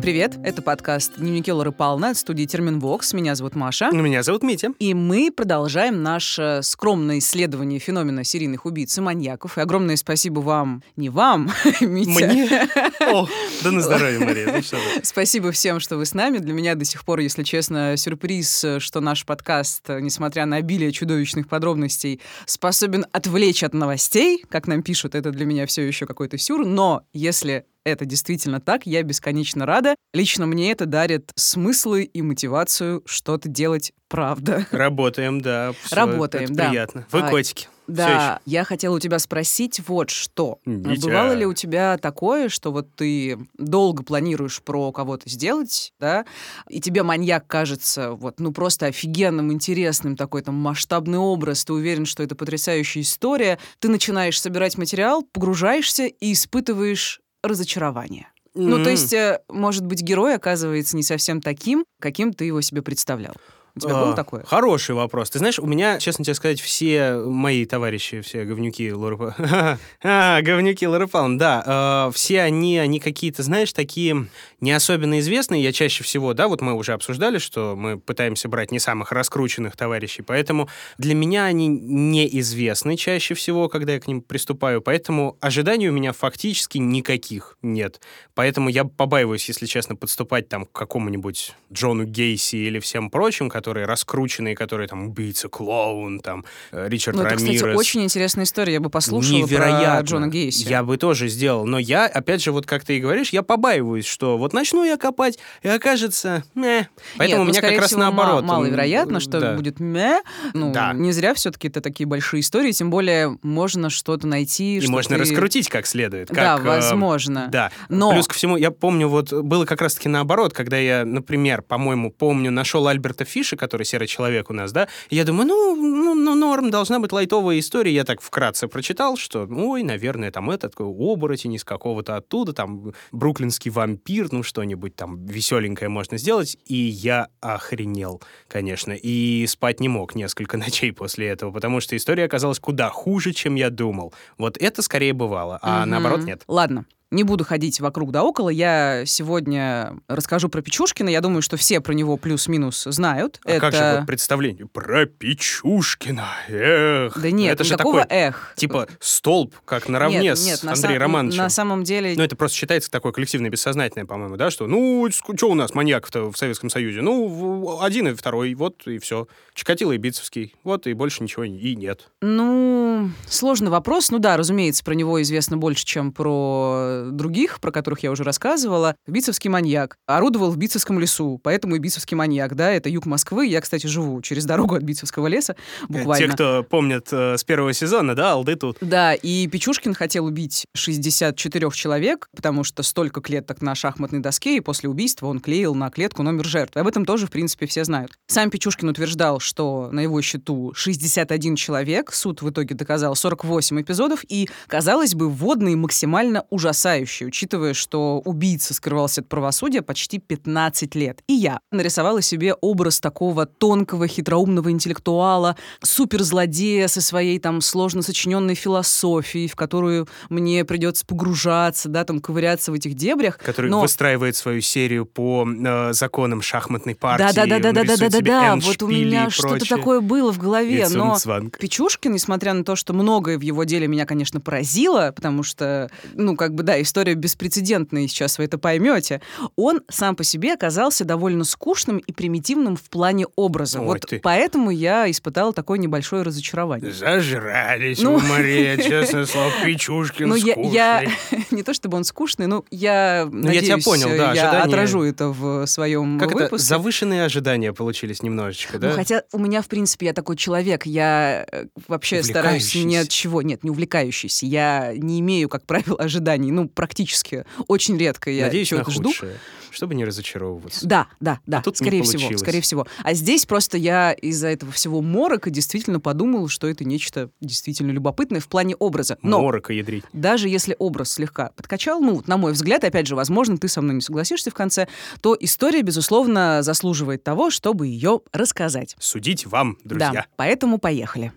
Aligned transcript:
Всем 0.00 0.12
привет! 0.14 0.38
Это 0.42 0.62
подкаст 0.62 1.18
«Дневники 1.18 1.52
Лоры 1.52 1.72
Палны» 1.72 2.06
от 2.06 2.16
студии 2.16 2.46
Терминвокс. 2.46 3.12
Меня 3.12 3.34
зовут 3.34 3.54
Маша. 3.54 3.90
Меня 3.92 4.22
зовут 4.22 4.42
Митя. 4.42 4.72
И 4.78 4.94
мы 4.94 5.30
продолжаем 5.30 6.02
наше 6.02 6.60
скромное 6.62 7.18
исследование 7.18 7.78
феномена 7.78 8.24
серийных 8.24 8.64
убийц 8.64 8.96
и 8.96 9.02
маньяков. 9.02 9.58
И 9.58 9.60
огромное 9.60 9.96
спасибо 9.96 10.40
вам, 10.40 10.82
не 10.96 11.10
вам, 11.10 11.50
Митя. 11.82 12.10
Мне? 12.10 12.68
О, 13.00 13.28
да 13.62 13.70
на 13.70 13.82
здоровье, 13.82 14.20
Мария. 14.20 14.50
Ну. 14.72 14.78
Спасибо 15.02 15.52
всем, 15.52 15.80
что 15.80 15.98
вы 15.98 16.06
с 16.06 16.14
нами. 16.14 16.38
Для 16.38 16.54
меня 16.54 16.76
до 16.76 16.86
сих 16.86 17.04
пор, 17.04 17.18
если 17.18 17.42
честно, 17.42 17.94
сюрприз, 17.98 18.64
что 18.78 19.00
наш 19.00 19.26
подкаст, 19.26 19.86
несмотря 19.90 20.46
на 20.46 20.56
обилие 20.56 20.92
чудовищных 20.92 21.46
подробностей, 21.46 22.22
способен 22.46 23.04
отвлечь 23.12 23.62
от 23.62 23.74
новостей. 23.74 24.42
Как 24.48 24.66
нам 24.66 24.82
пишут, 24.82 25.14
это 25.14 25.30
для 25.30 25.44
меня 25.44 25.66
все 25.66 25.82
еще 25.82 26.06
какой-то 26.06 26.38
сюр. 26.38 26.64
Но 26.64 27.02
если 27.12 27.66
это 27.90 28.04
действительно 28.04 28.60
так, 28.60 28.86
я 28.86 29.02
бесконечно 29.02 29.66
рада. 29.66 29.94
Лично 30.12 30.46
мне 30.46 30.72
это 30.72 30.86
дарит 30.86 31.30
смыслы 31.36 32.04
и 32.04 32.22
мотивацию 32.22 33.02
что-то 33.06 33.48
делать 33.48 33.92
правда. 34.08 34.66
Работаем, 34.72 35.40
да. 35.40 35.72
всё, 35.82 35.96
Работаем, 35.96 36.44
это 36.44 36.54
да. 36.54 36.68
Приятно. 36.68 37.06
Вы 37.10 37.20
А, 37.20 37.30
котики. 37.30 37.68
Да, 37.86 38.40
я 38.46 38.64
хотела 38.64 38.96
у 38.96 39.00
тебя 39.00 39.18
спросить 39.18 39.80
вот 39.88 40.10
что. 40.10 40.58
Митя. 40.64 41.06
Бывало 41.06 41.32
ли 41.32 41.44
у 41.44 41.54
тебя 41.54 41.98
такое, 41.98 42.48
что 42.48 42.70
вот 42.70 42.94
ты 42.94 43.38
долго 43.58 44.02
планируешь 44.02 44.62
про 44.62 44.92
кого-то 44.92 45.28
сделать, 45.28 45.92
да, 45.98 46.24
и 46.68 46.80
тебе 46.80 47.02
маньяк 47.02 47.46
кажется 47.46 48.12
вот, 48.12 48.38
ну, 48.38 48.52
просто 48.52 48.86
офигенным, 48.86 49.52
интересным, 49.52 50.16
такой 50.16 50.42
там 50.42 50.54
масштабный 50.54 51.18
образ, 51.18 51.64
ты 51.64 51.72
уверен, 51.72 52.06
что 52.06 52.22
это 52.22 52.34
потрясающая 52.34 53.02
история, 53.02 53.58
ты 53.80 53.88
начинаешь 53.88 54.40
собирать 54.40 54.78
материал, 54.78 55.22
погружаешься 55.32 56.06
и 56.06 56.32
испытываешь 56.32 57.20
разочарование. 57.42 58.28
Ну, 58.54 58.82
то 58.82 58.90
есть, 58.90 59.12
э, 59.12 59.40
может 59.48 59.86
быть, 59.86 60.02
герой 60.02 60.34
оказывается 60.34 60.96
не 60.96 61.02
совсем 61.02 61.40
таким, 61.40 61.84
каким 62.00 62.32
ты 62.32 62.44
его 62.46 62.60
себе 62.60 62.82
представлял. 62.82 63.34
У 63.84 63.88
тебя 63.88 63.98
было 63.98 64.12
А, 64.12 64.16
такое? 64.16 64.44
Хороший 64.44 64.94
вопрос. 64.94 65.30
Ты 65.30 65.38
знаешь, 65.38 65.58
у 65.58 65.66
меня, 65.66 65.98
честно 65.98 66.24
тебе 66.24 66.34
сказать, 66.34 66.60
все 66.60 67.14
мои 67.14 67.64
товарищи, 67.64 68.20
все 68.20 68.44
говнюки 68.44 68.92
Лоры 68.92 69.34
А, 70.02 70.42
говнюки 70.42 70.86
Лоры 70.86 71.08
да, 71.10 72.08
э, 72.08 72.12
все 72.14 72.42
они, 72.42 72.78
они 72.78 73.00
какие-то, 73.00 73.42
знаешь, 73.42 73.72
такие 73.72 74.26
не 74.60 74.72
особенно 74.72 75.18
известные. 75.20 75.62
Я 75.62 75.72
чаще 75.72 76.04
всего, 76.04 76.34
да, 76.34 76.48
вот 76.48 76.60
мы 76.60 76.74
уже 76.74 76.92
обсуждали, 76.92 77.38
что 77.38 77.74
мы 77.76 77.98
пытаемся 77.98 78.48
брать 78.48 78.70
не 78.70 78.78
самых 78.78 79.12
раскрученных 79.12 79.76
товарищей, 79.76 80.22
поэтому 80.22 80.68
для 80.98 81.14
меня 81.14 81.44
они 81.44 81.68
неизвестны 81.68 82.96
чаще 82.96 83.34
всего, 83.34 83.68
когда 83.68 83.94
я 83.94 84.00
к 84.00 84.06
ним 84.06 84.20
приступаю, 84.22 84.82
поэтому 84.82 85.36
ожиданий 85.40 85.88
у 85.88 85.92
меня 85.92 86.12
фактически 86.12 86.78
никаких 86.78 87.56
нет. 87.62 88.00
Поэтому 88.34 88.68
я 88.68 88.84
побаиваюсь, 88.84 89.48
если 89.48 89.66
честно, 89.66 89.96
подступать 89.96 90.48
там 90.48 90.66
к 90.66 90.72
какому-нибудь 90.72 91.54
Джону 91.72 92.04
Гейси 92.04 92.56
или 92.56 92.78
всем 92.78 93.10
прочим, 93.10 93.48
которые 93.70 93.86
раскрученные, 93.86 94.56
которые 94.56 94.88
там 94.88 95.06
убийца, 95.06 95.48
клоун, 95.48 96.18
там 96.18 96.44
э, 96.72 96.88
Ричард 96.88 97.16
Ну, 97.16 97.22
это, 97.22 97.36
Рамирес. 97.36 97.60
кстати, 97.60 97.76
очень 97.76 98.02
интересная 98.02 98.44
история. 98.44 98.72
Я 98.74 98.80
бы 98.80 98.90
послушала 98.90 99.36
Невероятно. 99.36 99.94
про 99.98 100.02
Джона 100.02 100.26
Гейси. 100.26 100.68
Я 100.68 100.82
бы 100.82 100.96
тоже 100.96 101.28
сделал. 101.28 101.64
Но 101.66 101.78
я, 101.78 102.06
опять 102.06 102.42
же, 102.42 102.50
вот 102.50 102.66
как 102.66 102.84
ты 102.84 102.96
и 102.96 103.00
говоришь, 103.00 103.30
я 103.30 103.44
побаиваюсь, 103.44 104.06
что 104.06 104.38
вот 104.38 104.52
начну 104.52 104.82
я 104.84 104.96
копать, 104.96 105.38
и 105.62 105.68
окажется... 105.68 106.42
Мeh. 106.56 106.86
Поэтому 107.16 107.44
Нет, 107.44 107.48
у 107.48 107.52
меня 107.52 107.60
ну, 107.62 107.68
как 107.68 107.78
раз 107.80 107.86
всего, 107.90 108.00
наоборот. 108.00 108.42
ма- 108.42 108.54
Маловероятно, 108.54 109.20
что 109.20 109.38
да. 109.38 109.54
будет 109.54 109.78
мя. 109.78 110.22
Ну, 110.52 110.72
Да. 110.72 110.92
не 110.92 111.12
зря 111.12 111.32
все-таки 111.34 111.68
это 111.68 111.80
такие 111.80 112.08
большие 112.08 112.40
истории, 112.40 112.72
тем 112.72 112.90
более 112.90 113.38
можно 113.42 113.88
что-то 113.88 114.26
найти. 114.26 114.78
И 114.78 114.80
что 114.80 114.90
можно 114.90 115.14
ты- 115.14 115.20
раскрутить 115.22 115.68
как 115.68 115.86
следует. 115.86 116.28
Да, 116.30 116.56
как, 116.56 116.64
э, 116.66 116.68
возможно. 116.68 117.46
Да. 117.52 117.70
Но- 117.88 118.10
Плюс 118.12 118.26
ко 118.26 118.34
всему, 118.34 118.56
я 118.56 118.72
помню, 118.72 119.06
вот 119.06 119.32
было 119.32 119.64
как 119.64 119.80
раз-таки 119.80 120.08
наоборот, 120.08 120.52
когда 120.52 120.76
я, 120.76 121.04
например, 121.04 121.62
по-моему, 121.62 122.10
помню, 122.10 122.50
нашел 122.50 122.88
Альберта 122.88 123.24
Фиша, 123.50 123.56
который 123.56 123.84
серый 123.84 124.06
человек 124.06 124.50
у 124.50 124.52
нас, 124.52 124.72
да, 124.72 124.88
и 125.08 125.16
я 125.16 125.24
думаю, 125.24 125.48
ну, 125.48 125.74
ну, 125.76 126.14
ну, 126.14 126.34
норм, 126.34 126.70
должна 126.70 126.98
быть 127.00 127.12
лайтовая 127.12 127.58
история. 127.58 127.92
Я 127.92 128.04
так 128.04 128.20
вкратце 128.20 128.68
прочитал, 128.68 129.16
что, 129.16 129.46
ой, 129.50 129.82
наверное, 129.82 130.30
там 130.30 130.50
этот 130.50 130.74
оборотень 130.78 131.54
из 131.54 131.64
какого-то 131.64 132.16
оттуда, 132.16 132.52
там, 132.52 132.92
бруклинский 133.12 133.70
вампир, 133.70 134.28
ну, 134.32 134.42
что-нибудь 134.42 134.94
там 134.94 135.26
веселенькое 135.26 135.88
можно 135.88 136.18
сделать. 136.18 136.56
И 136.66 136.74
я 136.74 137.28
охренел, 137.40 138.22
конечно, 138.48 138.92
и 138.92 139.46
спать 139.46 139.80
не 139.80 139.88
мог 139.88 140.14
несколько 140.14 140.56
ночей 140.56 140.92
после 140.92 141.28
этого, 141.28 141.50
потому 141.50 141.80
что 141.80 141.96
история 141.96 142.24
оказалась 142.24 142.60
куда 142.60 142.88
хуже, 142.90 143.32
чем 143.32 143.56
я 143.56 143.70
думал. 143.70 144.14
Вот 144.38 144.56
это 144.58 144.82
скорее 144.82 145.12
бывало, 145.12 145.58
а 145.62 145.80
Мгм. 145.82 145.90
наоборот 145.90 146.24
нет. 146.24 146.42
Ладно. 146.46 146.86
Не 147.10 147.24
буду 147.24 147.44
ходить 147.44 147.80
вокруг 147.80 148.12
да 148.12 148.22
около. 148.22 148.50
Я 148.50 149.04
сегодня 149.04 149.96
расскажу 150.06 150.48
про 150.48 150.62
Печушкина. 150.62 151.08
Я 151.08 151.20
думаю, 151.20 151.42
что 151.42 151.56
все 151.56 151.80
про 151.80 151.92
него 151.92 152.16
плюс-минус 152.16 152.84
знают. 152.84 153.40
А 153.44 153.50
это... 153.50 153.60
как 153.60 153.74
же 153.74 153.96
вот 153.98 154.06
представление? 154.06 154.66
Про 154.66 155.06
Печушкина, 155.06 156.28
эх. 156.48 157.20
Да 157.20 157.30
нет, 157.32 157.54
это 157.54 157.64
же 157.64 157.76
такой, 157.76 158.04
эх. 158.08 158.52
типа, 158.56 158.86
столб, 159.00 159.54
как 159.64 159.88
наравне 159.88 160.20
нет, 160.20 160.38
с 160.38 160.46
нет, 160.46 160.62
на 160.62 160.72
Андреем 160.72 160.96
са- 160.96 161.00
Романовичем. 161.00 161.38
На 161.38 161.48
самом 161.48 161.82
деле... 161.82 162.14
Ну, 162.16 162.22
это 162.22 162.36
просто 162.36 162.56
считается 162.56 162.90
такое 162.90 163.10
коллективное 163.10 163.50
бессознательное, 163.50 164.06
по-моему, 164.06 164.36
да, 164.36 164.50
что, 164.50 164.68
ну, 164.68 165.08
что 165.10 165.50
у 165.50 165.54
нас 165.54 165.74
маньяков-то 165.74 166.30
в 166.30 166.36
Советском 166.36 166.70
Союзе? 166.70 167.02
Ну, 167.02 167.80
один 167.80 168.06
и 168.06 168.14
второй, 168.14 168.54
вот 168.54 168.86
и 168.86 168.98
все. 168.98 169.26
Чикатило 169.54 169.92
и 169.92 169.96
Битцевский, 169.96 170.54
вот 170.62 170.86
и 170.86 170.92
больше 170.92 171.24
ничего 171.24 171.42
и 171.42 171.74
нет. 171.74 172.08
Ну, 172.20 173.10
сложный 173.26 173.70
вопрос. 173.70 174.10
Ну 174.10 174.20
да, 174.20 174.36
разумеется, 174.36 174.84
про 174.84 174.94
него 174.94 175.20
известно 175.22 175.56
больше, 175.56 175.84
чем 175.84 176.12
про 176.12 176.99
других, 177.10 177.60
про 177.60 177.70
которых 177.70 178.02
я 178.02 178.10
уже 178.10 178.24
рассказывала. 178.24 178.96
Битцевский 179.06 179.50
маньяк. 179.50 179.96
Орудовал 180.06 180.50
в 180.50 180.56
Битцевском 180.56 180.98
лесу, 180.98 181.40
поэтому 181.42 181.76
и 181.76 181.78
Битцевский 181.78 182.16
маньяк, 182.16 182.54
да, 182.54 182.70
это 182.70 182.88
юг 182.88 183.06
Москвы. 183.06 183.46
Я, 183.46 183.60
кстати, 183.60 183.86
живу 183.86 184.20
через 184.22 184.44
дорогу 184.44 184.74
от 184.74 184.82
Битцевского 184.82 185.26
леса, 185.26 185.56
буквально. 185.88 186.28
Те, 186.28 186.32
кто 186.32 186.62
помнят 186.62 187.08
э, 187.12 187.36
с 187.36 187.44
первого 187.44 187.72
сезона, 187.72 188.14
да, 188.14 188.32
алды 188.32 188.56
тут. 188.56 188.78
Да, 188.80 189.14
и 189.14 189.46
Печушкин 189.46 189.94
хотел 189.94 190.24
убить 190.26 190.66
64 190.74 191.70
человек, 191.72 192.28
потому 192.34 192.64
что 192.64 192.82
столько 192.82 193.20
клеток 193.20 193.62
на 193.62 193.74
шахматной 193.74 194.20
доске, 194.20 194.56
и 194.56 194.60
после 194.60 194.88
убийства 194.88 195.26
он 195.26 195.40
клеил 195.40 195.74
на 195.74 195.90
клетку 195.90 196.22
номер 196.22 196.46
жертвы. 196.46 196.80
Об 196.80 196.86
этом 196.86 197.04
тоже, 197.04 197.26
в 197.26 197.30
принципе, 197.30 197.66
все 197.66 197.84
знают. 197.84 198.12
Сам 198.26 198.50
Печушкин 198.50 198.88
утверждал, 198.88 199.40
что 199.40 199.88
на 199.92 200.00
его 200.00 200.20
счету 200.22 200.72
61 200.74 201.56
человек, 201.56 202.12
суд 202.12 202.42
в 202.42 202.50
итоге 202.50 202.74
доказал 202.74 203.14
48 203.14 203.80
эпизодов, 203.82 204.24
и, 204.28 204.48
казалось 204.66 205.14
бы, 205.14 205.28
вводные 205.28 205.76
максимально 205.76 206.44
ужасающие, 206.50 206.89
учитывая, 206.98 207.74
что 207.74 208.20
убийца 208.24 208.74
скрывался 208.74 209.20
от 209.20 209.28
правосудия 209.28 209.82
почти 209.82 210.18
15 210.18 210.94
лет. 210.94 211.22
И 211.26 211.34
я 211.34 211.60
нарисовала 211.70 212.22
себе 212.22 212.54
образ 212.54 213.00
такого 213.00 213.46
тонкого, 213.46 214.06
хитроумного 214.06 214.70
интеллектуала, 214.70 215.56
суперзлодея 215.82 216.88
со 216.88 217.00
своей 217.00 217.38
там 217.38 217.60
сложно 217.60 218.02
сочиненной 218.02 218.54
философией, 218.54 219.48
в 219.48 219.56
которую 219.56 220.08
мне 220.28 220.64
придется 220.64 221.06
погружаться, 221.06 221.88
да, 221.88 222.04
там 222.04 222.20
ковыряться 222.20 222.72
в 222.72 222.74
этих 222.74 222.94
дебрях. 222.94 223.38
Который 223.38 223.70
Но- 223.70 223.80
выстраивает 223.80 224.36
свою 224.36 224.60
серию 224.60 225.06
по 225.06 225.46
э, 225.46 225.92
законам 225.92 226.42
шахматной 226.42 226.94
партии. 226.94 227.34
Да, 227.34 227.46
да, 227.46 227.58
да, 227.58 227.72
да, 227.72 227.72
да, 227.72 227.84
да, 227.84 227.96
да, 227.96 228.10
себе 228.10 228.30
да. 228.30 228.56
Вот 228.56 228.82
у 228.82 228.88
меня 228.88 229.30
что-то 229.30 229.68
такое 229.68 230.00
было 230.00 230.32
в 230.32 230.38
голове, 230.38 230.86
но. 230.90 231.16
Печушкин, 231.58 232.12
несмотря 232.12 232.54
на 232.54 232.64
то, 232.64 232.76
что 232.76 232.92
многое 232.92 233.38
в 233.38 233.42
его 233.42 233.64
деле 233.64 233.86
меня, 233.86 234.06
конечно, 234.06 234.40
поразило, 234.40 235.12
потому 235.14 235.42
что, 235.42 235.90
ну, 236.14 236.36
как 236.36 236.54
бы, 236.54 236.62
да, 236.62 236.79
история 236.82 237.14
беспрецедентная, 237.14 238.06
сейчас 238.08 238.38
вы 238.38 238.44
это 238.44 238.58
поймете, 238.58 239.20
он 239.56 239.80
сам 239.88 240.16
по 240.16 240.24
себе 240.24 240.54
оказался 240.54 241.04
довольно 241.04 241.44
скучным 241.44 241.98
и 241.98 242.12
примитивным 242.12 242.76
в 242.76 242.82
плане 242.90 243.26
образа. 243.36 243.80
Ой 243.80 243.86
вот 243.86 244.00
ты. 244.08 244.20
поэтому 244.20 244.70
я 244.70 245.10
испытала 245.10 245.52
такое 245.52 245.78
небольшое 245.78 246.22
разочарование. 246.22 246.92
Зажрались 246.92 248.00
Ну. 248.02 248.16
вы, 248.18 248.26
Мария, 248.28 248.76
честное 248.76 249.26
слово, 249.26 249.50
Печушкин 249.64 250.28
Ну, 250.28 250.34
я, 250.34 250.52
скучный. 250.52 250.72
я 250.72 251.04
не 251.50 251.62
то 251.62 251.74
чтобы 251.74 251.96
он 251.96 252.04
скучный, 252.04 252.46
но 252.46 252.64
я 252.70 253.28
Ну, 253.30 253.50
я 253.50 253.60
тебя 253.60 253.76
надеюсь, 253.76 253.84
понял, 253.84 254.08
да, 254.10 254.14
я 254.16 254.30
ожидания- 254.30 254.64
отражу 254.64 255.02
это 255.02 255.28
в 255.28 255.66
своем 255.66 256.18
Как 256.18 256.30
это, 256.32 256.42
выпуске. 256.44 256.66
завышенные 256.66 257.24
ожидания 257.24 257.72
получились 257.72 258.22
немножечко, 258.22 258.74
Ну, 258.74 258.80
да? 258.80 258.92
хотя 258.92 259.22
у 259.32 259.38
меня, 259.38 259.62
в 259.62 259.68
принципе, 259.68 260.06
я 260.06 260.12
такой 260.12 260.36
человек, 260.36 260.86
я 260.86 261.46
э, 261.50 261.66
вообще 261.88 262.22
стараюсь 262.22 262.74
ни 262.74 262.96
от 262.96 263.08
чего, 263.08 263.42
нет, 263.42 263.64
не 263.64 263.70
увлекающийся. 263.70 264.46
Я 264.46 264.92
не 264.96 265.20
имею, 265.20 265.48
как 265.48 265.66
правило, 265.66 265.96
ожиданий, 265.98 266.50
ну, 266.50 266.68
практически. 266.74 267.44
Очень 267.68 267.96
редко 267.98 268.30
я 268.30 268.46
Надеюсь 268.46 268.70
на 268.70 268.78
чего-то 268.78 268.90
жду. 268.90 269.08
худшее, 269.10 269.36
чтобы 269.70 269.94
не 269.94 270.04
разочаровываться. 270.04 270.86
Да, 270.86 271.06
да, 271.20 271.40
да, 271.46 271.58
А 271.58 271.62
тут 271.62 271.76
скорее 271.76 272.02
всего, 272.02 272.36
скорее 272.38 272.60
всего. 272.60 272.86
А 273.02 273.14
здесь 273.14 273.46
просто 273.46 273.76
я 273.78 274.12
из-за 274.12 274.48
этого 274.48 274.72
всего 274.72 275.00
морока 275.02 275.50
действительно 275.50 276.00
подумала, 276.00 276.48
что 276.48 276.66
это 276.68 276.84
нечто 276.84 277.30
действительно 277.40 277.90
любопытное 277.92 278.40
в 278.40 278.48
плане 278.48 278.74
образа. 278.76 279.18
Но 279.22 279.42
Морока 279.42 279.72
ядрить. 279.72 280.04
даже 280.12 280.48
если 280.48 280.74
образ 280.78 281.12
слегка 281.12 281.50
подкачал, 281.56 282.00
ну, 282.00 282.14
вот 282.16 282.28
на 282.28 282.36
мой 282.36 282.52
взгляд, 282.52 282.84
опять 282.84 283.06
же, 283.06 283.14
возможно, 283.16 283.58
ты 283.58 283.68
со 283.68 283.80
мной 283.80 283.96
не 283.96 284.00
согласишься 284.00 284.50
в 284.50 284.54
конце, 284.54 284.88
то 285.20 285.36
история, 285.38 285.82
безусловно, 285.82 286.62
заслуживает 286.62 287.22
того, 287.22 287.50
чтобы 287.50 287.86
ее 287.86 288.20
рассказать. 288.32 288.96
Судить 288.98 289.46
вам, 289.46 289.78
друзья. 289.84 290.12
Да, 290.12 290.26
поэтому 290.36 290.78
поехали. 290.78 291.32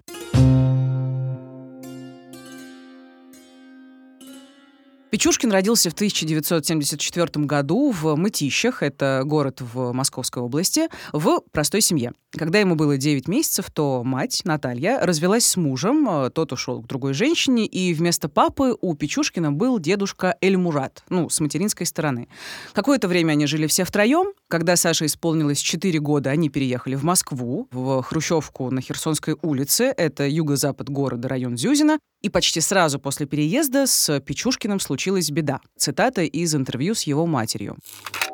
Печушкин 5.13 5.51
родился 5.51 5.92
в 5.92 5.94
1974 5.94 7.45
году 7.45 7.92
в 7.92 8.15
Мытищах, 8.15 8.81
это 8.81 9.21
город 9.24 9.62
в 9.62 9.92
Московской 9.92 10.42
области, 10.42 10.89
в 11.12 11.42
простой 11.51 11.81
семье. 11.81 12.13
Когда 12.35 12.59
ему 12.59 12.75
было 12.75 12.97
9 12.97 13.27
месяцев, 13.27 13.69
то 13.71 14.03
мать, 14.03 14.41
Наталья, 14.44 15.00
развелась 15.00 15.45
с 15.45 15.56
мужем, 15.56 16.09
э, 16.09 16.30
тот 16.31 16.51
ушел 16.51 16.81
к 16.81 16.88
другой 16.88 17.13
женщине, 17.13 17.68
и 17.68 17.94
вместо 17.94 18.27
папы 18.27 18.75
у 18.81 18.95
Печушкина 18.95 19.51
был 19.51 19.77
дедушка 19.77 20.35
Эльмурат, 20.41 21.03
ну, 21.09 21.30
с 21.30 21.39
материнской 21.39 21.85
стороны. 21.85 22.27
Какое-то 22.74 23.07
время 23.07 23.33
они 23.33 23.45
жили 23.45 23.68
все 23.68 23.83
втроем. 23.83 24.33
Когда 24.47 24.75
Саше 24.75 25.06
исполнилось 25.06 25.59
4 25.59 26.00
года, 26.00 26.31
они 26.31 26.50
переехали 26.50 26.95
в 26.95 27.03
Москву, 27.03 27.68
в 27.71 28.01
Хрущевку 28.01 28.71
на 28.71 28.81
Херсонской 28.81 29.36
улице, 29.44 29.94
это 29.95 30.27
юго-запад 30.27 30.89
города, 30.89 31.27
район 31.27 31.56
Зюзина, 31.56 32.00
и 32.24 32.29
почти 32.29 32.62
сразу 32.62 33.00
после 33.00 33.27
переезда 33.27 33.86
с 33.86 34.19
Печушкиным 34.21 34.79
случилась 34.79 35.29
беда. 35.29 35.59
Цитата 35.77 36.24
из 36.24 36.56
интервью 36.56 36.95
с 36.95 37.03
его 37.03 37.27
матерью. 37.27 37.77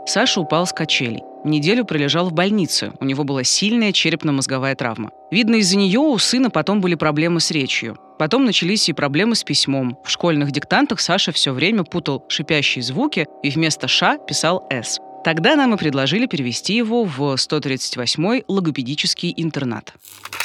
Саша 0.06 0.40
упал 0.40 0.66
с 0.66 0.72
качелей. 0.72 1.22
Неделю 1.44 1.86
пролежал 1.86 2.30
в 2.30 2.34
больнице. 2.34 2.92
У 3.00 3.06
него 3.06 3.24
была 3.24 3.44
сильная 3.44 3.92
черепно-мозговая 3.94 4.76
травма. 4.76 5.12
Видно, 5.32 5.56
из-за 5.56 5.78
нее 5.78 6.00
у 6.00 6.18
сына 6.18 6.50
потом 6.50 6.82
были 6.82 6.96
проблемы 6.96 7.40
с 7.40 7.52
речью. 7.52 7.98
Потом 8.18 8.44
начались 8.44 8.90
и 8.90 8.94
проблемы 8.94 9.36
с 9.36 9.44
письмом. 9.44 9.98
В 10.04 10.10
школьных 10.10 10.52
диктантах 10.52 11.00
Саша 11.00 11.32
все 11.32 11.54
время 11.54 11.84
путал 11.84 12.26
шипящие 12.28 12.84
звуки 12.84 13.28
и 13.42 13.50
вместо 13.50 13.88
«ш» 13.88 14.18
писал 14.28 14.68
«с». 14.70 15.00
Тогда 15.24 15.57
нам 15.57 15.74
и 15.74 15.77
предложили 15.77 16.27
перевести 16.27 16.75
его 16.75 17.04
в 17.04 17.19
138-й 17.33 18.45
логопедический 18.48 19.33
интернат. 19.36 19.94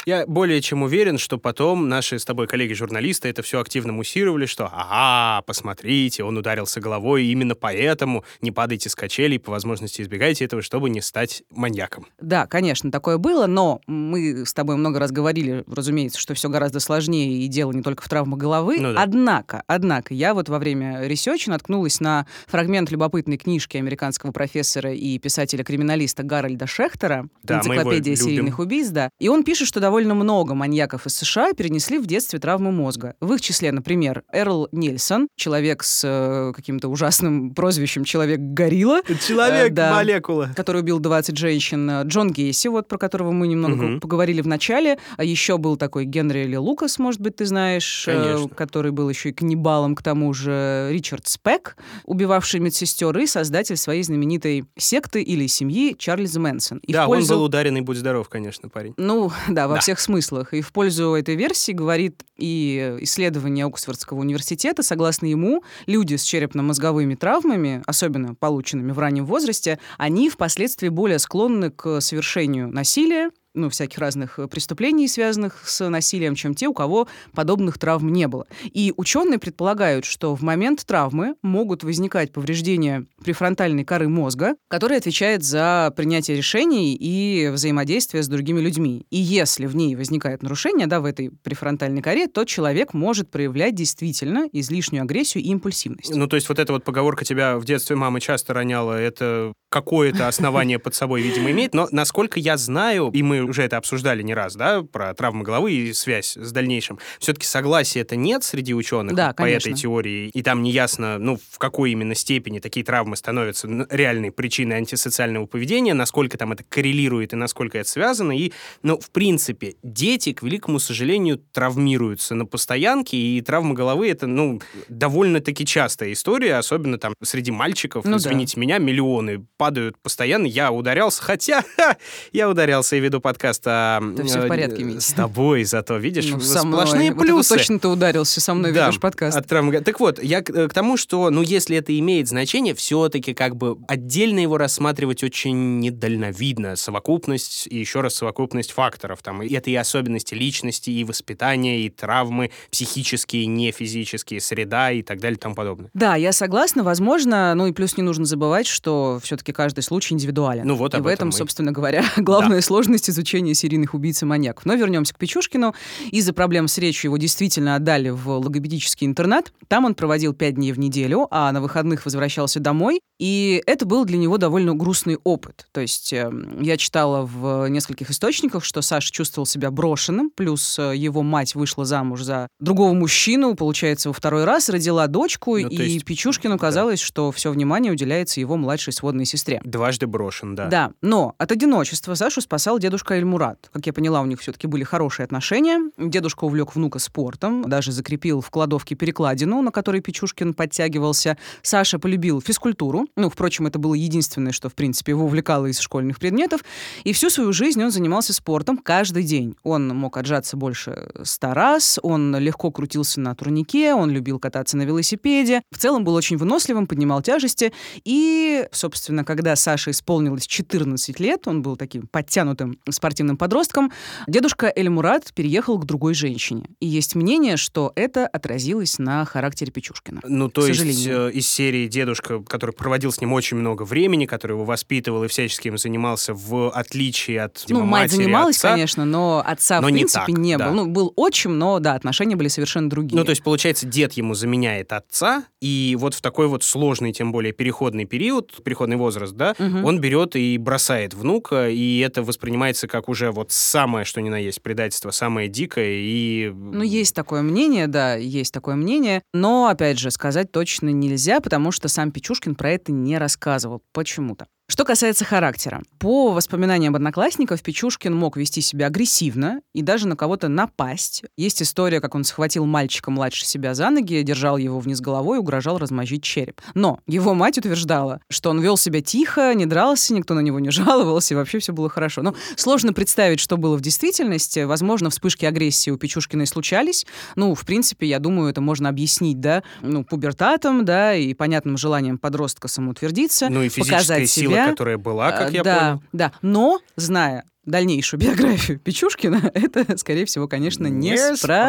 Я 0.05 0.27
более 0.27 0.61
чем 0.61 0.83
уверен, 0.83 1.17
что 1.17 1.37
потом 1.37 1.87
наши 1.87 2.19
с 2.19 2.25
тобой 2.25 2.45
коллеги-журналисты 2.45 3.29
это 3.29 3.41
все 3.41 3.59
активно 3.59 3.93
муссировали, 3.93 4.45
что 4.45 4.69
«Ага, 4.71 5.41
посмотрите, 5.43 6.23
он 6.23 6.37
ударился 6.37 6.79
головой, 6.79 7.25
именно 7.25 7.55
поэтому 7.55 8.23
не 8.41 8.51
падайте 8.51 8.89
с 8.89 8.95
качелей, 8.95 9.39
по 9.39 9.51
возможности 9.51 10.01
избегайте 10.01 10.45
этого, 10.45 10.61
чтобы 10.61 10.89
не 10.89 11.01
стать 11.01 11.43
маньяком». 11.49 12.05
Да, 12.19 12.45
конечно, 12.45 12.91
такое 12.91 13.17
было, 13.17 13.47
но 13.47 13.81
мы 13.87 14.45
с 14.45 14.53
тобой 14.53 14.75
много 14.75 14.99
раз 14.99 15.11
говорили, 15.11 15.63
разумеется, 15.67 16.19
что 16.19 16.33
все 16.35 16.49
гораздо 16.49 16.79
сложнее, 16.79 17.43
и 17.43 17.47
дело 17.47 17.71
не 17.71 17.81
только 17.81 18.03
в 18.03 18.09
травмах 18.09 18.39
головы. 18.39 18.77
Ну, 18.79 18.93
да. 18.93 19.01
Однако, 19.01 19.63
однако, 19.65 20.13
я 20.13 20.33
вот 20.33 20.49
во 20.49 20.59
время 20.59 21.07
research 21.07 21.44
а 21.44 21.49
наткнулась 21.49 21.99
на 21.99 22.27
фрагмент 22.45 22.91
любопытной 22.91 23.37
книжки 23.37 23.77
американского 23.77 24.31
профессора 24.31 24.64
и 24.73 25.17
писателя-криминалиста 25.19 26.23
Гарольда 26.23 26.67
Шехтера 26.67 27.27
да, 27.43 27.59
«Энциклопедия 27.59 28.15
серийных 28.15 28.59
убийств», 28.59 28.93
да. 28.93 29.09
И 29.19 29.27
он 29.27 29.43
пишет, 29.43 29.67
что 29.67 29.79
довольно 29.79 30.13
много 30.13 30.53
маньяков 30.53 31.05
из 31.05 31.15
США 31.15 31.53
перенесли 31.53 31.97
в 31.97 32.05
детстве 32.05 32.39
травмы 32.39 32.71
мозга. 32.71 33.15
В 33.19 33.33
их 33.33 33.41
числе, 33.41 33.71
например, 33.71 34.23
Эрл 34.31 34.67
Нильсон, 34.71 35.27
человек 35.35 35.83
с 35.83 36.01
э, 36.03 36.53
каким-то 36.55 36.89
ужасным 36.89 37.53
прозвищем 37.53 38.03
«Человек-горилла». 38.03 39.01
Человек-молекула. 39.27 40.43
Э, 40.43 40.47
да, 40.47 40.53
который 40.53 40.81
убил 40.81 40.99
20 40.99 41.37
женщин. 41.37 42.01
Джон 42.03 42.31
Гейси, 42.31 42.67
вот 42.67 42.87
про 42.87 42.97
которого 42.97 43.31
мы 43.31 43.47
немного 43.47 43.83
угу. 43.83 43.99
поговорили 43.99 44.41
в 44.41 44.47
начале. 44.47 44.97
А 45.17 45.23
еще 45.23 45.57
был 45.57 45.77
такой 45.77 46.05
Генри 46.05 46.43
Ли 46.43 46.57
Лукас, 46.57 46.99
может 46.99 47.21
быть, 47.21 47.35
ты 47.35 47.45
знаешь, 47.45 48.05
э, 48.07 48.47
который 48.55 48.91
был 48.91 49.09
еще 49.09 49.29
и 49.29 49.33
каннибалом, 49.33 49.95
к 49.95 50.01
тому 50.01 50.33
же 50.33 50.89
Ричард 50.91 51.27
Спек, 51.27 51.77
убивавший 52.05 52.59
медсестер, 52.59 53.17
и 53.17 53.27
создатель 53.27 53.77
своей 53.77 54.03
знаменитой 54.03 54.54
секты 54.77 55.21
или 55.21 55.47
семьи 55.47 55.95
Чарльз 55.97 56.35
Мэнсон. 56.35 56.79
И 56.79 56.93
да, 56.93 57.05
пользу... 57.05 57.33
он 57.33 57.39
был 57.39 57.45
ударенный, 57.45 57.81
будь 57.81 57.97
здоров, 57.97 58.29
конечно, 58.29 58.69
парень. 58.69 58.93
Ну, 58.97 59.31
да, 59.49 59.67
во 59.67 59.75
да 59.75 59.81
всех 59.81 59.99
смыслах. 59.99 60.53
И 60.53 60.61
в 60.61 60.71
пользу 60.71 61.13
этой 61.13 61.35
версии 61.35 61.71
говорит 61.71 62.23
и 62.37 62.97
исследование 63.01 63.65
Оксфордского 63.65 64.19
университета. 64.19 64.83
Согласно 64.83 65.25
ему, 65.25 65.63
люди 65.85 66.15
с 66.15 66.23
черепно-мозговыми 66.23 67.15
травмами, 67.15 67.83
особенно 67.85 68.35
полученными 68.35 68.91
в 68.91 68.99
раннем 68.99 69.25
возрасте, 69.25 69.79
они 69.97 70.29
впоследствии 70.29 70.89
более 70.89 71.19
склонны 71.19 71.71
к 71.71 72.01
совершению 72.01 72.67
насилия, 72.67 73.31
ну, 73.55 73.69
всяких 73.69 73.97
разных 73.97 74.39
э, 74.39 74.47
преступлений, 74.47 75.07
связанных 75.07 75.67
с 75.67 75.87
насилием, 75.89 76.35
чем 76.35 76.53
те, 76.53 76.67
у 76.67 76.73
кого 76.73 77.07
подобных 77.33 77.77
травм 77.77 78.11
не 78.11 78.27
было. 78.27 78.47
И 78.65 78.93
ученые 78.95 79.39
предполагают, 79.39 80.05
что 80.05 80.35
в 80.35 80.41
момент 80.41 80.85
травмы 80.85 81.35
могут 81.41 81.83
возникать 81.83 82.31
повреждения 82.31 83.05
префронтальной 83.23 83.85
коры 83.85 84.07
мозга, 84.07 84.55
которая 84.67 84.99
отвечает 84.99 85.43
за 85.43 85.93
принятие 85.95 86.37
решений 86.37 86.95
и 86.95 87.49
взаимодействие 87.49 88.23
с 88.23 88.27
другими 88.27 88.59
людьми. 88.59 89.05
И 89.09 89.17
если 89.17 89.65
в 89.65 89.75
ней 89.75 89.95
возникает 89.95 90.43
нарушение, 90.43 90.87
да, 90.87 90.99
в 90.99 91.05
этой 91.05 91.31
префронтальной 91.31 92.01
коре, 92.01 92.27
то 92.27 92.45
человек 92.45 92.93
может 92.93 93.31
проявлять 93.31 93.75
действительно 93.75 94.47
излишнюю 94.51 95.03
агрессию 95.03 95.43
и 95.43 95.47
импульсивность. 95.47 96.13
Ну, 96.13 96.27
то 96.27 96.35
есть 96.35 96.49
вот 96.49 96.59
эта 96.59 96.73
вот 96.73 96.83
поговорка 96.83 97.25
тебя 97.25 97.57
в 97.57 97.65
детстве 97.65 97.95
мама 97.95 98.19
часто 98.19 98.53
роняла, 98.53 98.93
это 98.93 99.53
какое-то 99.69 100.27
основание 100.27 100.79
под 100.79 100.95
собой, 100.95 101.21
видимо, 101.21 101.51
имеет. 101.51 101.73
Но, 101.73 101.87
насколько 101.91 102.39
я 102.39 102.55
знаю, 102.55 103.09
и 103.13 103.21
мы 103.21 103.44
уже 103.49 103.63
это 103.63 103.77
обсуждали 103.77 104.21
не 104.21 104.33
раз, 104.33 104.55
да, 104.55 104.83
про 104.83 105.13
травмы 105.13 105.43
головы 105.43 105.73
и 105.73 105.93
связь 105.93 106.37
с 106.37 106.51
дальнейшим. 106.51 106.99
Все-таки 107.19 107.45
согласия 107.45 108.01
это 108.01 108.15
нет 108.15 108.43
среди 108.43 108.73
ученых 108.73 109.15
да, 109.15 109.33
по 109.33 109.47
этой 109.49 109.73
теории, 109.73 110.29
и 110.29 110.41
там 110.43 110.63
не 110.63 110.71
ясно, 110.71 111.17
ну, 111.17 111.37
в 111.51 111.57
какой 111.57 111.91
именно 111.91 112.15
степени 112.15 112.59
такие 112.59 112.85
травмы 112.85 113.15
становятся 113.15 113.67
реальной 113.89 114.31
причиной 114.31 114.77
антисоциального 114.77 115.45
поведения, 115.45 115.93
насколько 115.93 116.37
там 116.37 116.51
это 116.51 116.63
коррелирует 116.63 117.33
и 117.33 117.35
насколько 117.35 117.77
это 117.77 117.89
связано. 117.89 118.37
И, 118.37 118.51
ну, 118.83 118.99
в 118.99 119.09
принципе, 119.11 119.75
дети, 119.83 120.33
к 120.33 120.43
великому 120.43 120.79
сожалению, 120.79 121.37
травмируются 121.51 122.35
на 122.35 122.45
постоянке, 122.45 123.17
и 123.17 123.41
травмы 123.41 123.73
головы 123.73 124.09
это, 124.09 124.27
ну, 124.27 124.61
довольно-таки 124.89 125.65
частая 125.65 126.13
история, 126.13 126.55
особенно 126.55 126.97
там 126.97 127.13
среди 127.23 127.51
мальчиков, 127.51 128.05
ну, 128.05 128.17
извините 128.17 128.55
да. 128.55 128.61
меня, 128.61 128.77
миллионы 128.77 129.45
падают 129.57 129.97
постоянно. 130.01 130.45
Я 130.45 130.71
ударялся, 130.71 131.21
хотя 131.21 131.63
ха, 131.77 131.97
я 132.31 132.49
ударялся 132.49 132.95
и 132.95 132.99
веду 132.99 133.21
подкаст 133.35 133.45
подкаста 133.45 133.99
да 134.15 134.23
все 134.23 134.41
в 134.41 134.47
порядке, 134.47 134.83
Митя. 134.83 135.01
с 135.01 135.13
тобой, 135.13 135.63
зато, 135.63 135.97
видишь, 135.97 136.29
ну, 136.31 136.39
сплошные 136.39 137.11
мной. 137.11 137.25
плюсы. 137.25 137.53
Вот 137.53 137.57
точно 137.57 137.79
ты 137.79 137.87
ударился 137.87 138.41
со 138.41 138.53
мной, 138.53 138.71
да, 138.71 138.87
ведешь 138.87 138.99
подкаст. 138.99 139.37
От 139.37 139.47
травмы. 139.47 139.81
Так 139.81 139.99
вот, 139.99 140.21
я 140.23 140.41
к, 140.41 140.67
к 140.67 140.73
тому, 140.73 140.97
что, 140.97 141.29
ну, 141.29 141.41
если 141.41 141.77
это 141.77 141.97
имеет 141.97 142.27
значение, 142.27 142.73
все-таки 142.73 143.33
как 143.33 143.55
бы 143.55 143.77
отдельно 143.87 144.39
его 144.39 144.57
рассматривать 144.57 145.23
очень 145.23 145.79
недальновидно. 145.79 146.75
Совокупность, 146.75 147.67
и 147.67 147.77
еще 147.77 148.01
раз 148.01 148.15
совокупность 148.15 148.71
факторов. 148.71 149.21
Там, 149.21 149.43
и 149.43 149.53
это 149.53 149.69
и 149.69 149.75
особенности 149.75 150.33
личности, 150.33 150.89
и 150.89 151.03
воспитания, 151.03 151.81
и 151.81 151.89
травмы 151.89 152.51
психические, 152.71 153.45
не 153.45 153.71
физические, 153.71 154.39
среда 154.39 154.91
и 154.91 155.01
так 155.01 155.19
далее 155.19 155.37
и 155.37 155.39
тому 155.39 155.55
подобное. 155.55 155.89
Да, 155.93 156.15
я 156.15 156.31
согласна. 156.31 156.83
Возможно, 156.83 157.53
ну 157.55 157.67
и 157.67 157.71
плюс 157.71 157.97
не 157.97 158.03
нужно 158.03 158.25
забывать, 158.25 158.67
что 158.67 159.19
все-таки 159.21 159.51
каждый 159.51 159.81
случай 159.81 160.13
индивидуален. 160.13 160.65
Ну 160.65 160.75
вот 160.75 160.93
и 160.93 160.97
об 160.97 161.03
в 161.03 161.07
этом, 161.07 161.13
этом 161.15 161.27
мы... 161.27 161.33
собственно 161.33 161.71
говоря, 161.71 162.03
главная 162.17 162.57
да. 162.57 162.61
сложность 162.61 163.09
изучения 163.09 163.24
изучения 163.25 163.55
серийных 163.55 163.95
убийц 163.95 164.21
и 164.21 164.25
маньяков. 164.25 164.65
Но 164.65 164.75
вернемся 164.75 165.13
к 165.13 165.17
Печушкину. 165.17 165.73
Из-за 166.11 166.31
проблем 166.31 166.67
с 166.67 166.77
речью 166.77 167.09
его 167.09 167.17
действительно 167.17 167.75
отдали 167.75 168.09
в 168.09 168.29
логопедический 168.29 169.07
интернат. 169.07 169.51
Там 169.67 169.85
он 169.85 169.95
проводил 169.95 170.33
пять 170.33 170.55
дней 170.55 170.71
в 170.71 170.79
неделю, 170.79 171.27
а 171.31 171.51
на 171.51 171.59
выходных 171.59 172.05
возвращался 172.05 172.59
домой. 172.59 173.01
И 173.19 173.63
это 173.65 173.85
был 173.85 174.05
для 174.05 174.17
него 174.17 174.37
довольно 174.37 174.75
грустный 174.75 175.17
опыт. 175.23 175.67
То 175.71 175.81
есть 175.81 176.11
э, 176.11 176.31
я 176.59 176.77
читала 176.77 177.25
в 177.25 177.67
нескольких 177.67 178.11
источниках, 178.11 178.65
что 178.65 178.81
Саша 178.81 179.11
чувствовал 179.11 179.45
себя 179.45 179.71
брошенным, 179.71 180.29
плюс 180.29 180.77
э, 180.79 180.95
его 180.95 181.23
мать 181.23 181.55
вышла 181.55 181.85
замуж 181.85 182.23
за 182.23 182.47
другого 182.59 182.93
мужчину, 182.93 183.55
получается, 183.55 184.09
во 184.09 184.13
второй 184.13 184.43
раз, 184.43 184.69
родила 184.69 185.07
дочку, 185.07 185.57
ну, 185.57 185.67
и 185.67 185.75
есть... 185.75 186.05
Печушкину 186.05 186.57
казалось, 186.57 186.99
да. 186.99 187.05
что 187.05 187.31
все 187.31 187.51
внимание 187.51 187.91
уделяется 187.91 188.39
его 188.39 188.57
младшей 188.57 188.91
сводной 188.91 189.25
сестре. 189.25 189.61
Дважды 189.63 190.07
брошен, 190.07 190.55
да. 190.55 190.67
Да, 190.67 190.91
но 191.01 191.35
от 191.37 191.51
одиночества 191.51 192.15
Сашу 192.15 192.41
спасал 192.41 192.79
дедушка 192.79 193.15
Эльмурат. 193.15 193.69
Как 193.71 193.85
я 193.85 193.93
поняла, 193.93 194.21
у 194.21 194.25
них 194.25 194.41
все-таки 194.41 194.67
были 194.67 194.83
хорошие 194.83 195.23
отношения. 195.23 195.89
Дедушка 195.97 196.43
увлек 196.43 196.75
внука 196.75 196.99
спортом, 196.99 197.63
даже 197.67 197.91
закрепил 197.91 198.41
в 198.41 198.49
кладовке 198.49 198.95
перекладину, 198.95 199.61
на 199.61 199.71
которой 199.71 200.01
Печушкин 200.01 200.53
подтягивался. 200.53 201.37
Саша 201.61 201.97
полюбил 201.97 202.41
физкультуру, 202.41 203.04
ну, 203.15 203.29
впрочем, 203.29 203.67
это 203.67 203.79
было 203.79 203.93
единственное, 203.93 204.51
что, 204.51 204.69
в 204.69 204.75
принципе, 204.75 205.11
его 205.11 205.25
увлекало 205.25 205.67
из 205.67 205.79
школьных 205.79 206.19
предметов. 206.19 206.61
И 207.03 207.13
всю 207.13 207.29
свою 207.29 207.53
жизнь 207.53 207.83
он 207.83 207.91
занимался 207.91 208.33
спортом 208.33 208.77
каждый 208.77 209.23
день. 209.23 209.55
Он 209.63 209.87
мог 209.89 210.17
отжаться 210.17 210.57
больше 210.57 211.09
ста 211.23 211.53
раз, 211.53 211.99
он 212.01 212.35
легко 212.37 212.71
крутился 212.71 213.19
на 213.19 213.35
турнике, 213.35 213.93
он 213.93 214.11
любил 214.11 214.39
кататься 214.39 214.77
на 214.77 214.83
велосипеде. 214.83 215.61
В 215.71 215.77
целом 215.77 216.03
был 216.03 216.13
очень 216.15 216.37
выносливым, 216.37 216.87
поднимал 216.87 217.21
тяжести. 217.21 217.73
И, 218.03 218.67
собственно, 218.71 219.23
когда 219.23 219.55
Саше 219.55 219.91
исполнилось 219.91 220.47
14 220.47 221.19
лет, 221.19 221.47
он 221.47 221.61
был 221.61 221.75
таким 221.75 222.07
подтянутым 222.07 222.79
спортивным 222.89 223.37
подростком, 223.37 223.91
дедушка 224.27 224.71
Эльмурат 224.75 225.33
переехал 225.33 225.77
к 225.77 225.85
другой 225.85 226.13
женщине. 226.13 226.69
И 226.79 226.87
есть 226.87 227.15
мнение, 227.15 227.57
что 227.57 227.91
это 227.95 228.27
отразилось 228.27 228.99
на 228.99 229.25
характере 229.25 229.71
Печушкина. 229.71 230.21
Ну, 230.23 230.49
то 230.49 230.65
есть 230.67 231.07
э, 231.07 231.31
из 231.31 231.47
серии 231.47 231.87
дедушка, 231.87 232.41
который 232.43 232.71
проводил 232.71 232.94
проводил 232.95 233.11
с 233.11 233.19
ним 233.19 233.33
очень 233.33 233.57
много 233.57 233.83
времени, 233.83 234.25
который 234.25 234.53
его 234.53 234.63
воспитывал 234.63 235.25
и 235.25 235.27
всячески 235.27 235.67
им 235.67 235.77
занимался, 235.77 236.33
в 236.33 236.69
отличие 236.71 237.41
от 237.41 237.61
Ну, 237.67 237.79
Дима, 237.79 237.85
мать 237.85 238.03
матери, 238.03 238.15
занималась, 238.23 238.55
отца. 238.55 238.71
конечно, 238.71 239.03
но 239.03 239.43
отца, 239.45 239.81
Но 239.81 239.87
в 239.87 239.91
не 239.91 239.97
принципе, 239.97 240.19
так, 240.27 240.37
не 240.37 240.57
да. 240.57 240.69
было. 240.69 240.73
Ну, 240.75 240.87
был 240.87 241.11
отчим, 241.17 241.57
но, 241.59 241.79
да, 241.79 241.95
отношения 241.95 242.37
были 242.37 242.47
совершенно 242.47 242.89
другие. 242.89 243.17
Ну, 243.19 243.25
то 243.25 243.31
есть, 243.31 243.43
получается, 243.43 243.85
дед 243.85 244.13
ему 244.13 244.33
заменяет 244.33 244.93
отца, 244.93 245.43
и 245.59 245.97
вот 245.99 246.13
в 246.13 246.21
такой 246.21 246.47
вот 246.47 246.63
сложный, 246.63 247.11
тем 247.11 247.33
более 247.33 247.51
переходный 247.51 248.05
период, 248.05 248.63
переходный 248.63 248.95
возраст, 248.95 249.33
да, 249.33 249.55
Мгм. 249.59 249.83
он 249.83 249.99
берет 249.99 250.37
и 250.37 250.57
бросает 250.57 251.13
внука, 251.13 251.67
и 251.69 251.99
это 251.99 252.23
воспринимается 252.23 252.87
как 252.87 253.09
уже 253.09 253.31
вот 253.31 253.51
самое, 253.51 254.05
что 254.05 254.21
ни 254.21 254.29
на 254.29 254.37
есть, 254.37 254.61
предательство, 254.61 255.11
самое 255.11 255.49
дикое, 255.49 255.97
и... 255.99 256.49
Ну, 256.55 256.81
есть 256.81 257.13
такое 257.13 257.41
мнение, 257.41 257.87
да, 257.87 258.15
есть 258.15 258.53
такое 258.53 258.75
мнение. 258.75 259.21
Но, 259.33 259.67
опять 259.67 259.99
же, 259.99 260.11
сказать 260.11 260.49
точно 260.53 260.89
нельзя, 260.91 261.41
потому 261.41 261.73
что 261.73 261.89
сам 261.89 262.11
Печушкин 262.11 262.55
про 262.55 262.71
это 262.71 262.84
не 262.91 263.17
рассказывал 263.17 263.81
почему-то. 263.91 264.47
Что 264.67 264.83
касается 264.83 265.25
характера. 265.25 265.83
По 265.99 266.31
воспоминаниям 266.31 266.95
одноклассников, 266.95 267.61
Печушкин 267.61 268.15
мог 268.15 268.35
вести 268.35 268.61
себя 268.61 268.87
агрессивно 268.87 269.61
и 269.73 269.83
даже 269.83 270.07
на 270.07 270.15
кого-то 270.15 270.47
напасть. 270.47 271.23
Есть 271.37 271.61
история, 271.61 272.01
как 272.01 272.15
он 272.15 272.23
схватил 272.23 272.65
мальчика 272.65 273.11
младше 273.11 273.45
себя 273.45 273.75
за 273.75 273.91
ноги, 273.91 274.23
держал 274.23 274.57
его 274.57 274.79
вниз 274.79 275.01
головой 275.01 275.37
и 275.37 275.39
угрожал 275.39 275.77
размозжить 275.77 276.23
череп. 276.23 276.61
Но 276.73 276.99
его 277.05 277.35
мать 277.35 277.59
утверждала, 277.59 278.21
что 278.27 278.49
он 278.49 278.59
вел 278.59 278.75
себя 278.75 279.01
тихо, 279.01 279.53
не 279.53 279.67
дрался, 279.67 280.15
никто 280.15 280.33
на 280.33 280.39
него 280.39 280.59
не 280.59 280.69
жаловался, 280.71 281.35
и 281.35 281.37
вообще 281.37 281.59
все 281.59 281.71
было 281.71 281.87
хорошо. 281.87 282.23
Но 282.23 282.33
сложно 282.55 282.91
представить, 282.91 283.39
что 283.39 283.57
было 283.57 283.77
в 283.77 283.81
действительности. 283.81 284.61
Возможно, 284.61 285.11
вспышки 285.11 285.45
агрессии 285.45 285.91
у 285.91 285.97
Печушкина 285.97 286.41
и 286.41 286.47
случались. 286.47 287.05
Ну, 287.35 287.53
в 287.53 287.65
принципе, 287.65 288.07
я 288.07 288.17
думаю, 288.17 288.49
это 288.49 288.61
можно 288.61 288.89
объяснить, 288.89 289.39
да, 289.39 289.61
ну, 289.83 290.03
пубертатом, 290.03 290.85
да, 290.85 291.13
и 291.13 291.35
понятным 291.35 291.77
желанием 291.77 292.17
подростка 292.17 292.67
самоутвердиться, 292.67 293.49
Ну 293.49 293.61
и 293.61 293.69
показать 293.69 294.27
сила, 294.27 294.54
себя. 294.54 294.54
Которая 294.69 294.97
была, 294.97 295.31
как 295.31 295.49
А, 295.49 295.51
я 295.51 295.63
да, 295.63 295.79
понял. 295.79 296.03
Да, 296.13 296.31
но, 296.41 296.79
зная 296.95 297.43
дальнейшую 297.65 298.19
биографию 298.19 298.79
Печушкина, 298.79 299.51
это, 299.53 299.97
скорее 299.97 300.25
всего, 300.25 300.47
конечно, 300.47 300.87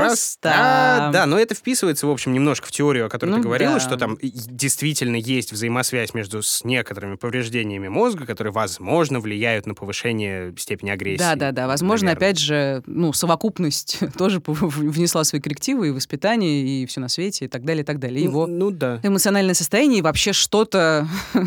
неспроста. 0.00 1.10
Да, 1.12 1.26
но 1.26 1.38
это 1.38 1.54
вписывается, 1.54 2.06
в 2.06 2.10
общем, 2.10 2.32
немножко 2.32 2.66
в 2.66 2.70
теорию, 2.70 3.06
о 3.06 3.08
которой 3.08 3.30
Ну 3.30 3.36
ты 3.36 3.42
говорила, 3.42 3.74
да. 3.74 3.80
что 3.80 3.96
там 3.96 4.14
и- 4.14 4.30
действительно 4.30 5.16
есть 5.16 5.52
взаимосвязь 5.52 6.14
между 6.14 6.42
с 6.42 6.64
некоторыми 6.64 7.16
повреждениями 7.16 7.88
мозга, 7.88 8.26
которые, 8.26 8.52
возможно, 8.52 9.20
влияют 9.20 9.66
на 9.66 9.74
повышение 9.74 10.54
степени 10.58 10.90
агрессии. 10.90 11.18
Да, 11.18 11.34
да, 11.34 11.52
да. 11.52 11.66
Возможно, 11.66 12.06
наверное. 12.06 12.28
опять 12.28 12.38
же, 12.38 12.82
ну, 12.86 13.12
совокупность 13.12 14.00
тоже 14.18 14.42
внесла 14.46 15.24
свои 15.24 15.40
коррективы 15.40 15.88
и 15.88 15.90
воспитание, 15.90 16.62
и 16.82 16.86
все 16.86 17.00
на 17.00 17.08
свете, 17.08 17.46
и 17.46 17.48
так 17.48 17.64
далее, 17.64 17.82
и 17.82 17.86
так 17.86 17.98
далее. 17.98 18.22
Его 18.22 18.46
Ну, 18.46 18.66
ну 18.66 18.70
да. 18.70 19.00
эмоциональное 19.02 19.54
состояние 19.54 20.00
и 20.00 20.02
вообще 20.02 20.32
что-то, 20.32 21.08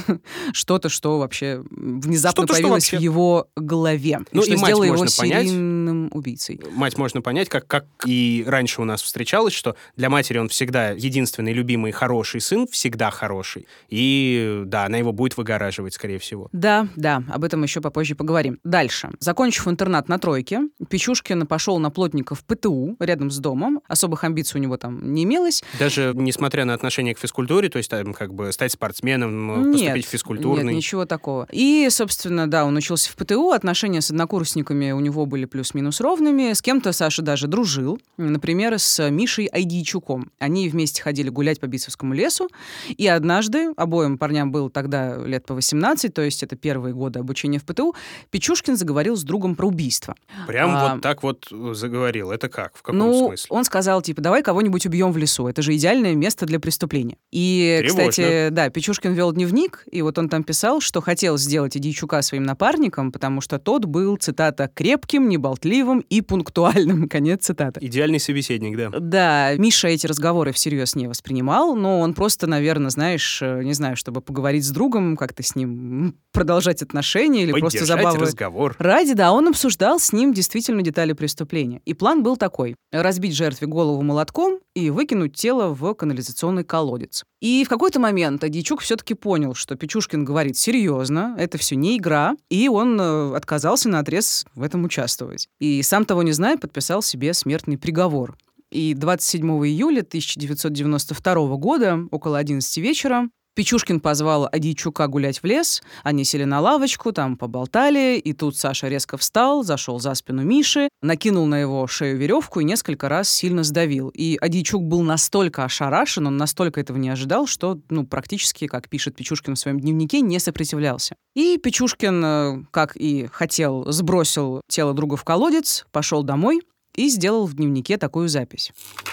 что-то, 0.53 0.89
что 0.89 1.19
вообще 1.19 1.63
внезапно 1.69 2.45
что 2.45 2.53
появилось 2.53 2.83
вообще. 2.85 2.97
в 2.97 3.01
его 3.01 3.47
голове. 3.55 4.19
Ну, 4.31 4.38
и 4.48 4.51
и 4.51 4.53
что 4.53 4.62
мать 4.62 4.69
сделало 4.69 4.84
его 4.84 4.96
понять. 4.96 5.48
серийным 5.48 6.10
убийцей. 6.12 6.60
Мать 6.72 6.98
можно 6.98 7.22
понять, 7.22 7.50
как, 7.50 7.67
как 7.67 7.86
и 8.05 8.43
раньше 8.48 8.81
у 8.81 8.86
нас 8.86 9.01
встречалось, 9.01 9.53
что 9.53 9.75
для 9.96 10.10
матери 10.10 10.38
он 10.38 10.50
всегда 10.50 10.91
единственный 10.91 11.53
любимый 11.53 11.91
хороший 11.91 12.41
сын, 12.41 12.67
всегда 12.67 13.12
хороший. 13.12 13.67
И 13.89 14.63
да, 14.65 14.86
она 14.86 14.98
его 14.98 15.12
будет 15.12 15.38
выгораживать, 15.38 15.93
скорее 15.93 16.19
всего. 16.19 16.50
Да, 16.51 16.88
да, 16.96 17.24
об 17.29 17.43
этом 17.43 17.63
еще 17.63 17.81
попозже 17.81 18.15
поговорим. 18.15 18.60
Дальше. 18.63 19.10
Закончив 19.19 19.67
интернат 19.67 20.08
на 20.10 20.19
тройке, 20.19 20.62
Печушкин 20.89 21.48
пошел 21.48 21.79
на 21.79 21.89
плотников 21.89 22.43
ПТУ 22.43 22.96
рядом 23.00 23.31
с 23.31 23.38
домом. 23.39 23.81
Особых 23.88 24.24
амбиций 24.24 24.60
у 24.60 24.63
него 24.63 24.77
там 24.77 25.13
не 25.13 25.24
имелось. 25.24 25.63
Даже 25.79 26.13
несмотря 26.15 26.65
на 26.65 26.74
отношение 26.74 27.15
к 27.15 27.19
физкультуре, 27.19 27.69
то 27.69 27.77
есть 27.77 27.89
там 27.89 28.13
как 28.13 28.34
бы 28.34 28.51
стать 28.51 28.72
спортсменом, 28.72 29.72
Нет, 29.72 29.74
поступить 29.74 30.05
в 30.05 30.10
физкультурный. 30.10 30.65
Нет, 30.65 30.75
ничего 30.75 31.05
такого. 31.05 31.48
И, 31.51 31.88
собственно, 31.89 32.50
да, 32.50 32.65
он 32.65 32.75
учился 32.75 33.12
в 33.12 33.15
ПТУ, 33.15 33.51
отношения 33.51 34.01
с 34.01 34.12
однокурсниками 34.29 34.91
у 34.91 35.00
него 35.00 35.25
были 35.25 35.45
плюс-минус 35.45 36.01
ровными. 36.01 36.53
С 36.53 36.62
кем-то 36.62 36.91
Саша 36.91 37.21
даже 37.24 37.48
дружил. 37.48 38.00
Например, 38.17 38.77
с 38.77 39.09
Мишей 39.09 39.48
Айдийчуком. 39.48 40.31
Они 40.38 40.69
вместе 40.69 41.01
ходили 41.01 41.29
гулять 41.29 41.59
по 41.59 41.65
Битцевскому 41.65 42.13
лесу. 42.13 42.48
И 42.89 43.07
однажды, 43.07 43.71
обоим 43.75 44.17
парням 44.17 44.51
было 44.51 44.69
тогда 44.69 45.17
лет 45.17 45.45
по 45.45 45.55
18, 45.55 46.13
то 46.13 46.21
есть 46.21 46.43
это 46.43 46.55
первые 46.55 46.93
годы 46.93 47.19
обучения 47.19 47.57
в 47.57 47.65
ПТУ, 47.65 47.95
Печушкин 48.29 48.77
заговорил 48.77 49.15
с 49.15 49.24
другом 49.24 49.55
про 49.55 49.67
убийство. 49.67 50.15
Прям 50.48 50.69
А, 50.75 50.93
вот 50.93 51.01
так 51.01 51.24
вот 51.24 51.48
э, 51.51 51.74
заговорил. 51.74 52.31
Это 52.31 52.50
как? 52.50 52.77
В 52.77 52.83
каком 52.83 53.00
ну, 53.00 53.27
смысле? 53.27 53.48
он 53.50 53.63
сказал, 53.63 54.01
типа, 54.03 54.21
давай 54.21 54.43
кого-нибудь 54.43 54.86
убьем 54.86 55.12
в 55.12 55.17
лесу. 55.17 55.48
Это 55.48 55.63
же 55.63 55.75
идеальное 55.75 56.13
место 56.13 56.45
для 56.45 56.59
преступления. 56.59 57.17
И, 57.31 57.79
Тревожно. 57.79 58.09
кстати, 58.09 58.50
да, 58.50 58.69
Печушкин 58.69 59.13
вел 59.13 59.31
дневник, 59.31 59.83
и 59.91 60.03
вот 60.03 60.19
он 60.19 60.29
там 60.29 60.43
писал, 60.43 60.81
что 60.81 61.01
хотел 61.01 61.38
сделать 61.38 61.75
Идийчука 61.75 62.21
своим 62.21 62.43
напарником, 62.43 63.12
потому 63.12 63.41
что 63.41 63.57
тот 63.57 63.86
был, 63.86 64.18
цитата, 64.23 64.69
крепким, 64.73 65.29
неболтливым 65.29 65.99
и 66.09 66.21
пунктуальным. 66.21 67.07
Конец 67.09 67.45
цитаты. 67.45 67.79
Идеальный 67.83 68.19
собеседник, 68.19 68.77
да. 68.77 68.89
Да, 68.99 69.55
Миша 69.55 69.88
эти 69.88 70.07
разговоры 70.07 70.51
всерьез 70.51 70.95
не 70.95 71.07
воспринимал, 71.07 71.75
но 71.75 71.99
он 71.99 72.13
просто, 72.13 72.47
наверное, 72.47 72.89
знаешь, 72.89 73.41
э, 73.41 73.63
не 73.63 73.73
знаю, 73.73 73.95
чтобы 73.95 74.21
поговорить 74.21 74.65
с 74.65 74.71
другом, 74.71 75.17
как-то 75.17 75.43
с 75.43 75.55
ним 75.55 76.15
продолжать 76.31 76.81
отношения 76.81 77.43
или 77.43 77.51
просто 77.51 77.79
Поддержать 77.79 78.03
забавы. 78.03 78.25
разговор. 78.25 78.75
Ради, 78.79 79.13
да, 79.13 79.31
он 79.31 79.47
обсуждал 79.47 79.99
с 79.99 80.13
ним 80.13 80.33
действительно 80.33 80.81
детали 80.81 81.13
преступления. 81.13 81.81
И 81.85 81.93
план 81.93 82.23
был 82.23 82.38
такой. 82.38 82.75
Разбить 82.91 83.35
жертве 83.35 83.67
голову 83.67 84.01
молотком 84.01 84.59
и 84.75 84.89
выкинуть 84.89 85.33
тело 85.35 85.73
в 85.73 85.93
канализационный 85.93 86.63
колодец. 86.63 87.23
И 87.41 87.63
в 87.63 87.69
какой-то 87.69 88.00
момент 88.00 88.43
Адичук 88.43 88.81
все-таки 88.81 89.13
понял, 89.13 89.53
что 89.53 89.75
Печушкин 89.75 90.25
говорит 90.25 90.58
серьезно, 90.58 91.36
это 91.38 91.58
все 91.58 91.75
не 91.77 91.98
игра, 91.98 92.36
и 92.50 92.67
он 92.67 93.00
э, 93.00 93.36
отказался 93.36 93.88
на 93.88 94.00
отрез 94.00 94.46
в 94.55 94.62
этом 94.62 94.84
участвовать. 94.84 95.48
И 95.60 95.81
сам 95.81 96.03
того 96.03 96.22
не 96.22 96.34
зная, 96.34 96.58
подписал 96.58 97.01
себе 97.01 97.34
смертный 97.34 97.77
приговор. 97.77 98.38
И 98.72 98.93
27 98.93 99.48
июля 99.65 100.01
1992 100.01 101.55
года, 101.55 102.00
около 102.12 102.38
11 102.38 102.77
вечера, 102.77 103.29
Печушкин 103.55 103.99
позвал 103.99 104.47
Адийчука 104.51 105.07
гулять 105.07 105.41
в 105.41 105.45
лес, 105.45 105.81
они 106.03 106.23
сели 106.23 106.45
на 106.45 106.61
лавочку, 106.61 107.11
там 107.11 107.35
поболтали, 107.35 108.17
и 108.17 108.33
тут 108.33 108.55
Саша 108.55 108.87
резко 108.87 109.17
встал, 109.17 109.63
зашел 109.63 109.99
за 109.99 110.13
спину 110.13 110.43
Миши, 110.43 110.89
накинул 111.01 111.45
на 111.45 111.59
его 111.59 111.85
шею 111.87 112.17
веревку 112.17 112.61
и 112.61 112.63
несколько 112.63 113.09
раз 113.09 113.29
сильно 113.29 113.63
сдавил. 113.63 114.09
И 114.09 114.37
Адийчук 114.39 114.83
был 114.83 115.01
настолько 115.01 115.65
ошарашен, 115.65 116.27
он 116.27 116.37
настолько 116.37 116.79
этого 116.79 116.97
не 116.97 117.09
ожидал, 117.09 117.47
что, 117.47 117.79
ну, 117.89 118.05
практически, 118.05 118.67
как 118.67 118.87
пишет 118.87 119.15
Печушкин 119.15 119.55
в 119.55 119.59
своем 119.59 119.79
дневнике, 119.79 120.21
не 120.21 120.39
сопротивлялся. 120.39 121.15
И 121.35 121.57
Печушкин, 121.57 122.23
э, 122.25 122.63
как 122.71 122.95
и 122.95 123.27
хотел, 123.31 123.91
сбросил 123.91 124.61
тело 124.69 124.93
друга 124.93 125.17
в 125.17 125.23
колодец, 125.23 125.85
пошел 125.91 126.23
домой 126.23 126.61
и 126.95 127.09
сделал 127.09 127.45
в 127.45 127.55
дневнике 127.55 127.97
такую 127.97 128.29
запись. 128.29 128.71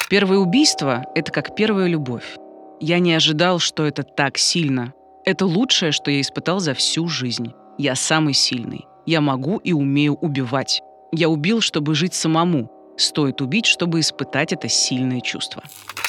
Первое 0.08 0.38
убийство— 0.38 1.04
это 1.14 1.32
как 1.32 1.54
первая 1.54 1.88
любовь. 1.88 2.36
Я 2.80 2.98
не 2.98 3.14
ожидал, 3.14 3.58
что 3.58 3.84
это 3.86 4.02
так 4.02 4.38
сильно. 4.38 4.92
Это 5.24 5.46
лучшее, 5.46 5.92
что 5.92 6.10
я 6.10 6.20
испытал 6.20 6.60
за 6.60 6.74
всю 6.74 7.08
жизнь. 7.08 7.52
Я 7.78 7.94
самый 7.94 8.34
сильный. 8.34 8.86
Я 9.06 9.20
могу 9.20 9.58
и 9.58 9.72
умею 9.72 10.14
убивать. 10.14 10.82
Я 11.12 11.28
убил, 11.28 11.60
чтобы 11.60 11.94
жить 11.94 12.14
самому. 12.14 12.70
Стоит 12.98 13.40
убить, 13.42 13.66
чтобы 13.66 14.00
испытать 14.00 14.52
это 14.52 14.68
сильное 14.68 15.20
чувство. 15.20 15.62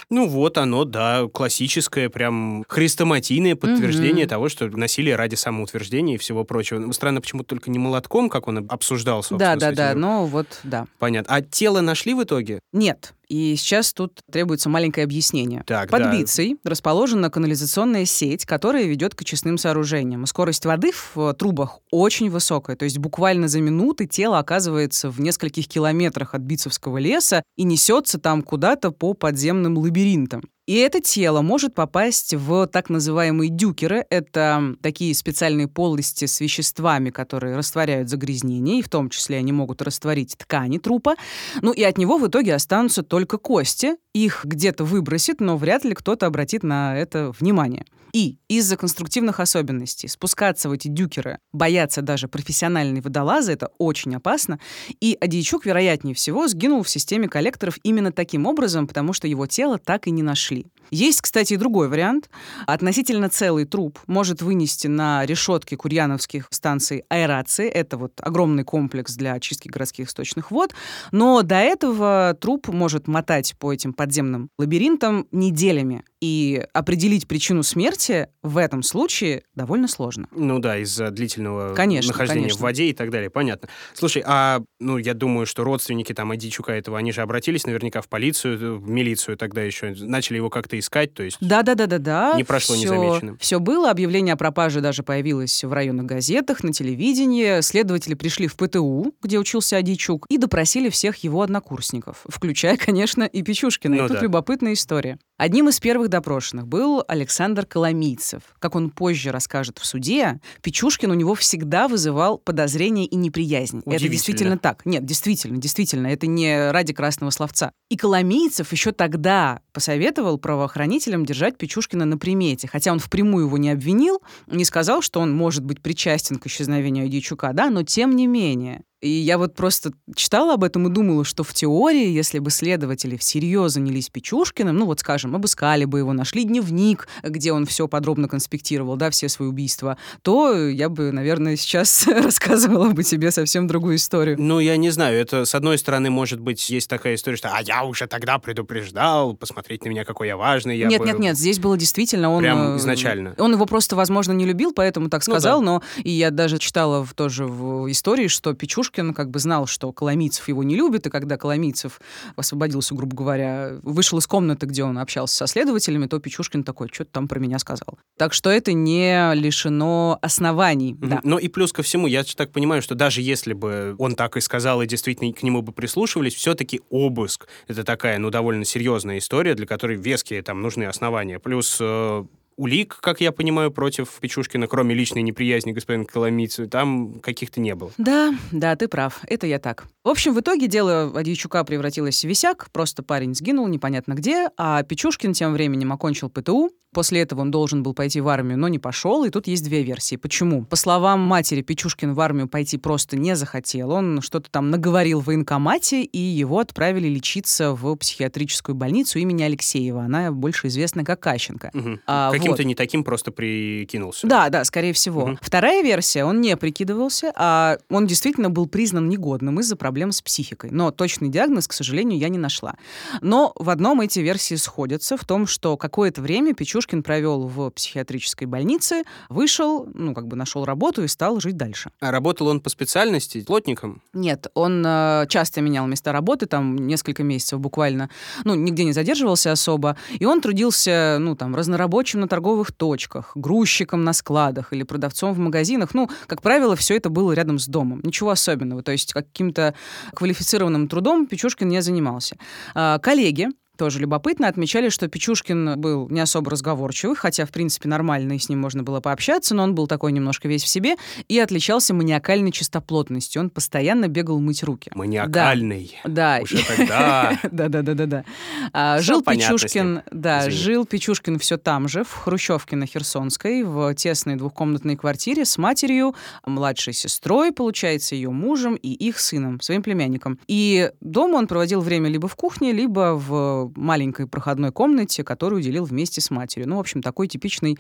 Ну 0.10 0.26
вот 0.30 0.58
оно, 0.58 0.86
да, 0.86 1.26
классическое, 1.34 2.08
прям 2.10 2.64
хрестоматийное 2.70 3.58
подтверждение 3.58 4.24
Мгм. 4.24 4.30
того, 4.30 4.48
что 4.50 4.68
насилие 4.70 5.18
ради 5.18 5.36
самоутверждения 5.36 6.16
и 6.16 6.18
всего 6.18 6.46
прочего. 6.46 6.80
Ну, 6.80 6.94
Странно, 6.94 7.20
почему 7.20 7.44
только 7.44 7.70
не 7.70 7.78
молотком, 7.78 8.30
как 8.30 8.48
он 8.48 8.66
обсуждал, 8.70 9.22
собственно. 9.22 9.58
Да, 9.60 9.72
да, 9.72 9.76
да, 9.94 10.00
но 10.00 10.26
вот 10.26 10.48
да. 10.64 10.86
Понятно. 10.98 11.36
А 11.36 11.42
тело 11.42 11.82
нашли 11.82 12.14
в 12.14 12.24
итоге? 12.24 12.62
Нет. 12.72 13.14
И 13.30 13.56
сейчас 13.58 13.94
тут 13.94 14.22
требуется 14.32 14.70
маленькое 14.70 15.04
объяснение. 15.04 15.64
Так, 15.66 15.90
Под 15.90 16.04
да. 16.04 16.12
Бицей 16.12 16.58
расположена 16.64 17.30
канализационная 17.30 18.06
сеть, 18.06 18.46
которая 18.46 18.86
ведет 18.86 19.16
к 19.16 19.22
очистным 19.22 19.58
сооружениям. 19.58 20.26
Скорость 20.26 20.66
воды 20.66 20.92
в 20.92 21.20
э, 21.20 21.34
трубах 21.34 21.80
очень 21.92 22.30
высокая, 22.30 22.76
то 22.76 22.86
есть 22.86 22.98
буквально 22.98 23.48
за 23.48 23.60
минуты 23.60 24.08
тело 24.08 24.40
оказывается 24.40 25.10
в 25.10 25.20
нескольких 25.20 25.68
километрах 25.68 26.34
от 26.34 26.42
Бицевского 26.42 26.98
леса 26.98 27.44
и 27.56 27.64
несется 27.64 28.20
там 28.20 28.42
куда-то 28.42 28.92
по 28.92 29.14
подземным 29.14 29.78
лабиринтам. 29.78 30.44
И 30.68 30.76
это 30.76 31.00
тело 31.00 31.42
может 31.42 31.74
попасть 31.74 32.34
в 32.34 32.68
так 32.68 32.90
называемые 32.90 33.50
дюкеры. 33.50 34.06
Это 34.10 34.76
такие 34.82 35.16
специальные 35.16 35.70
полости 35.70 36.26
с 36.26 36.42
веществами, 36.42 37.10
которые 37.10 37.56
растворяют 37.56 38.10
загрязнение, 38.10 38.80
и 38.80 38.82
в 38.82 38.90
том 38.90 39.10
числе 39.10 39.38
они 39.38 39.54
могут 39.54 39.82
растворить 39.82 40.36
ткани 40.38 40.78
трупа. 40.78 41.16
Ну 41.62 41.72
и 41.72 41.84
от 41.84 41.98
него 41.98 42.18
в 42.18 42.28
итоге 42.28 42.54
останутся 42.54 43.02
только 43.02 43.38
кости. 43.38 43.96
Их 44.14 44.44
где-то 44.44 44.84
выбросит, 44.84 45.40
но 45.40 45.56
вряд 45.56 45.86
ли 45.86 45.94
кто-то 45.94 46.26
обратит 46.26 46.64
на 46.64 46.98
это 46.98 47.32
внимание. 47.40 47.86
И 48.14 48.40
из-за 48.48 48.78
конструктивных 48.78 49.40
особенностей 49.40 50.08
спускаться 50.08 50.70
в 50.70 50.72
эти 50.72 50.88
дюкеры 50.88 51.38
боятся 51.52 52.02
даже 52.02 52.28
профессиональные 52.28 53.02
водолазы, 53.02 53.52
это 53.52 53.70
очень 53.78 54.16
опасно. 54.16 54.60
И 55.00 55.16
Адийчук, 55.22 55.66
вероятнее 55.66 56.16
всего, 56.16 56.48
сгинул 56.48 56.82
в 56.82 56.90
системе 56.90 57.28
коллекторов 57.28 57.78
именно 57.84 58.12
таким 58.12 58.48
образом, 58.48 58.88
потому 58.88 59.14
что 59.14 59.28
его 59.28 59.46
тело 59.46 59.78
так 59.78 60.08
и 60.08 60.12
не 60.12 60.24
нашли. 60.24 60.57
Нашли. 60.58 60.72
Есть, 60.90 61.22
кстати, 61.22 61.54
и 61.54 61.58
другой 61.58 61.90
вариант. 61.90 62.30
Относительно 62.66 63.30
целый 63.30 63.66
труп 63.66 64.00
может 64.08 64.42
вынести 64.42 64.88
на 64.88 65.26
решетки 65.26 65.76
курьяновских 65.76 66.48
станций 66.50 67.04
аэрации. 67.10 67.68
Это 67.68 67.98
вот 67.98 68.14
огромный 68.22 68.64
комплекс 68.64 69.16
для 69.16 69.34
очистки 69.34 69.68
городских 69.68 70.08
источных 70.08 70.50
вод. 70.50 70.74
Но 71.12 71.42
до 71.42 71.56
этого 71.56 72.38
труп 72.40 72.70
может 72.70 73.08
мотать 73.08 73.56
по 73.60 73.74
этим 73.74 73.92
подземным 73.92 74.50
лабиринтам 74.58 75.28
неделями. 75.32 76.04
И 76.20 76.64
определить 76.74 77.28
причину 77.28 77.62
смерти 77.62 78.30
в 78.42 78.58
этом 78.58 78.82
случае 78.82 79.44
довольно 79.54 79.88
сложно. 79.88 80.28
Ну 80.32 80.58
да, 80.60 80.80
из-за 80.80 81.12
длительного 81.12 81.76
конечно, 81.76 82.12
нахождения 82.12 82.42
конечно. 82.42 82.60
в 82.60 82.62
воде 82.64 82.86
и 82.86 82.94
так 82.94 83.12
далее. 83.12 83.30
Понятно. 83.30 83.70
Слушай, 83.94 84.24
а 84.26 84.62
ну 84.80 84.98
я 84.98 85.14
думаю, 85.14 85.46
что 85.46 85.64
родственники 85.64 86.14
там 86.14 86.32
Адичука 86.32 86.72
этого, 86.72 86.98
они 86.98 87.12
же 87.12 87.22
обратились 87.22 87.66
наверняка 87.66 88.02
в 88.02 88.10
полицию, 88.10 88.80
в 88.80 88.90
милицию 88.90 89.38
тогда 89.38 89.62
еще, 89.62 89.94
начали 90.00 90.38
его 90.38 90.50
как-то 90.50 90.80
искать, 90.80 91.14
то 91.14 91.24
есть... 91.24 91.38
Да-да-да-да-да. 91.40 92.34
Не 92.36 92.44
прошло 92.44 92.76
все, 92.76 92.86
незамеченным. 92.86 93.38
Все 93.38 93.60
было, 93.60 93.92
объявление 93.92 94.34
о 94.34 94.38
пропаже 94.38 94.82
даже 94.82 95.04
появилось 95.04 95.64
в 95.64 95.72
районных 95.72 96.06
газетах, 96.06 96.64
на 96.64 96.74
телевидении. 96.74 97.62
Следователи 97.62 98.16
пришли 98.16 98.48
в 98.48 98.56
ПТУ, 98.56 99.14
где 99.22 99.38
учился 99.38 99.78
Адичук, 99.78 100.26
и 100.30 100.38
допросили 100.38 100.90
всех 100.90 101.18
его 101.18 101.42
однокурсников, 101.42 102.26
включая, 102.28 102.78
конечно, 102.78 103.24
и 103.24 103.44
Печушкина. 103.44 103.96
Ну, 103.96 104.06
и 104.06 104.08
тут 104.08 104.18
да. 104.18 104.24
любопытная 104.24 104.74
история. 104.74 105.20
Одним 105.38 105.70
из 105.70 105.80
первых 105.80 106.07
допрошенных 106.08 106.68
был 106.68 107.04
Александр 107.08 107.66
Коломийцев. 107.66 108.42
Как 108.60 108.76
он 108.76 108.90
позже 108.90 109.32
расскажет 109.32 109.78
в 109.80 109.86
суде, 109.86 110.40
Печушкин 110.62 111.12
у 111.12 111.14
него 111.14 111.36
всегда 111.36 111.88
вызывал 111.88 112.38
подозрения 112.38 113.06
и 113.06 113.16
неприязнь. 113.16 113.82
Это 113.86 114.08
действительно 114.08 114.58
так. 114.58 114.86
Нет, 114.86 115.06
действительно, 115.06 115.58
действительно, 115.58 116.08
это 116.08 116.28
не 116.28 116.72
ради 116.72 116.94
красного 116.94 117.32
словца. 117.32 117.72
И 117.90 117.98
Коломийцев 117.98 118.72
еще 118.72 118.92
тогда 118.92 119.62
посоветовал 119.74 120.38
правоохранителям 120.38 121.26
держать 121.26 121.58
Печушкина 121.58 122.06
на 122.06 122.18
примете, 122.18 122.68
хотя 122.68 122.92
он 122.92 123.00
впрямую 123.00 123.46
его 123.46 123.58
не 123.58 123.70
обвинил, 123.70 124.22
не 124.48 124.66
сказал, 124.66 125.02
что 125.02 125.20
он 125.20 125.36
может 125.36 125.64
быть 125.64 125.82
причастен 125.82 126.38
к 126.38 126.48
исчезновению 126.48 127.08
Дьячука, 127.08 127.54
да, 127.54 127.70
но 127.70 127.84
тем 127.84 128.16
не 128.16 128.28
менее. 128.28 128.84
И 129.00 129.10
я 129.10 129.38
вот 129.38 129.54
просто 129.54 129.92
читала 130.16 130.56
об 130.56 130.64
этом 130.64 130.88
и 130.88 130.92
думала, 130.92 131.24
что 131.24 131.44
в 131.44 131.54
теории, 131.54 132.08
если 132.08 132.40
бы 132.40 132.50
следователи 132.50 133.16
всерьез 133.16 133.74
занялись 133.74 134.10
Печушкиным, 134.10 134.76
ну 134.76 134.86
вот, 134.88 135.02
скажем, 135.02 135.36
обыскали 135.36 135.86
бы 135.86 136.00
его, 136.00 136.14
нашли 136.14 136.46
дневник, 136.46 137.08
где 137.22 137.52
он 137.52 137.68
все 137.68 137.88
подробно 137.88 138.28
конспектировал, 138.28 138.96
да, 138.96 139.12
все 139.12 139.30
свои 139.30 139.50
убийства, 139.50 139.98
то 140.24 140.68
я 140.68 140.90
бы, 140.90 141.12
наверное, 141.12 141.58
сейчас 141.58 142.08
рассказывала 142.08 142.90
бы 142.90 143.04
тебе 143.04 143.30
совсем 143.30 143.68
другую 143.68 143.98
историю. 143.98 144.36
Ну, 144.40 144.60
я 144.60 144.78
не 144.78 144.90
знаю, 144.90 145.16
это, 145.16 145.46
с 145.46 145.54
одной 145.54 145.78
стороны, 145.78 146.10
может 146.10 146.40
быть, 146.40 146.68
есть 146.72 146.90
такая 146.90 147.16
история, 147.16 147.38
что 147.38 147.50
«а 147.54 147.62
я 147.62 147.84
уже 147.84 148.08
тогда 148.08 148.40
предупреждал, 148.40 149.36
посмотреть 149.36 149.86
на 149.86 149.90
меня, 149.90 150.06
какой 150.06 150.26
я 150.26 150.38
важный». 150.38 150.76
Я 150.76 150.88
нет, 150.88 151.02
бы... 151.02 151.08
нет, 151.08 151.20
нет, 151.20 151.38
здесь 151.38 151.60
было 151.60 151.78
действительно 151.78 152.32
он... 152.32 152.42
Прям 152.42 152.74
э, 152.74 152.78
изначально. 152.78 153.36
Он 153.38 153.54
его 153.54 153.68
просто, 153.68 153.96
возможно, 153.96 154.32
не 154.32 154.46
любил, 154.46 154.74
поэтому 154.74 155.10
так 155.10 155.24
сказал, 155.24 155.62
ну, 155.62 155.80
да. 155.80 155.86
но 155.98 156.02
и 156.02 156.10
я 156.10 156.32
даже 156.32 156.58
читала 156.58 157.06
в, 157.06 157.14
тоже 157.14 157.46
в 157.46 157.92
истории, 157.92 158.28
что 158.28 158.54
Печушкин 158.54 158.87
Пушкин 158.88 159.14
как 159.14 159.30
бы 159.30 159.40
знал, 159.40 159.68
что 159.68 159.92
Коломийцев 159.92 160.48
его 160.48 160.64
не 160.64 160.76
любит, 160.76 161.06
и 161.08 161.10
когда 161.10 161.38
Коломийцев 161.38 162.00
освободился, 162.38 162.96
грубо 162.96 163.18
говоря, 163.18 163.80
вышел 163.84 164.18
из 164.18 164.28
комнаты, 164.28 164.66
где 164.66 164.84
он 164.84 164.98
общался 164.98 165.36
со 165.36 165.48
следователями, 165.48 166.06
то 166.06 166.20
Печушкин 166.20 166.64
такой, 166.64 166.88
что-то 166.92 167.12
там 167.12 167.28
про 167.28 167.40
меня 167.40 167.60
сказал. 167.60 168.00
Так 168.18 168.34
что 168.34 168.50
это 168.50 168.72
не 168.72 169.34
лишено 169.34 170.20
оснований. 170.22 170.94
Mm-hmm. 170.94 171.08
Да. 171.10 171.20
Но 171.24 171.38
и 171.38 171.50
плюс 171.50 171.74
ко 171.74 171.84
всему, 171.84 172.08
я 172.08 172.24
так 172.24 172.52
понимаю, 172.52 172.82
что 172.82 172.96
даже 172.96 173.22
если 173.22 173.52
бы 173.52 173.96
он 173.98 174.16
так 174.16 174.38
и 174.38 174.42
сказал, 174.42 174.82
и 174.82 174.88
действительно 174.88 175.34
к 175.34 175.44
нему 175.44 175.62
бы 175.62 175.74
прислушивались, 175.74 176.36
все-таки 176.36 176.80
обыск— 176.90 177.48
это 177.68 177.84
такая, 177.84 178.20
ну, 178.20 178.30
довольно 178.30 178.64
серьезная 178.64 179.18
история, 179.18 179.54
для 179.54 179.66
которой 179.66 179.98
веские 179.98 180.42
там 180.44 180.62
нужны 180.62 180.86
основания. 180.86 181.40
Плюс 181.40 181.78
э, 181.82 182.24
улик, 182.58 182.98
как 183.02 183.22
я 183.22 183.32
понимаю, 183.32 183.72
против 183.72 184.12
Печушкина, 184.20 184.68
кроме 184.68 184.94
личной 184.94 185.22
неприязни 185.22 185.72
господина 185.72 186.06
Коломийца, 186.06 186.68
там 186.68 187.20
каких-то 187.20 187.62
не 187.62 187.76
было. 187.76 187.92
Да, 187.98 188.34
да, 188.52 188.76
ты 188.76 188.88
прав. 188.88 189.22
Это 189.28 189.48
я 189.48 189.60
так. 189.60 189.86
В 190.04 190.10
общем, 190.10 190.34
в 190.34 190.40
итоге 190.40 190.68
дело 190.68 191.12
Адьячука 191.16 191.64
превратилось 191.64 192.24
в 192.24 192.28
висяк, 192.28 192.70
просто 192.72 193.04
парень 193.04 193.36
сгинул 193.36 193.68
непонятно 193.68 194.14
где, 194.14 194.50
а 194.58 194.84
Печушкин 194.84 195.34
тем 195.34 195.54
временем 195.54 195.94
окончил 195.94 196.30
ПТУ, 196.30 196.72
После 196.98 197.22
этого 197.22 197.42
он 197.42 197.52
должен 197.52 197.84
был 197.84 197.94
пойти 197.94 198.22
в 198.22 198.28
армию, 198.28 198.58
но 198.58 198.68
не 198.70 198.80
пошел. 198.80 199.24
И 199.24 199.30
тут 199.30 199.46
есть 199.46 199.64
две 199.64 199.84
версии. 199.84 200.16
Почему? 200.16 200.66
По 200.66 200.76
словам 200.76 201.20
матери, 201.20 201.62
Печушкин 201.62 202.16
в 202.16 202.20
армию 202.20 202.48
пойти 202.48 202.80
просто 202.80 203.16
не 203.18 203.36
захотел. 203.36 203.92
Он 203.92 204.20
что-то 204.24 204.50
там 204.50 204.72
наговорил 204.72 205.22
в 205.22 205.26
военкомате, 205.26 206.02
и 206.02 206.18
его 206.18 206.58
отправили 206.58 207.08
лечиться 207.08 207.74
в 207.74 207.96
психиатрическую 207.98 208.74
больницу 208.74 209.20
имени 209.20 209.44
Алексеева. 209.44 210.06
Она 210.06 210.32
больше 210.32 210.70
известна 210.70 211.06
как 211.06 211.20
Кащенко. 211.20 211.70
Угу. 211.72 212.00
А, 212.08 212.32
Каким-то 212.32 212.64
вот. 212.64 212.66
не 212.66 212.74
таким 212.74 213.04
просто 213.04 213.30
прикинулся. 213.30 214.26
Да, 214.26 214.50
да, 214.50 214.64
скорее 214.64 214.94
всего. 214.94 215.26
Угу. 215.26 215.38
Вторая 215.40 215.84
версия, 215.84 216.26
он 216.26 216.42
не 216.42 216.58
прикидывался, 216.58 217.32
а 217.36 217.78
он 217.92 218.08
действительно 218.08 218.50
был 218.50 218.66
признан 218.66 219.08
негодным 219.08 219.60
из-за 219.60 219.76
проблем 219.76 220.12
с 220.12 220.24
психикой. 220.24 220.72
Но 220.72 220.90
точный 220.90 221.30
диагноз, 221.30 221.68
к 221.68 221.74
сожалению, 221.74 222.18
я 222.18 222.30
не 222.30 222.40
нашла. 222.40 222.74
Но 223.22 223.54
в 223.56 223.70
одном 223.70 224.02
эти 224.02 224.18
версии 224.18 224.56
сходятся, 224.56 225.16
в 225.16 225.26
том, 225.26 225.46
что 225.46 225.78
какое-то 225.78 226.24
время 226.24 226.56
Печушкин 226.56 226.87
Пушкин 226.88 227.04
провел 227.04 227.48
в 227.48 227.70
психиатрической 227.72 228.48
больнице, 228.48 229.04
вышел, 229.28 229.86
ну, 229.94 230.14
как 230.14 230.26
бы 230.28 230.38
нашел 230.38 230.64
работу 230.64 231.04
и 231.04 231.10
стал 231.10 231.42
жить 231.42 231.58
дальше. 231.58 231.92
А 232.00 232.12
работал 232.12 232.48
он 232.48 232.62
по 232.62 232.70
специальности, 232.70 233.44
плотником? 233.44 234.02
Нет, 234.14 234.48
он 234.54 234.82
э, 234.86 235.26
часто 235.28 235.60
менял 235.60 235.86
места 235.86 236.14
работы, 236.14 236.46
там 236.46 236.78
несколько 236.78 237.24
месяцев 237.24 237.60
буквально, 237.60 238.10
ну, 238.46 238.56
нигде 238.56 238.86
не 238.86 238.94
задерживался 238.94 239.52
особо, 239.52 239.98
и 240.18 240.24
он 240.24 240.40
трудился, 240.40 241.18
ну, 241.20 241.36
там, 241.36 241.58
разнорабочим 241.58 242.22
на 242.22 242.30
торговых 242.30 242.72
точках, 242.72 243.34
грузчиком 243.36 244.06
на 244.06 244.14
складах 244.14 244.72
или 244.72 244.84
продавцом 244.84 245.34
в 245.34 245.40
магазинах. 245.40 245.94
Ну, 245.94 246.10
как 246.26 246.42
правило, 246.42 246.78
все 246.78 246.96
это 246.96 247.10
было 247.10 247.34
рядом 247.34 247.60
с 247.60 247.68
домом. 247.68 248.00
Ничего 248.04 248.30
особенного. 248.30 248.82
То 248.82 248.94
есть 248.94 249.12
каким-то 249.12 249.74
квалифицированным 250.16 250.88
трудом 250.88 251.28
Печушкин 251.28 251.68
не 251.68 251.82
занимался. 251.82 252.38
А, 252.74 252.98
коллеги, 253.00 253.50
тоже 253.78 254.00
любопытно, 254.00 254.48
отмечали, 254.48 254.90
что 254.90 255.08
Печушкин 255.08 255.80
был 255.80 256.10
не 256.10 256.20
особо 256.20 256.52
разговорчивый, 256.52 257.16
хотя, 257.16 257.46
в 257.46 257.52
принципе, 257.52 257.88
нормально, 257.88 258.34
и 258.34 258.40
с 258.40 258.50
ним 258.50 258.60
можно 258.60 258.84
было 258.84 259.00
пообщаться, 259.00 259.56
но 259.56 259.64
он 259.64 259.76
был 259.76 259.88
такой 259.88 260.12
немножко 260.12 260.48
весь 260.48 260.64
в 260.64 260.68
себе 260.68 260.96
и 261.28 261.40
отличался 261.40 261.94
маниакальной 261.94 262.52
чистоплотностью. 262.52 263.42
Он 263.42 263.50
постоянно 263.50 264.08
бегал 264.08 264.40
мыть 264.40 264.64
руки. 264.64 264.92
Маниакальный. 264.96 265.98
Да. 266.04 266.40
Уже 266.42 266.66
тогда. 266.66 267.40
Да-да-да-да. 267.52 268.26
А, 268.74 269.00
жил 269.00 269.22
Печушкин, 269.22 270.02
да, 270.12 270.50
жил 270.50 270.86
Печушкин 270.86 271.40
все 271.40 271.58
там 271.58 271.88
же, 271.88 272.04
в 272.04 272.12
Хрущевке 272.14 272.76
на 272.76 272.86
Херсонской, 272.86 273.64
в 273.64 273.94
тесной 273.96 274.36
двухкомнатной 274.36 274.96
квартире 274.96 275.46
с 275.46 275.58
матерью, 275.58 276.16
младшей 276.46 276.94
сестрой, 276.94 277.52
получается, 277.52 278.16
ее 278.16 278.30
мужем 278.30 278.76
и 278.76 278.94
их 278.94 279.20
сыном, 279.20 279.62
своим 279.62 279.84
племянником. 279.84 280.40
И 280.48 280.92
дома 281.02 281.36
он 281.38 281.48
проводил 281.48 281.82
время 281.82 282.10
либо 282.10 282.28
в 282.28 282.36
кухне, 282.36 282.72
либо 282.72 283.14
в 283.16 283.67
маленькой 283.76 284.28
проходной 284.28 284.72
комнате, 284.72 285.24
которую 285.24 285.62
делил 285.62 285.86
вместе 285.86 286.22
с 286.22 286.30
матерью. 286.30 286.70
Ну, 286.70 286.78
в 286.78 286.80
общем, 286.80 287.02
такой 287.02 287.28
типичный 287.28 287.78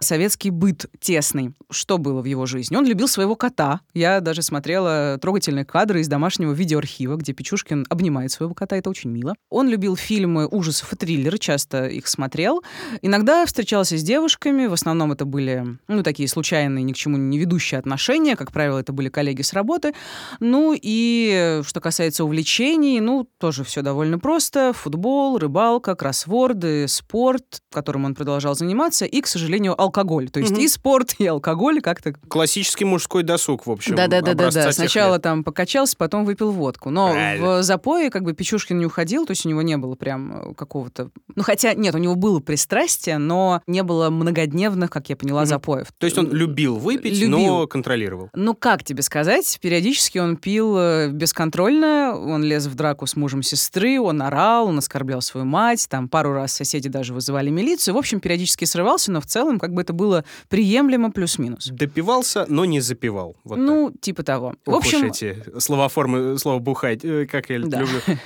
советский 0.00 0.50
быт 0.50 0.86
тесный. 1.00 1.54
Что 1.70 1.98
было 1.98 2.22
в 2.22 2.24
его 2.24 2.46
жизни? 2.46 2.76
Он 2.76 2.86
любил 2.86 3.08
своего 3.08 3.36
кота. 3.36 3.80
Я 3.94 4.20
даже 4.20 4.42
смотрела 4.42 5.18
трогательные 5.20 5.64
кадры 5.64 6.00
из 6.00 6.08
домашнего 6.08 6.52
видеоархива, 6.52 7.16
где 7.16 7.32
Печушкин 7.32 7.86
обнимает 7.88 8.30
своего 8.32 8.54
кота. 8.54 8.76
Это 8.76 8.90
очень 8.90 9.10
мило. 9.10 9.34
Он 9.50 9.68
любил 9.68 9.96
фильмы 9.96 10.46
ужасов 10.46 10.92
и 10.92 10.96
триллеры, 10.96 11.38
часто 11.38 11.86
их 11.86 12.06
смотрел. 12.08 12.62
Иногда 13.02 13.44
встречался 13.46 13.96
с 13.98 14.02
девушками. 14.02 14.66
В 14.66 14.72
основном 14.72 15.12
это 15.12 15.24
были, 15.24 15.78
ну, 15.88 16.02
такие 16.02 16.28
случайные, 16.28 16.82
ни 16.84 16.92
к 16.92 16.96
чему 16.96 17.16
не 17.16 17.38
ведущие 17.38 17.78
отношения. 17.78 18.36
Как 18.36 18.52
правило, 18.52 18.78
это 18.78 18.92
были 18.92 19.08
коллеги 19.08 19.42
с 19.42 19.52
работы. 19.52 19.94
Ну, 20.40 20.74
и 20.80 21.60
что 21.64 21.80
касается 21.80 22.24
увлечений, 22.24 23.00
ну, 23.00 23.28
тоже 23.38 23.64
все 23.64 23.82
довольно 23.82 24.18
просто. 24.18 24.72
Футбол, 24.72 25.17
футбол, 25.18 25.38
рыбалка, 25.38 25.96
кроссворды, 25.96 26.86
спорт, 26.86 27.60
которым 27.72 28.04
он 28.04 28.14
продолжал 28.14 28.54
заниматься, 28.54 29.04
и, 29.04 29.20
к 29.20 29.26
сожалению, 29.26 29.80
алкоголь. 29.80 30.28
То 30.30 30.38
есть 30.38 30.52
угу. 30.52 30.60
и 30.60 30.68
спорт, 30.68 31.16
и 31.18 31.26
алкоголь 31.26 31.80
как-то... 31.80 32.12
Классический 32.28 32.84
мужской 32.84 33.24
досуг, 33.24 33.66
в 33.66 33.70
общем. 33.70 33.96
Да-да-да-да. 33.96 34.72
Сначала 34.72 35.14
лет. 35.14 35.22
там 35.22 35.42
покачался, 35.42 35.96
потом 35.96 36.24
выпил 36.24 36.52
водку. 36.52 36.90
Но 36.90 37.10
Правильно. 37.10 37.58
в 37.58 37.62
запое 37.62 38.10
как 38.10 38.22
бы 38.22 38.32
Печушкин 38.32 38.78
не 38.78 38.86
уходил, 38.86 39.26
то 39.26 39.32
есть 39.32 39.44
у 39.44 39.48
него 39.48 39.62
не 39.62 39.76
было 39.76 39.96
прям 39.96 40.50
э, 40.50 40.54
какого-то... 40.54 41.10
Ну, 41.34 41.42
хотя, 41.42 41.74
нет, 41.74 41.94
у 41.94 41.98
него 41.98 42.14
было 42.14 42.38
пристрастие, 42.38 43.18
но 43.18 43.60
не 43.66 43.82
было 43.82 44.10
многодневных, 44.10 44.90
как 44.90 45.08
я 45.08 45.16
поняла, 45.16 45.42
угу. 45.42 45.48
запоев. 45.48 45.88
То 45.98 46.06
есть 46.06 46.16
он 46.16 46.30
любил 46.30 46.76
выпить, 46.76 47.18
любил. 47.18 47.38
но 47.38 47.66
контролировал. 47.66 48.30
Ну, 48.34 48.54
как 48.54 48.84
тебе 48.84 49.02
сказать? 49.02 49.58
Периодически 49.60 50.18
он 50.18 50.36
пил 50.36 50.76
э, 50.78 51.08
бесконтрольно, 51.08 52.16
он 52.16 52.44
лез 52.44 52.66
в 52.66 52.74
драку 52.76 53.06
с 53.06 53.16
мужем 53.16 53.42
сестры, 53.42 54.00
он 54.00 54.22
орал, 54.22 54.68
он 54.68 54.78
оскорблял 54.78 55.07
оскорблял 55.08 55.22
свою 55.22 55.46
мать, 55.46 55.86
там 55.88 56.08
пару 56.08 56.32
раз 56.32 56.52
соседи 56.52 56.88
даже 56.88 57.14
вызывали 57.14 57.50
милицию. 57.50 57.94
В 57.94 57.98
общем, 57.98 58.20
периодически 58.20 58.64
срывался, 58.64 59.10
но 59.10 59.20
в 59.20 59.26
целом 59.26 59.58
как 59.58 59.72
бы 59.72 59.80
это 59.80 59.92
было 59.92 60.24
приемлемо 60.48 61.10
плюс-минус. 61.10 61.68
Допивался, 61.72 62.46
но 62.48 62.64
не 62.64 62.80
запивал. 62.80 63.36
Вот 63.44 63.58
ну, 63.58 63.90
так. 63.90 64.00
типа 64.00 64.22
того. 64.22 64.54
Ох 64.66 64.74
в 64.74 64.76
общем... 64.78 65.06
Эти 65.06 65.36
слова 65.58 65.88
формы, 65.88 66.38
слово 66.38 66.58
«бухать», 66.58 67.04
э, 67.04 67.26
как 67.26 67.50
я 67.50 67.60
да. 67.60 67.80
люблю. 67.80 68.00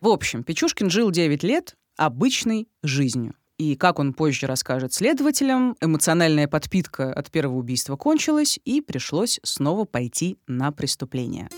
В 0.00 0.08
общем, 0.08 0.42
Печушкин 0.42 0.90
жил 0.90 1.10
9 1.10 1.42
лет, 1.42 1.76
обычной 1.96 2.68
жизнью. 2.82 3.34
И, 3.58 3.76
как 3.76 3.98
он 4.00 4.14
позже 4.14 4.46
расскажет 4.46 4.92
следователям, 4.92 5.76
эмоциональная 5.80 6.48
подпитка 6.48 7.12
от 7.12 7.30
первого 7.30 7.58
убийства 7.58 7.96
кончилась, 7.96 8.58
и 8.64 8.80
пришлось 8.80 9.38
снова 9.44 9.84
пойти 9.84 10.38
на 10.48 10.72
преступление. 10.72 11.48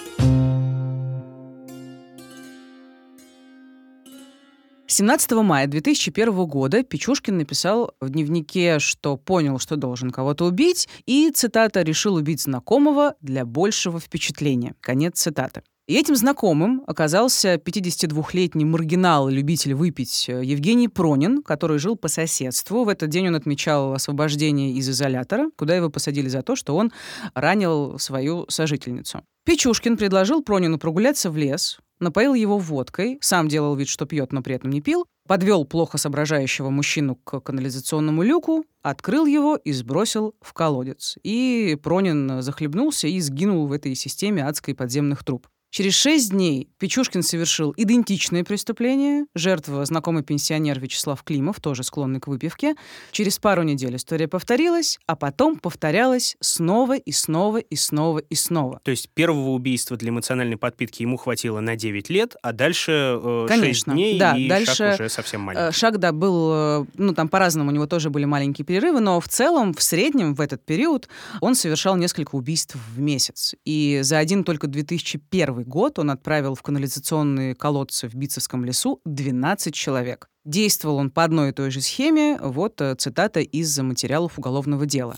17 4.89 5.33
мая 5.33 5.67
2001 5.67 6.33
года 6.47 6.83
Печушкин 6.85 7.39
написал 7.39 7.93
в 8.01 8.09
дневнике, 8.09 8.79
что 8.79 9.17
понял, 9.17 9.59
что 9.59 9.77
должен 9.77 10.11
кого-то 10.11 10.45
убить, 10.45 10.89
и, 11.07 11.31
цитата, 11.31 11.83
«решил 11.83 12.15
убить 12.15 12.43
знакомого 12.43 13.15
для 13.21 13.45
большего 13.45 13.99
впечатления». 13.99 14.75
Конец 14.81 15.21
цитаты. 15.21 15.63
И 15.87 15.95
этим 15.95 16.17
знакомым 16.17 16.83
оказался 16.89 17.55
52-летний 17.55 18.65
маргинал, 18.65 19.29
любитель 19.29 19.75
выпить 19.75 20.29
э, 20.29 20.45
Евгений 20.45 20.89
Пронин, 20.89 21.45
который 21.45 21.79
жил 21.79 21.95
по 21.95 22.09
соседству. 22.09 22.83
В 22.83 22.89
этот 22.89 23.09
день 23.09 23.29
он 23.29 23.37
отмечал 23.37 23.93
освобождение 23.93 24.73
из 24.73 24.89
изолятора, 24.89 25.49
куда 25.57 25.77
его 25.77 25.89
посадили 25.89 26.27
за 26.27 26.43
то, 26.43 26.57
что 26.57 26.75
он 26.75 26.91
ранил 27.35 28.01
свою 28.01 28.47
сожительницу. 28.49 29.23
Печушкин 29.45 29.97
предложил 29.97 30.43
Пронину 30.43 30.77
прогуляться 30.81 31.31
в 31.31 31.37
лес, 31.37 31.79
напоил 32.01 32.35
его 32.35 32.59
водкой, 32.59 33.19
сам 33.21 33.47
делал 33.47 33.77
вид, 33.77 33.87
что 33.87 34.07
пьет, 34.07 34.33
но 34.33 34.43
при 34.43 34.57
этом 34.57 34.71
не 34.71 34.81
пил, 34.81 35.07
подвел 35.29 35.65
плохо 35.65 35.99
соображающего 35.99 36.71
мужчину 36.71 37.15
к 37.15 37.39
канализационному 37.39 38.25
люку, 38.25 38.65
открыл 38.83 39.25
его 39.25 39.55
и 39.55 39.71
сбросил 39.71 40.35
в 40.41 40.53
колодец. 40.53 41.17
И 41.23 41.79
Пронин 41.81 42.43
захлебнулся 42.43 43.07
и 43.07 43.21
сгинул 43.21 43.69
в 43.69 43.73
этой 43.73 43.95
системе 43.95 44.45
адской 44.45 44.75
подземных 44.75 45.23
труб. 45.23 45.47
Через 45.77 45.93
шесть 45.93 46.31
дней 46.31 46.71
Печушкин 46.79 47.23
совершил 47.23 47.75
идентичное 47.77 48.45
преступление. 48.45 49.27
Жертва— 49.35 49.85
знакомый 49.87 50.23
пенсионер 50.23 50.81
Вячеслав 50.81 51.23
Климов, 51.23 51.61
тоже 51.61 51.83
склонный 51.83 52.19
к 52.19 52.29
выпивке. 52.29 52.77
Через 53.11 53.39
пару 53.39 53.63
недель 53.63 53.95
история 53.97 54.27
повторилась, 54.27 54.99
а 55.05 55.17
потом 55.17 55.59
повторялась 55.59 56.39
снова 56.41 56.97
и 56.97 57.13
снова 57.13 57.59
и 57.59 57.77
снова 57.77 58.21
и 58.21 58.35
снова. 58.35 58.81
То 58.85 58.91
есть 58.91 59.11
первого 59.11 59.51
убийства 59.51 59.99
для 59.99 60.09
эмоциональной 60.09 60.57
подпитки 60.57 61.03
ему 61.03 61.19
хватило 61.19 61.61
на 61.61 61.77
9 61.77 62.09
лет, 62.09 62.37
а 62.41 62.55
дальше 62.55 63.21
э, 63.23 63.47
Конечно, 63.47 63.93
6 63.93 63.97
дней, 63.97 64.19
да, 64.19 64.35
и 64.35 64.49
дальше, 64.49 64.75
шаг 64.77 64.95
уже 64.95 65.11
совсем 65.11 65.43
э, 65.43 65.45
маленький. 65.45 65.79
Шаг, 65.79 65.99
да, 65.99 66.13
был, 66.13 66.53
э, 66.55 66.87
ну, 66.97 67.13
там 67.13 67.29
по-разному, 67.29 67.69
у 67.69 67.75
него 67.75 67.87
тоже 67.87 68.09
были 68.09 68.25
маленькие 68.25 68.65
перерывы, 68.65 69.01
но 69.01 69.21
в 69.21 69.29
целом, 69.29 69.75
в 69.75 69.83
среднем, 69.83 70.35
в 70.35 70.41
этот 70.41 70.65
период 70.65 71.11
он 71.43 71.55
совершал 71.55 71.97
несколько 71.97 72.35
убийств 72.35 72.77
в 72.95 72.99
месяц. 72.99 73.55
И 73.67 73.99
за 74.01 74.17
один 74.17 74.43
только 74.43 74.69
2001 74.69 75.66
год 75.67 75.99
он 75.99 76.11
отправил 76.11 76.55
в 76.55 76.63
канализационные 76.63 77.55
колодцы 77.55 78.09
в 78.09 78.15
Битцевском 78.15 78.65
лесу 78.65 79.01
12 79.05 79.75
человек. 79.75 80.29
Действовал 80.45 80.97
он 80.99 81.11
по 81.11 81.25
одной 81.25 81.51
и 81.51 81.53
той 81.53 81.71
же 81.71 81.81
схеме. 81.81 82.39
Вот 82.41 82.81
э, 82.81 82.95
цитата 82.95 83.41
из 83.41 83.77
материалов 83.79 84.39
уголовного 84.39 84.87
дела. 84.87 85.17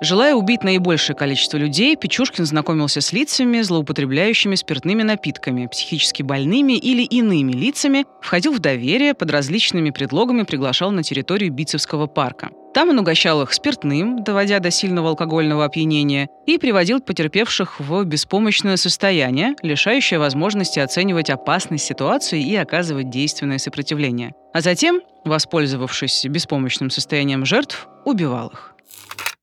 Желая 0.00 0.36
убить 0.36 0.62
наибольшее 0.62 1.16
количество 1.16 1.56
людей, 1.56 1.96
Печушкин 1.96 2.46
знакомился 2.46 3.00
с 3.00 3.12
лицами, 3.12 3.60
злоупотребляющими 3.62 4.54
спиртными 4.54 5.02
напитками, 5.02 5.66
психически 5.66 6.22
больными 6.22 6.74
или 6.74 7.02
иными 7.02 7.50
лицами, 7.50 8.06
входил 8.22 8.52
в 8.52 8.60
доверие, 8.60 9.14
под 9.14 9.32
различными 9.32 9.90
предлогами 9.90 10.44
приглашал 10.44 10.92
на 10.92 11.02
территорию 11.02 11.52
Битцевского 11.52 12.06
парка. 12.06 12.50
Там 12.74 12.90
он 12.90 12.98
угощал 12.98 13.42
их 13.42 13.52
спиртным, 13.52 14.22
доводя 14.22 14.58
до 14.58 14.70
сильного 14.70 15.10
алкогольного 15.10 15.64
опьянения, 15.64 16.28
и 16.46 16.58
приводил 16.58 17.00
потерпевших 17.00 17.80
в 17.80 18.04
беспомощное 18.04 18.76
состояние, 18.76 19.54
лишающее 19.62 20.18
возможности 20.18 20.78
оценивать 20.78 21.30
опасность 21.30 21.84
ситуации 21.84 22.42
и 22.42 22.54
оказывать 22.56 23.10
действенное 23.10 23.58
сопротивление. 23.58 24.32
А 24.52 24.60
затем, 24.60 25.00
воспользовавшись 25.24 26.26
беспомощным 26.26 26.90
состоянием 26.90 27.44
жертв, 27.44 27.88
убивал 28.04 28.48
их. 28.48 28.74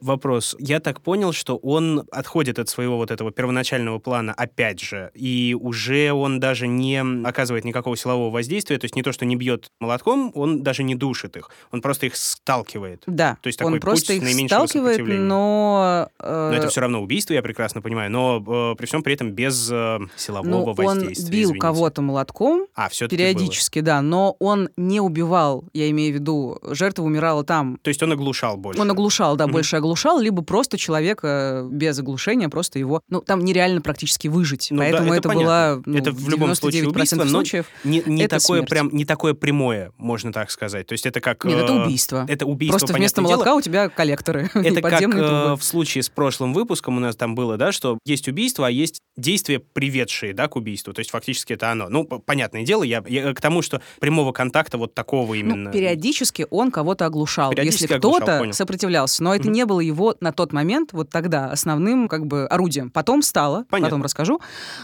Вопрос. 0.01 0.55
Я 0.59 0.79
так 0.79 1.01
понял, 1.01 1.31
что 1.31 1.55
он 1.57 2.03
отходит 2.11 2.59
от 2.59 2.67
своего 2.69 2.97
вот 2.97 3.11
этого 3.11 3.31
первоначального 3.31 3.99
плана 3.99 4.33
опять 4.33 4.79
же, 4.81 5.09
и 5.13 5.55
уже 5.59 6.11
он 6.11 6.39
даже 6.39 6.67
не 6.67 7.01
оказывает 7.25 7.63
никакого 7.65 7.95
силового 7.95 8.29
воздействия, 8.29 8.77
то 8.77 8.85
есть 8.85 8.95
не 8.95 9.03
то, 9.03 9.11
что 9.11 9.25
не 9.25 9.35
бьет 9.35 9.69
молотком, 9.79 10.31
он 10.35 10.63
даже 10.63 10.83
не 10.83 10.95
душит 10.95 11.37
их, 11.37 11.49
он 11.71 11.81
просто 11.81 12.07
их 12.07 12.15
сталкивает. 12.15 13.03
Да, 13.07 13.37
То 13.41 13.47
есть 13.47 13.61
он 13.61 13.67
такой 13.73 13.79
просто 13.79 14.13
путь 14.13 14.23
их 14.23 14.47
сталкивает, 14.47 14.99
но... 14.99 16.09
э, 16.19 16.49
Но 16.51 16.57
это 16.57 16.69
все 16.69 16.81
равно 16.81 17.01
убийство, 17.01 17.33
я 17.33 17.41
прекрасно 17.41 17.81
понимаю, 17.81 18.11
но 18.11 18.71
э, 18.73 18.75
при 18.77 18.85
всем 18.85 19.03
при 19.03 19.13
этом 19.13 19.31
без 19.31 19.69
э, 19.71 19.99
силового 20.17 20.49
ну, 20.49 20.63
он 20.65 20.73
воздействия. 20.75 21.29
бил 21.31 21.41
извините. 21.49 21.59
кого-то 21.59 22.01
молотком, 22.01 22.67
А, 22.75 22.89
все-таки 22.89 23.17
периодически, 23.17 23.79
да, 23.81 24.01
но 24.01 24.35
он 24.39 24.69
не 24.77 24.99
убивал, 24.99 25.63
я 25.73 25.89
имею 25.89 26.11
в 26.13 26.15
виду, 26.15 26.59
жертва 26.63 27.03
умирала 27.03 27.43
там. 27.43 27.77
То 27.81 27.89
есть 27.89 28.01
он 28.03 28.11
оглушал 28.11 28.57
больше. 28.57 28.81
Он 28.81 28.91
оглушал, 28.91 29.35
да, 29.35 29.45
Мгм. 29.45 29.53
больше 29.53 29.75
оглушал, 29.85 30.19
либо 30.19 30.41
просто 30.41 30.77
человека 30.77 31.65
без 31.69 31.97
оглушения, 31.99 32.49
просто 32.49 32.79
его, 32.79 33.01
ну, 33.09 33.21
там 33.21 33.43
нереально 33.43 33.81
практически 33.81 34.27
выжить. 34.27 34.67
Ну 34.71 34.77
да, 34.77 34.83
Поэтому 34.83 35.07
это 35.09 35.19
это, 35.19 35.29
понятно. 35.29 35.45
была 35.45 35.81
ну, 35.85 35.97
Это 35.97 36.11
в 36.11 36.29
любом 36.29 36.55
случае 36.55 36.83
99% 36.83 36.87
убийство, 36.89 37.23
но 37.23 37.29
случаев. 37.29 37.65
Не, 37.83 38.03
не 38.05 38.23
Это 38.23 38.39
такое 38.39 38.59
смерть. 38.59 38.69
прям, 38.69 38.89
не 38.91 39.05
такое 39.05 39.33
прямое, 39.33 39.91
можно 39.97 40.33
так 40.33 40.51
сказать. 40.51 40.87
То 40.87 40.93
есть 40.93 41.05
это 41.05 41.21
как... 41.21 41.43
Нет, 41.45 41.57
это 41.57 41.73
э, 41.73 41.83
убийство. 41.85 42.25
Это 42.27 42.45
убийство, 42.45 42.77
Просто 42.77 42.93
вместо 42.93 43.17
понятное 43.21 43.29
дело. 43.37 43.45
молотка 43.45 43.55
у 43.55 43.61
тебя 43.61 43.89
коллекторы 43.89 44.49
Это 44.53 44.81
как 44.81 45.01
э, 45.01 45.07
трубы. 45.07 45.55
в 45.57 45.63
случае 45.63 46.03
с 46.03 46.09
прошлым 46.09 46.53
выпуском 46.53 46.97
у 46.97 46.99
нас 46.99 47.15
там 47.15 47.35
было, 47.35 47.57
да, 47.57 47.71
что 47.71 47.97
есть 48.05 48.27
убийство, 48.27 48.67
а 48.67 48.69
есть 48.69 48.99
действия, 49.17 49.59
приведшие, 49.59 50.33
да, 50.33 50.47
к 50.47 50.55
убийству. 50.55 50.93
То 50.93 50.99
есть 50.99 51.11
фактически 51.11 51.53
это 51.53 51.71
оно. 51.71 51.87
Ну, 51.89 52.05
понятное 52.05 52.63
дело, 52.63 52.83
я, 52.83 53.03
я 53.07 53.33
к 53.33 53.41
тому, 53.41 53.61
что 53.61 53.81
прямого 53.99 54.31
контакта 54.31 54.77
вот 54.77 54.93
такого 54.93 55.33
именно... 55.35 55.55
Ну, 55.55 55.71
периодически 55.71 56.47
он 56.49 56.71
кого-то 56.71 57.05
оглушал, 57.05 57.51
Периодически 57.51 57.83
если 57.83 57.97
кто-то 57.97 58.51
сопротивлялся. 58.51 59.23
Но 59.23 59.33
это 59.35 59.45
Мгм. 59.45 59.53
не 59.53 59.65
было 59.65 59.74
его 59.79 60.15
на 60.19 60.31
тот 60.31 60.53
момент, 60.53 60.93
вот 60.93 61.09
тогда, 61.09 61.51
основным 61.51 62.07
как 62.07 62.25
бы 62.25 62.45
орудием. 62.47 62.89
Потом 62.89 63.21
стало, 63.21 63.65
Понятно. 63.69 63.87
потом 63.87 64.03
расскажу. 64.03 64.41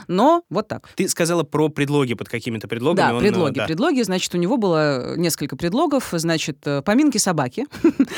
Но 0.07 0.43
вот 0.49 0.67
так. 0.67 0.89
Ты 0.95 1.07
сказала 1.07 1.43
про 1.43 1.69
предлоги 1.69 2.13
под 2.13 2.29
какими-то 2.29 2.67
предлогами. 2.67 3.07
Да, 3.07 3.13
он, 3.15 3.19
э, 3.23 3.27
предлоги. 3.27 3.57
да. 3.59 3.65
Предлоги, 3.65 4.01
значит, 4.01 4.33
у 4.33 4.37
него 4.37 4.57
было 4.57 5.15
несколько 5.17 5.55
предлогов. 5.55 6.09
Значит, 6.11 6.59
э, 6.65 6.81
поминки 6.81 7.17
собаки? 7.17 7.65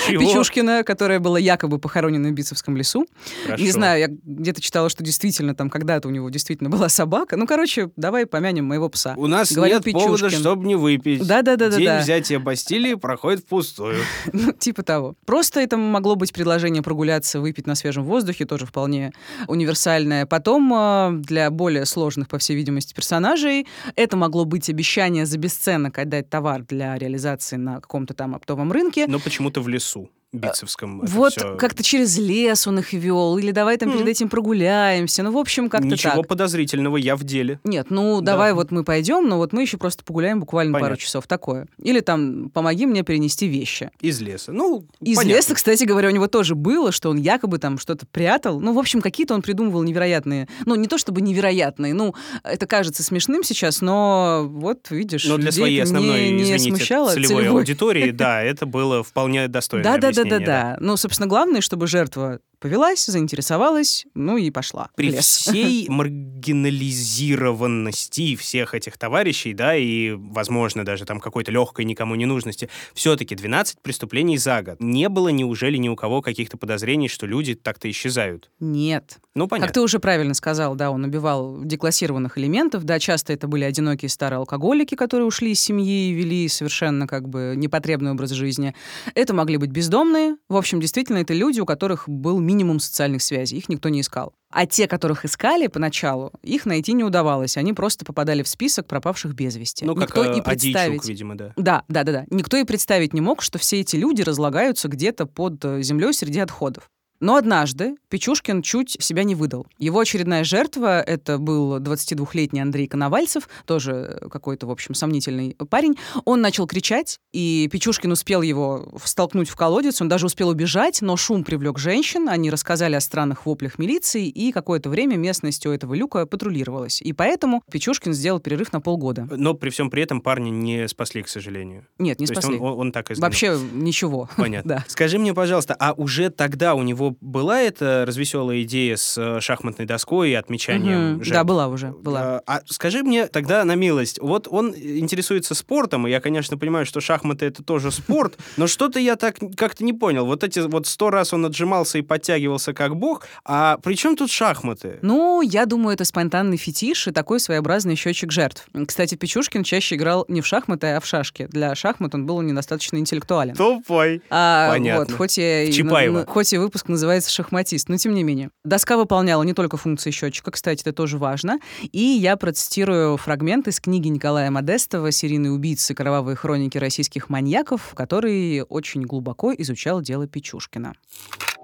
Печушкина, 0.08 0.84
которая 0.84 1.20
была 1.20 1.40
якобы 1.40 1.80
похоронена 1.80 2.30
в 2.30 2.32
Битцевском 2.32 2.78
лесу. 2.78 3.06
Хорошо. 3.46 3.64
Не 3.64 3.72
знаю, 3.72 4.00
я 4.00 4.08
где-то 4.10 4.62
читала, 4.62 4.90
что 4.90 5.04
действительно 5.04 5.56
там 5.56 5.70
когда-то 5.70 6.08
у 6.08 6.12
него 6.12 6.30
действительно 6.30 6.70
была 6.70 6.90
собака. 6.90 7.38
Ну, 7.38 7.48
короче, 7.48 7.92
давай 7.96 8.26
помянем 8.26 8.66
моего 8.66 8.90
пса. 8.90 9.14
У 9.18 9.28
нас 9.28 9.52
Говорил 9.52 9.80
нет 9.84 9.94
повода, 9.94 10.18
Печушкин. 10.24 10.40
чтобы 10.40 10.68
не 10.68 10.76
выпить. 10.76 11.26
Да-да-да-да-да. 11.26 11.78
День 11.78 12.00
взятия 12.00 12.40
Бастилии 12.40 12.96
проходит 12.96 13.42
впустую. 13.42 13.98
Ну, 14.34 14.52
типа 14.52 14.84
того. 14.84 15.16
Просто 15.26 15.60
это 15.60 15.78
могло 15.78 16.16
быть 16.16 16.34
предложение 16.34 16.63
прогуляться, 16.82 17.40
выпить 17.40 17.68
на 17.68 17.76
свежем 17.76 18.04
воздухе, 18.04 18.46
тоже 18.46 18.66
вполне 18.66 19.12
универсальное. 19.48 20.26
Потом, 20.26 20.74
э, 20.74 21.12
для 21.22 21.50
более 21.50 21.86
сложных, 21.86 22.28
по 22.28 22.38
всей 22.38 22.56
видимости, 22.56 22.94
персонажей, 22.94 23.68
это 23.96 24.18
могло 24.18 24.46
быть 24.46 24.70
обещание 24.70 25.26
за 25.26 25.38
бесценок 25.38 26.00
отдать 26.00 26.30
товар 26.30 26.64
для 26.64 26.98
реализации 26.98 27.58
на 27.58 27.76
каком-то 27.82 28.14
там 28.14 28.36
оптовом 28.36 28.72
рынке. 28.72 29.06
Но 29.08 29.20
почему-то 29.20 29.62
в 29.62 29.68
лесу 29.68 30.10
битцевском. 30.34 31.02
вот 31.06 31.34
всё- 31.34 31.56
как-то 31.58 31.84
через 31.84 32.18
лес 32.18 32.68
он 32.68 32.80
их 32.80 32.94
вел, 32.94 33.38
или 33.38 33.52
давай 33.52 33.78
там 33.78 33.90
перед 33.90 34.02
Мгм. 34.02 34.10
этим 34.12 34.30
прогуляемся. 34.30 35.24
Ну, 35.24 35.32
в 35.32 35.38
общем, 35.38 35.70
как-то 35.70 35.88
Ничего 35.88 36.18
так. 36.18 36.28
подозрительного, 36.28 36.98
я 36.98 37.16
в 37.16 37.24
деле. 37.24 37.60
Нет, 37.64 37.88
ну 37.90 38.20
Да. 38.22 38.34
давай 38.34 38.54
вот 38.54 38.72
мы 38.72 38.84
пойдем, 38.84 39.28
но 39.28 39.38
вот 39.38 39.54
мы 39.54 39.62
еще 39.62 39.78
просто 39.78 40.04
погуляем 40.04 40.40
буквально 40.40 40.74
пару 40.74 40.84
Понятно. 40.86 41.02
часов. 41.02 41.28
Такое. 41.28 41.68
Или 41.82 42.00
там 42.00 42.50
помоги 42.50 42.86
мне 42.86 43.04
перенести 43.04 43.48
вещи. 43.48 43.92
Из 44.02 44.20
леса. 44.22 44.52
Ну, 44.52 44.86
Из 45.02 45.16
понятно. 45.18 45.36
леса, 45.38 45.56
кстати 45.56 45.84
говоря, 45.84 46.10
у 46.10 46.12
него 46.12 46.28
тоже 46.28 46.56
было, 46.56 46.92
что 46.92 47.10
он 47.10 47.18
якобы 47.18 47.58
там 47.60 47.78
что-то 47.78 48.06
прятал. 48.06 48.60
Ну, 48.60 48.74
в 48.74 48.80
общем, 48.80 49.02
какие-то 49.02 49.34
он 49.34 49.42
придумывал 49.42 49.84
невероятные. 49.84 50.48
Ну, 50.66 50.76
не 50.76 50.88
то 50.88 50.98
чтобы 50.98 51.22
невероятные. 51.22 51.94
Ну, 51.94 52.16
это 52.44 52.66
кажется 52.66 53.04
смешным 53.04 53.44
сейчас, 53.44 53.82
но 53.82 54.46
вот 54.50 54.90
видишь, 54.90 55.26
Но 55.26 55.38
для 55.38 55.48
людей 55.48 55.60
своей 55.60 55.84
основной, 55.84 56.26
не, 56.26 56.32
не 56.32 56.44
извините, 56.44 56.70
смущало. 56.78 57.12
целевой, 57.14 57.38
целевой. 57.44 57.60
аудитории, 57.62 58.12
да, 58.12 58.42
это 58.44 58.66
было 58.66 59.04
вполне 59.04 59.48
достойно 59.48 59.84
Да, 59.84 59.98
да, 60.24 60.40
да, 60.40 60.46
да, 60.46 60.46
да. 60.46 60.78
Ну, 60.80 60.98
собственно, 60.98 61.28
главное, 61.28 61.62
чтобы 61.62 61.88
жертва 61.88 62.40
повелась, 62.64 63.06
заинтересовалась, 63.06 64.08
ну 64.14 64.38
и 64.38 64.50
пошла. 64.50 64.90
При 64.96 65.10
лес. 65.10 65.26
всей 65.26 65.86
маргинализированности 65.90 68.38
всех 68.38 68.74
этих 68.74 68.98
товарищей, 68.98 69.54
да, 69.54 69.76
и, 69.76 70.12
возможно, 70.12 70.86
даже 70.86 71.04
там 71.04 71.20
какой-то 71.20 71.52
легкой 71.52 71.84
никому 71.84 72.16
не 72.16 72.26
нужности, 72.26 72.70
все-таки 72.94 73.36
12 73.36 73.82
преступлений 73.82 74.38
за 74.38 74.62
год. 74.62 74.78
Не 74.80 75.10
было, 75.10 75.28
неужели, 75.28 75.76
ни 75.76 75.90
у 75.90 75.98
кого 75.98 76.22
каких-то 76.22 76.56
подозрений, 76.56 77.10
что 77.10 77.26
люди 77.26 77.54
так-то 77.54 77.92
исчезают? 77.92 78.50
Нет. 78.62 79.20
Ну, 79.36 79.48
понятно. 79.48 79.68
Как 79.68 79.74
ты 79.74 79.82
уже 79.82 80.00
правильно 80.00 80.34
сказал, 80.34 80.76
да, 80.76 80.92
он 80.92 81.04
убивал 81.04 81.66
деклассированных 81.66 82.38
элементов, 82.38 82.86
да, 82.86 82.98
часто 82.98 83.34
это 83.34 83.50
были 83.50 83.66
одинокие 83.66 84.08
старые 84.08 84.38
алкоголики, 84.38 84.96
которые 84.96 85.26
ушли 85.26 85.52
из 85.52 85.60
семьи 85.60 86.12
и 86.12 86.14
вели 86.14 86.48
совершенно 86.48 87.08
как 87.08 87.28
бы 87.28 87.56
непотребный 87.58 88.12
образ 88.12 88.32
жизни. 88.32 88.74
Это 89.16 89.34
могли 89.34 89.58
быть 89.58 89.72
бездомные. 89.72 90.38
В 90.48 90.56
общем, 90.56 90.80
действительно, 90.80 91.18
это 91.18 91.34
люди, 91.34 91.60
у 91.60 91.66
которых 91.66 92.08
был 92.08 92.40
минимум 92.54 92.80
социальных 92.80 93.24
связей, 93.24 93.58
их 93.58 93.68
никто 93.68 93.90
не 93.90 94.02
искал. 94.02 94.34
А 94.52 94.68
те, 94.68 94.88
которых 94.88 95.26
искали 95.26 95.66
поначалу, 95.66 96.32
их 96.44 96.68
найти 96.68 96.94
не 96.94 97.04
удавалось. 97.04 97.58
Они 97.58 97.74
просто 97.74 98.06
попадали 98.06 98.44
в 98.44 98.48
список 98.48 98.86
пропавших 98.86 99.34
без 99.34 99.56
вести. 99.56 99.84
Ну, 99.84 99.96
как 99.96 100.10
Никто 100.10 100.26
э, 100.26 100.38
и 100.38 100.42
представить... 100.42 101.00
Адичук, 101.00 101.06
видимо, 101.08 101.36
да. 101.36 101.54
Да, 101.58 101.84
да, 101.88 102.04
да, 102.04 102.12
да. 102.12 102.26
Никто 102.30 102.58
и 102.58 102.64
представить 102.64 103.14
не 103.14 103.22
мог, 103.22 103.42
что 103.42 103.58
все 103.58 103.80
эти 103.80 103.96
люди 103.96 104.22
разлагаются 104.22 104.88
где-то 104.88 105.26
под 105.26 105.66
э, 105.66 105.82
землей 105.82 106.14
среди 106.14 106.40
отходов. 106.40 106.92
Но 107.24 107.38
однажды 107.38 107.96
Печушкин 108.10 108.62
чуть 108.62 108.98
себя 109.00 109.24
не 109.24 109.34
выдал. 109.34 109.66
Его 109.80 110.00
очередная 110.02 110.44
жертва— 110.44 111.00
это 111.08 111.38
был 111.38 111.78
22-летний 111.78 112.60
Андрей 112.60 112.86
Коновальцев, 112.86 113.48
тоже 113.66 114.28
какой-то, 114.30 114.68
в 114.68 114.72
общем, 114.72 114.94
сомнительный 114.94 115.56
парень. 115.70 115.96
Он 116.26 116.42
начал 116.42 116.68
кричать, 116.68 117.22
и 117.32 117.70
Печушкин 117.72 118.12
успел 118.12 118.42
его 118.42 118.92
столкнуть 119.06 119.48
в 119.48 119.56
колодец, 119.56 120.02
он 120.02 120.10
даже 120.10 120.26
успел 120.26 120.50
убежать, 120.50 121.02
но 121.02 121.16
шум 121.16 121.46
привлек 121.46 121.80
женщин, 121.80 122.28
они 122.28 122.50
рассказали 122.50 122.96
о 122.96 123.00
странных 123.00 123.46
воплях 123.46 123.80
милиции, 123.80 124.28
и 124.28 124.52
какое-то 124.52 124.90
время 124.90 125.16
местность 125.16 125.66
у 125.66 125.72
этого 125.72 125.94
люка 125.94 126.26
патрулировалась. 126.26 127.02
И 127.02 127.14
поэтому 127.14 127.64
Печушкин 127.72 128.12
сделал 128.14 128.42
перерыв 128.42 128.74
на 128.74 128.82
полгода. 128.82 129.30
Но 129.32 129.54
при 129.54 129.70
всем 129.70 129.90
при 129.90 130.04
этом 130.04 130.20
парня 130.20 130.50
не 130.50 130.90
спасли, 130.90 131.24
к 131.24 131.30
сожалению. 131.30 131.88
Нет, 132.00 132.20
не 132.20 132.28
То 132.28 132.34
спасли. 132.34 132.58
он, 132.58 132.62
он- 132.62 132.80
он 132.80 132.92
так 132.92 133.12
и. 133.12 133.14
Вообще 133.14 133.58
ничего. 133.72 134.30
Понятно. 134.36 134.64
Да. 134.74 134.84
Скажи 134.88 135.20
мне, 135.20 135.34
пожалуйста, 135.34 135.76
а 135.78 135.94
уже 135.94 136.30
тогда 136.30 136.74
у 136.76 136.82
него 136.84 137.13
была 137.22 137.62
эта 137.62 138.04
развеселая 138.08 138.62
идея 138.64 138.96
с 138.96 139.18
э, 139.18 139.40
шахматной 139.42 139.86
доской 139.86 140.32
и 140.32 140.34
отмечанием 140.34 141.14
Мгм. 141.14 141.24
жертв? 141.24 141.32
Да, 141.34 141.44
была 141.44 141.68
уже, 141.68 141.88
была. 141.92 142.42
А, 142.46 142.58
а 142.58 142.62
скажи 142.66 143.04
мне 143.04 143.28
тогда 143.28 143.64
на 143.66 143.76
милость, 143.76 144.20
вот 144.22 144.48
он 144.50 144.74
интересуется 144.76 145.56
спортом, 145.56 146.08
и 146.08 146.12
я, 146.12 146.20
конечно, 146.20 146.58
понимаю, 146.58 146.86
что 146.86 147.02
шахматы 147.02 147.46
это 147.46 147.64
тоже 147.64 147.92
спорт, 147.92 148.38
но 148.58 148.68
что-то 148.68 149.00
я 149.00 149.16
так 149.16 149.38
как-то 149.58 149.84
не 149.84 149.94
понял. 149.94 150.26
Вот 150.26 150.44
эти 150.44 150.60
вот 150.60 150.88
сто 150.88 151.10
раз 151.10 151.34
он 151.34 151.46
отжимался 151.46 151.98
и 151.98 152.02
подтягивался 152.02 152.74
как 152.74 152.96
бог, 152.96 153.28
а 153.46 153.78
при 153.78 153.96
чем 153.96 154.16
тут 154.16 154.32
шахматы? 154.32 155.00
Ну, 155.02 155.42
я 155.42 155.66
думаю, 155.66 155.94
это 155.94 156.06
спонтанный 156.06 156.58
фетиш 156.58 157.08
и 157.08 157.12
такой 157.12 157.40
своеобразный 157.40 157.96
счетчик 157.96 158.32
жертв. 158.32 158.68
Кстати, 158.88 159.16
Печушкин 159.16 159.64
чаще 159.64 159.96
играл 159.96 160.26
не 160.28 160.42
в 160.42 160.48
шахматы, 160.48 160.88
а 160.88 161.00
в 161.00 161.06
шашки. 161.06 161.48
Для 161.52 161.76
шахмат 161.76 162.14
он 162.16 162.26
был 162.26 162.42
недостаточно 162.42 162.98
интеллектуален. 162.98 163.56
Тупой. 163.56 164.22
А, 164.30 164.70
Понятно. 164.70 165.06
Вот, 165.06 165.12
хоть, 165.18 165.38
и, 165.38 165.72
Чапаева. 165.72 166.20
на- 166.20 166.26
хоть 166.26 166.54
и 166.54 166.58
выпуск 166.58 166.88
называется 166.88 167.03
«Шахматист», 167.30 167.90
но 167.90 167.98
тем 167.98 168.14
не 168.14 168.24
менее. 168.24 168.50
Доска 168.64 168.98
выполняла 168.98 169.44
не 169.44 169.54
только 169.54 169.78
функции 169.78 170.12
счетчика, 170.12 170.52
кстати, 170.52 170.82
это 170.82 170.94
тоже 170.94 171.18
важно. 171.18 171.60
И 171.92 172.02
я 172.02 172.38
процитирую 172.38 173.18
фрагмент 173.18 173.68
из 173.68 173.80
книги 173.80 174.08
Николая 174.08 174.52
Модестова 174.52 175.12
«Серийный 175.12 175.54
убийцы. 175.54 175.94
Кровавые 175.94 176.36
хроники 176.36 176.78
российских 176.78 177.30
маньяков», 177.30 177.94
который 177.96 178.62
очень 178.62 179.02
глубоко 179.04 179.54
изучал 179.54 180.02
дело 180.02 180.28
Печушкина. 180.28 180.94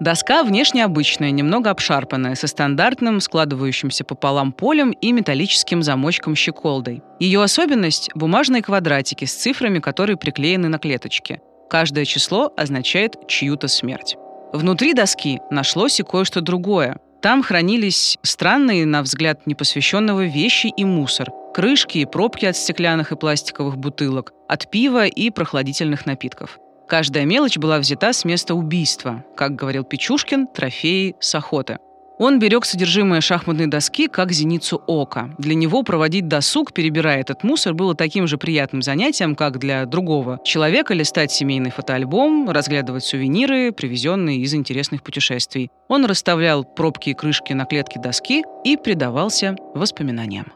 Доска 0.00 0.44
внешне 0.44 0.82
обычная, 0.82 1.30
немного 1.30 1.68
обшарпанная, 1.68 2.34
со 2.34 2.46
стандартным, 2.46 3.20
складывающимся 3.20 4.02
пополам 4.02 4.52
полем 4.52 4.92
и 4.92 5.12
металлическим 5.12 5.82
замочком-щеколдой. 5.82 7.02
Ее 7.18 7.42
особенность— 7.42 8.08
бумажные 8.14 8.62
квадратики 8.62 9.26
с 9.26 9.34
цифрами, 9.34 9.78
которые 9.78 10.16
приклеены 10.16 10.68
на 10.68 10.78
клеточке. 10.78 11.40
Каждое 11.68 12.06
число 12.06 12.52
означает 12.56 13.28
чью-то 13.28 13.68
смерть. 13.68 14.16
Внутри 14.52 14.94
доски 14.94 15.40
нашлось 15.50 16.00
и 16.00 16.02
кое-что 16.02 16.40
другое. 16.40 16.98
Там 17.22 17.42
хранились 17.42 18.18
странные, 18.22 18.86
на 18.86 19.02
взгляд 19.02 19.46
непосвященного, 19.46 20.24
вещи 20.24 20.68
и 20.68 20.84
мусор. 20.84 21.30
Крышки 21.54 21.98
и 21.98 22.06
пробки 22.06 22.46
от 22.46 22.56
стеклянных 22.56 23.12
и 23.12 23.16
пластиковых 23.16 23.76
бутылок, 23.76 24.32
от 24.48 24.70
пива 24.70 25.06
и 25.06 25.30
прохладительных 25.30 26.06
напитков. 26.06 26.58
Каждая 26.88 27.24
мелочь 27.24 27.58
была 27.58 27.78
взята 27.78 28.12
с 28.12 28.24
места 28.24 28.54
убийства. 28.54 29.24
Как 29.36 29.54
говорил 29.54 29.84
Печушкин, 29.84 30.48
трофеи 30.48 31.14
с 31.20 31.34
охоты. 31.34 31.78
Он 32.20 32.38
берег 32.38 32.66
содержимое 32.66 33.22
шахматной 33.22 33.66
доски 33.66 34.06
как 34.06 34.30
зеницу 34.30 34.82
ока. 34.86 35.30
Для 35.38 35.54
него 35.54 35.82
проводить 35.82 36.28
досуг, 36.28 36.74
перебирая 36.74 37.22
этот 37.22 37.44
мусор, 37.44 37.72
было 37.72 37.94
таким 37.94 38.26
же 38.26 38.36
приятным 38.36 38.82
занятием, 38.82 39.34
как 39.34 39.58
для 39.58 39.86
другого 39.86 40.38
человека 40.44 40.92
листать 40.92 41.32
семейный 41.32 41.70
фотоальбом, 41.70 42.50
разглядывать 42.50 43.04
сувениры, 43.04 43.72
привезенные 43.72 44.40
из 44.40 44.52
интересных 44.52 45.02
путешествий. 45.02 45.70
Он 45.88 46.04
расставлял 46.04 46.62
пробки 46.62 47.08
и 47.08 47.14
крышки 47.14 47.54
на 47.54 47.64
клетке 47.64 47.98
доски 47.98 48.44
и 48.64 48.76
предавался 48.76 49.56
воспоминаниям. 49.74 50.52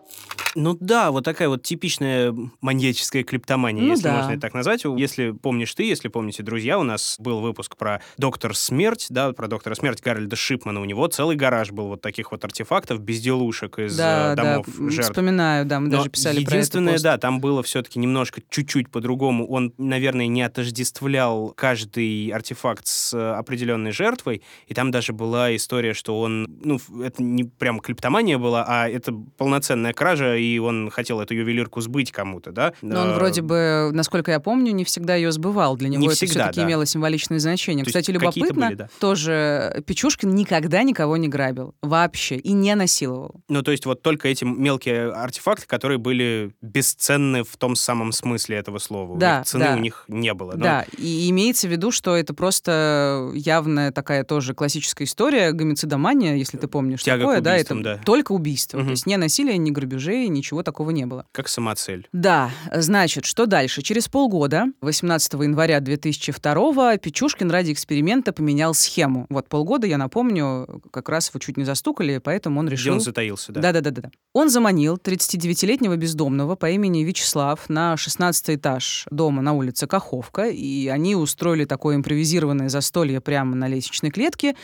Ну 0.57 0.77
да, 0.79 1.11
вот 1.11 1.25
такая 1.25 1.49
вот 1.49 1.65
типичная 1.65 2.33
маньяческая 2.61 3.25
клептомания, 3.25 3.83
Ну 3.83 3.91
если 3.91 4.05
да. 4.05 4.15
можно 4.19 4.31
это 4.33 4.41
так 4.41 4.55
назвать. 4.55 4.85
Если 4.85 5.33
помнишь 5.33 5.75
ты, 5.75 5.83
если 5.83 6.07
помните 6.07 6.45
друзья, 6.45 6.79
у 6.79 6.85
нас 6.85 7.17
был 7.19 7.41
выпуск 7.41 7.77
про 7.77 8.01
доктор 8.19 8.55
смерть, 8.57 9.07
да, 9.11 9.33
про 9.33 9.49
доктора 9.49 9.75
смерть 9.75 10.01
Гарольда 10.01 10.37
Шипмана. 10.37 10.81
У 10.81 10.85
него 10.85 11.07
целый 11.09 11.35
гараж 11.35 11.73
был 11.73 11.89
вот 11.89 12.03
таких 12.03 12.31
вот 12.31 12.45
артефактов, 12.45 13.01
безделушек 13.01 13.81
из 13.81 13.97
да, 13.97 14.35
э, 14.35 14.37
домов 14.37 14.67
да, 14.69 14.91
жертв. 14.91 15.11
вспоминаю, 15.11 15.67
да, 15.67 15.81
мы 15.81 15.89
Но 15.89 15.97
даже 15.99 16.11
писали 16.11 16.37
про 16.37 16.43
это. 16.43 16.55
единственное, 16.55 16.99
да, 17.01 17.19
там 17.19 17.41
было 17.41 17.65
все-таки 17.65 17.99
немножко 17.99 18.41
чуть-чуть 18.49 18.91
по-другому. 18.91 19.49
Он, 19.49 19.73
наверное, 19.77 20.29
не 20.29 20.43
отождествлял 20.43 21.53
каждый 21.57 22.29
артефакт 22.29 22.87
с 22.87 23.13
э, 23.13 23.33
определенной 23.33 23.91
жертвой. 23.91 24.43
И 24.69 24.75
там 24.75 24.93
даже 24.93 25.13
была 25.13 25.55
история, 25.57 25.95
что 25.95 26.21
он, 26.21 26.47
ну, 26.63 26.79
это 27.03 27.21
не 27.23 27.43
прям 27.43 27.81
клептомания 27.81 27.94
была, 28.39 28.65
а 28.67 28.89
это 28.89 29.13
полноценная 29.37 29.93
кража, 29.93 30.37
и 30.37 30.59
он 30.59 30.91
хотел 30.91 31.21
эту 31.21 31.35
ювелирку 31.35 31.81
сбыть 31.81 32.13
кому-то, 32.13 32.53
да? 32.53 32.73
Но 32.83 33.03
он 33.03 33.11
Э, 33.11 33.15
вроде 33.15 33.43
бы, 33.43 33.91
насколько 33.93 34.31
я 34.31 34.41
помню, 34.41 34.73
не 34.73 34.85
всегда 34.85 35.15
ее 35.15 35.33
сбывал. 35.33 35.77
Для 35.77 35.89
него 35.89 36.01
Не 36.01 36.09
это 36.09 36.17
все-таки 36.17 36.61
да. 36.61 36.67
имело 36.67 36.87
символичное 36.87 37.39
значение. 37.39 37.85
То 37.85 37.91
Кстати, 37.91 38.11
любопытно, 38.11 38.67
были, 38.67 38.75
да. 38.75 38.89
тоже 39.01 39.83
Печушкин 39.87 40.35
никогда 40.35 40.83
никого 40.83 41.17
не 41.17 41.29
грабил. 41.29 41.75
Вообще. 41.83 42.37
И 42.37 42.53
не 42.53 42.75
насиловал. 42.75 43.43
Ну, 43.49 43.63
то 43.63 43.71
есть 43.71 43.87
вот 43.87 44.03
только 44.03 44.29
эти 44.29 44.45
мелкие 44.45 45.11
артефакты, 45.11 45.67
которые 45.67 45.99
были 45.99 46.53
бесценны 46.61 47.45
в 47.45 47.57
том 47.57 47.77
самом 47.77 48.13
смысле 48.13 48.57
этого 48.57 48.79
слова. 48.79 49.13
У 49.13 49.17
Да, 49.17 49.39
них 49.39 49.47
цены 49.47 49.65
да. 49.65 49.75
у 49.75 49.79
них 49.79 50.05
не 50.09 50.35
было. 50.35 50.53
Ну, 50.53 50.63
Да, 50.63 50.85
и 50.99 51.31
имеется 51.31 51.69
в 51.69 51.71
виду, 51.71 51.91
что 51.91 52.17
это 52.17 52.35
просто 52.35 53.31
явная 53.35 53.93
такая 53.93 54.25
тоже 54.25 54.55
классическая 54.55 55.05
история 55.05 55.53
гомицидомания, 55.53 56.35
если 56.37 56.57
ты 56.59 56.69
помнишь 56.69 57.03
Тяга 57.03 57.21
такое, 57.23 57.41
да, 57.41 57.57
это 57.57 57.75
да. 57.85 58.01
только 58.05 58.33
убийство. 58.33 58.79
Мгм. 58.79 58.87
То 58.87 58.91
есть 58.93 59.07
ни 59.07 59.15
насилия, 59.17 59.57
ни 59.57 59.71
грабежей, 59.71 60.29
ничего 60.29 60.63
такого 60.63 60.91
не 60.91 61.07
было. 61.07 61.27
Как 61.33 61.49
самоцель. 61.49 62.09
Да, 62.13 62.51
значит, 62.73 63.25
что 63.25 63.47
дальше? 63.47 63.83
Через 63.83 64.09
полгода, 64.09 64.67
18 64.81 65.35
января 65.35 65.81
2002 65.81 66.97
Печушкин 66.99 67.51
ради 67.51 67.73
эксперимента 67.73 68.33
поменял 68.33 68.75
схему. 68.75 69.27
Вот 69.29 69.49
полгода, 69.49 69.87
я 69.87 69.99
напомню, 69.99 70.83
как 70.91 71.09
раз 71.09 71.29
его 71.29 71.41
чуть 71.41 71.57
не 71.57 71.65
застукали, 71.65 72.19
поэтому 72.19 72.61
он 72.61 72.67
Где 72.67 72.77
решил... 72.77 72.95
он 72.95 73.01
затаился, 73.01 73.53
да? 73.53 73.61
Да-да-да. 73.61 74.11
Он 74.33 74.49
заманил 74.49 74.97
39-летнего 74.97 75.97
бездомного 75.97 76.57
по 76.57 76.71
имени 76.71 77.05
Вячеслав 77.05 77.69
на 77.69 77.97
16 77.97 78.57
этаж 78.57 79.07
дома 79.11 79.43
на 79.43 79.53
улице 79.53 79.87
Каховка, 79.87 80.49
и 80.49 80.89
они 80.89 81.15
устроили 81.15 81.65
такое 81.65 81.97
импровизированное 81.97 82.69
застолье 82.69 83.21
прямо 83.21 83.55
на 83.55 83.69
лестничной 83.69 84.11
клетке. 84.11 84.57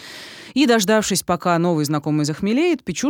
И, 0.54 0.66
дождавшись, 0.66 1.22
пока 1.22 1.58
новый 1.58 1.84
знакомый 1.84 2.24
захмелеет, 2.24 2.82
Печушкин 2.82 3.09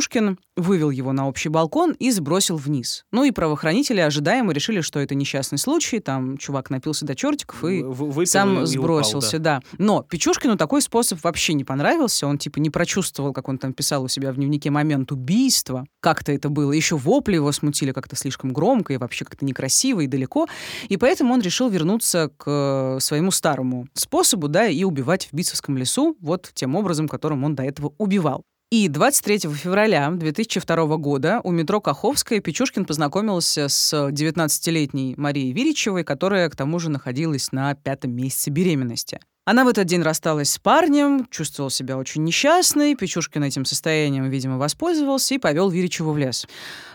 вывел 0.56 0.90
его 0.90 1.12
на 1.12 1.28
общий 1.28 1.48
балкон 1.48 1.92
и 1.98 2.10
сбросил 2.10 2.56
вниз. 2.56 3.04
Ну 3.12 3.24
и 3.24 3.30
правоохранители 3.30 4.00
ожидаемо 4.00 4.52
решили, 4.52 4.80
что 4.80 5.00
это 5.00 5.14
несчастный 5.14 5.58
случай, 5.58 6.00
там 6.00 6.36
чувак 6.36 6.70
напился 6.70 7.04
до 7.04 7.14
чертиков 7.14 7.64
и 7.64 7.82
выпил 7.82 8.26
сам 8.26 8.50
и 8.50 8.52
упал, 8.52 8.66
сбросился, 8.66 9.38
да. 9.38 9.60
да. 9.60 9.76
Но 9.78 10.02
Печушкину 10.02 10.56
такой 10.56 10.82
способ 10.82 11.22
вообще 11.22 11.54
не 11.54 11.64
понравился. 11.64 12.26
Он 12.26 12.38
типа 12.38 12.58
не 12.58 12.70
прочувствовал, 12.70 13.32
как 13.32 13.48
он 13.48 13.58
там 13.58 13.72
писал 13.72 14.04
у 14.04 14.08
себя 14.08 14.32
в 14.32 14.36
дневнике 14.36 14.70
момент 14.70 15.12
убийства. 15.12 15.86
Как-то 16.00 16.32
это 16.32 16.48
было. 16.48 16.72
Еще 16.72 16.96
вопли 16.96 17.34
его 17.34 17.52
смутили 17.52 17.92
как-то 17.92 18.16
слишком 18.16 18.52
громко 18.52 18.92
и 18.92 18.96
вообще 18.96 19.24
как-то 19.24 19.44
некрасиво 19.44 20.00
и 20.00 20.06
далеко. 20.06 20.46
И 20.88 20.96
поэтому 20.96 21.34
он 21.34 21.40
решил 21.40 21.68
вернуться 21.68 22.30
к 22.36 22.44
э, 22.46 23.00
своему 23.00 23.30
старому 23.30 23.86
способу, 23.94 24.48
да, 24.48 24.66
и 24.66 24.84
убивать 24.84 25.28
в 25.30 25.34
Битцевском 25.34 25.76
лесу 25.76 26.16
вот 26.20 26.50
тем 26.54 26.76
образом, 26.76 27.08
которым 27.08 27.44
он 27.44 27.54
до 27.54 27.62
этого 27.62 27.92
убивал. 27.98 28.44
И 28.70 28.86
23 28.86 29.52
февраля 29.52 30.08
2002 30.12 30.96
года 30.98 31.40
у 31.42 31.50
метро 31.50 31.80
Каховская 31.80 32.38
Печушкин 32.38 32.84
познакомился 32.84 33.68
с 33.68 33.92
19-летней 33.92 35.14
Марией 35.16 35.50
Виричевой, 35.50 36.04
которая, 36.04 36.48
к 36.48 36.54
тому 36.54 36.78
же, 36.78 36.88
находилась 36.88 37.50
на 37.50 37.74
пятом 37.74 38.12
месяце 38.12 38.50
беременности. 38.50 39.18
Она 39.44 39.64
в 39.64 39.68
этот 39.68 39.88
день 39.88 40.02
рассталась 40.02 40.50
с 40.50 40.58
парнем, 40.60 41.26
чувствовал 41.32 41.68
себя 41.68 41.98
очень 41.98 42.22
несчастной. 42.22 42.94
Печушкин 42.94 43.42
этим 43.42 43.64
состоянием, 43.64 44.30
видимо, 44.30 44.56
воспользовался 44.56 45.34
и 45.34 45.38
повел 45.38 45.68
Виричеву 45.68 46.12
в 46.12 46.18
лес. 46.18 46.46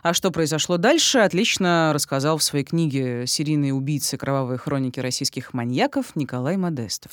А 0.01 0.13
что 0.13 0.31
произошло 0.31 0.77
дальше, 0.77 1.17
отлично 1.17 1.91
рассказал 1.93 2.37
в 2.37 2.43
своей 2.43 2.63
книге 2.63 3.27
«Серийные 3.27 3.73
убийцы. 3.73 4.15
Кровавые 4.15 4.59
хроники 4.59 5.01
российских 5.01 5.53
маньяков» 5.53 6.15
Николай 6.15 6.55
Модестов. 6.55 7.11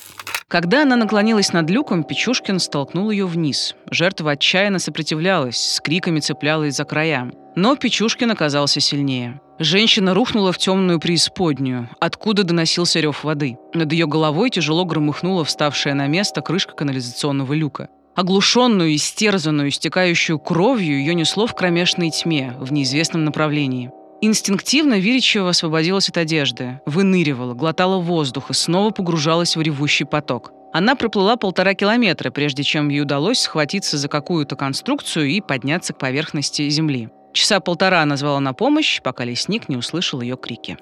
Когда 0.53 0.83
она 0.83 0.95
наклонилась 0.95 1.51
над 1.51 1.67
люком, 1.71 2.03
Печушкин 2.03 2.59
столкнул 2.59 3.09
ее 3.09 3.25
вниз. 3.25 3.73
Жертва 3.89 4.33
отчаянно 4.33 4.77
сопротивлялась, 4.77 5.57
с 5.57 5.81
криками 5.81 6.19
цеплялась 6.19 6.75
за 6.75 6.85
края. 6.85 7.31
Но 7.55 7.75
Печушкин 7.75 8.29
оказался 8.29 8.79
сильнее. 8.79 9.41
Женщина 9.57 10.13
рухнула 10.13 10.51
в 10.51 10.59
темную 10.59 10.99
преисподнюю, 10.99 11.89
откуда 11.99 12.43
доносился 12.43 12.99
рев 12.99 13.23
воды. 13.23 13.57
Над 13.73 13.91
ее 13.93 14.05
головой 14.05 14.51
тяжело 14.51 14.85
громыхнула 14.85 15.43
вставшая 15.43 15.95
на 15.95 16.05
место 16.05 16.41
крышка 16.41 16.75
канализационного 16.75 17.53
люка. 17.53 17.89
Оглушенную, 18.15 18.93
истерзанную, 18.93 19.69
истекающую 19.69 20.37
кровью, 20.37 20.99
ее 20.99 21.15
несло 21.15 21.47
в 21.47 21.55
кромешной 21.55 22.11
тьме, 22.11 22.53
в 22.59 22.71
неизвестном 22.71 23.25
направлении. 23.25 23.89
Инстинктивно 24.25 24.99
Виричева 24.99 25.49
освободилась 25.49 26.07
от 26.07 26.15
одежды, 26.15 26.79
выныривала, 26.85 27.55
глотала 27.55 27.99
воздух 27.99 28.51
и 28.51 28.53
снова 28.53 28.91
погружалась 28.91 29.57
в 29.57 29.61
ревущий 29.61 30.05
поток. 30.05 30.53
Она 30.71 30.95
проплыла 30.95 31.35
полтора 31.35 31.73
километра, 31.73 32.31
прежде 32.31 32.63
чем 32.63 32.87
ей 32.87 33.01
удалось 33.01 33.41
схватиться 33.41 33.97
за 33.97 34.07
какую-то 34.07 34.55
конструкцию 34.55 35.27
и 35.27 35.41
подняться 35.41 35.91
к 35.91 35.97
поверхности 35.97 36.69
земли. 36.69 37.09
Часа 37.33 37.59
полтора 37.59 38.01
она 38.01 38.15
звала 38.15 38.39
на 38.39 38.53
помощь, 38.53 39.01
пока 39.01 39.23
лесник 39.25 39.67
не 39.69 39.75
услышал 39.75 40.21
ее 40.21 40.37
крики. 40.37 40.77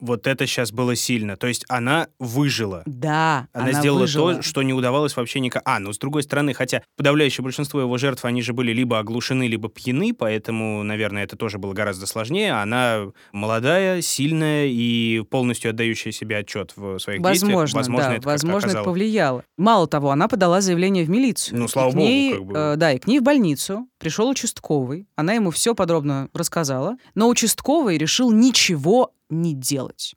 Вот 0.00 0.26
это 0.26 0.46
сейчас 0.46 0.72
было 0.72 0.96
сильно. 0.96 1.36
То 1.36 1.46
есть 1.46 1.66
она 1.68 2.08
выжила. 2.18 2.82
Да, 2.86 3.48
Она, 3.52 3.64
она 3.64 3.72
сделала 3.74 4.00
выжила. 4.00 4.34
то, 4.36 4.42
что 4.42 4.62
не 4.62 4.72
удавалось 4.72 5.14
вообще 5.14 5.40
никак. 5.40 5.62
А, 5.66 5.78
ну 5.78 5.92
с 5.92 5.98
другой 5.98 6.22
стороны, 6.22 6.54
хотя 6.54 6.82
подавляющее 6.96 7.44
большинство 7.44 7.80
его 7.82 7.98
жертв, 7.98 8.24
они 8.24 8.40
же 8.40 8.54
были 8.54 8.72
либо 8.72 8.98
оглушены, 8.98 9.46
либо 9.46 9.68
пьяны, 9.68 10.14
поэтому, 10.14 10.82
наверное, 10.82 11.24
это 11.24 11.36
тоже 11.36 11.58
было 11.58 11.74
гораздо 11.74 12.06
сложнее. 12.06 12.52
Она 12.54 13.08
молодая, 13.32 14.00
сильная 14.00 14.68
и 14.68 15.20
полностью 15.28 15.70
отдающая 15.70 16.12
себе 16.12 16.38
отчет 16.38 16.72
в 16.76 16.98
своих 16.98 17.20
действиях. 17.22 17.52
Возможно, 17.56 17.76
Возможно, 17.80 18.08
да, 18.08 18.16
это 18.16 18.26
возможно, 18.26 18.70
это 18.70 18.82
повлияло. 18.84 19.44
Мало 19.58 19.86
того, 19.86 20.12
она 20.12 20.28
подала 20.28 20.62
заявление 20.62 21.04
в 21.04 21.10
милицию. 21.10 21.58
Ну, 21.58 21.68
слава 21.68 21.90
богу, 21.90 21.98
ней, 22.00 22.32
как 22.32 22.44
бы. 22.46 22.54
э, 22.56 22.76
да, 22.76 22.92
и 22.92 22.98
к 22.98 23.06
ней 23.06 23.18
в 23.20 23.22
больницу 23.22 23.86
пришел 23.98 24.30
участковый. 24.30 25.06
Она 25.14 25.34
ему 25.34 25.50
все 25.50 25.74
подробно 25.74 25.89
рассказала. 26.32 26.96
Но 27.14 27.28
участковый 27.28 27.98
решил 27.98 28.30
ничего 28.30 29.12
не 29.28 29.54
делать. 29.54 30.14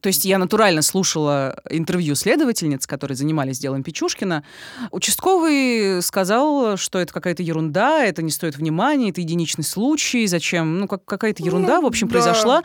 То 0.00 0.08
есть 0.08 0.24
я 0.24 0.38
натурально 0.38 0.82
слушала 0.82 1.60
интервью 1.70 2.14
следовательниц, 2.14 2.86
которые 2.86 3.16
занимались 3.16 3.58
делом 3.58 3.82
Печушкина. 3.82 4.44
Участковый 4.90 6.02
сказал, 6.02 6.76
что 6.76 6.98
это 6.98 7.12
какая-то 7.12 7.42
ерунда, 7.42 8.04
это 8.04 8.22
не 8.22 8.30
стоит 8.30 8.56
внимания, 8.56 9.10
это 9.10 9.20
единичный 9.20 9.64
случай, 9.64 10.26
зачем? 10.26 10.78
Ну, 10.78 10.88
как, 10.88 11.04
какая-то 11.04 11.42
ерунда, 11.42 11.76
Ну, 11.76 11.82
в 11.82 11.86
общем, 11.86 12.08
да. 12.08 12.12
произошла. 12.12 12.62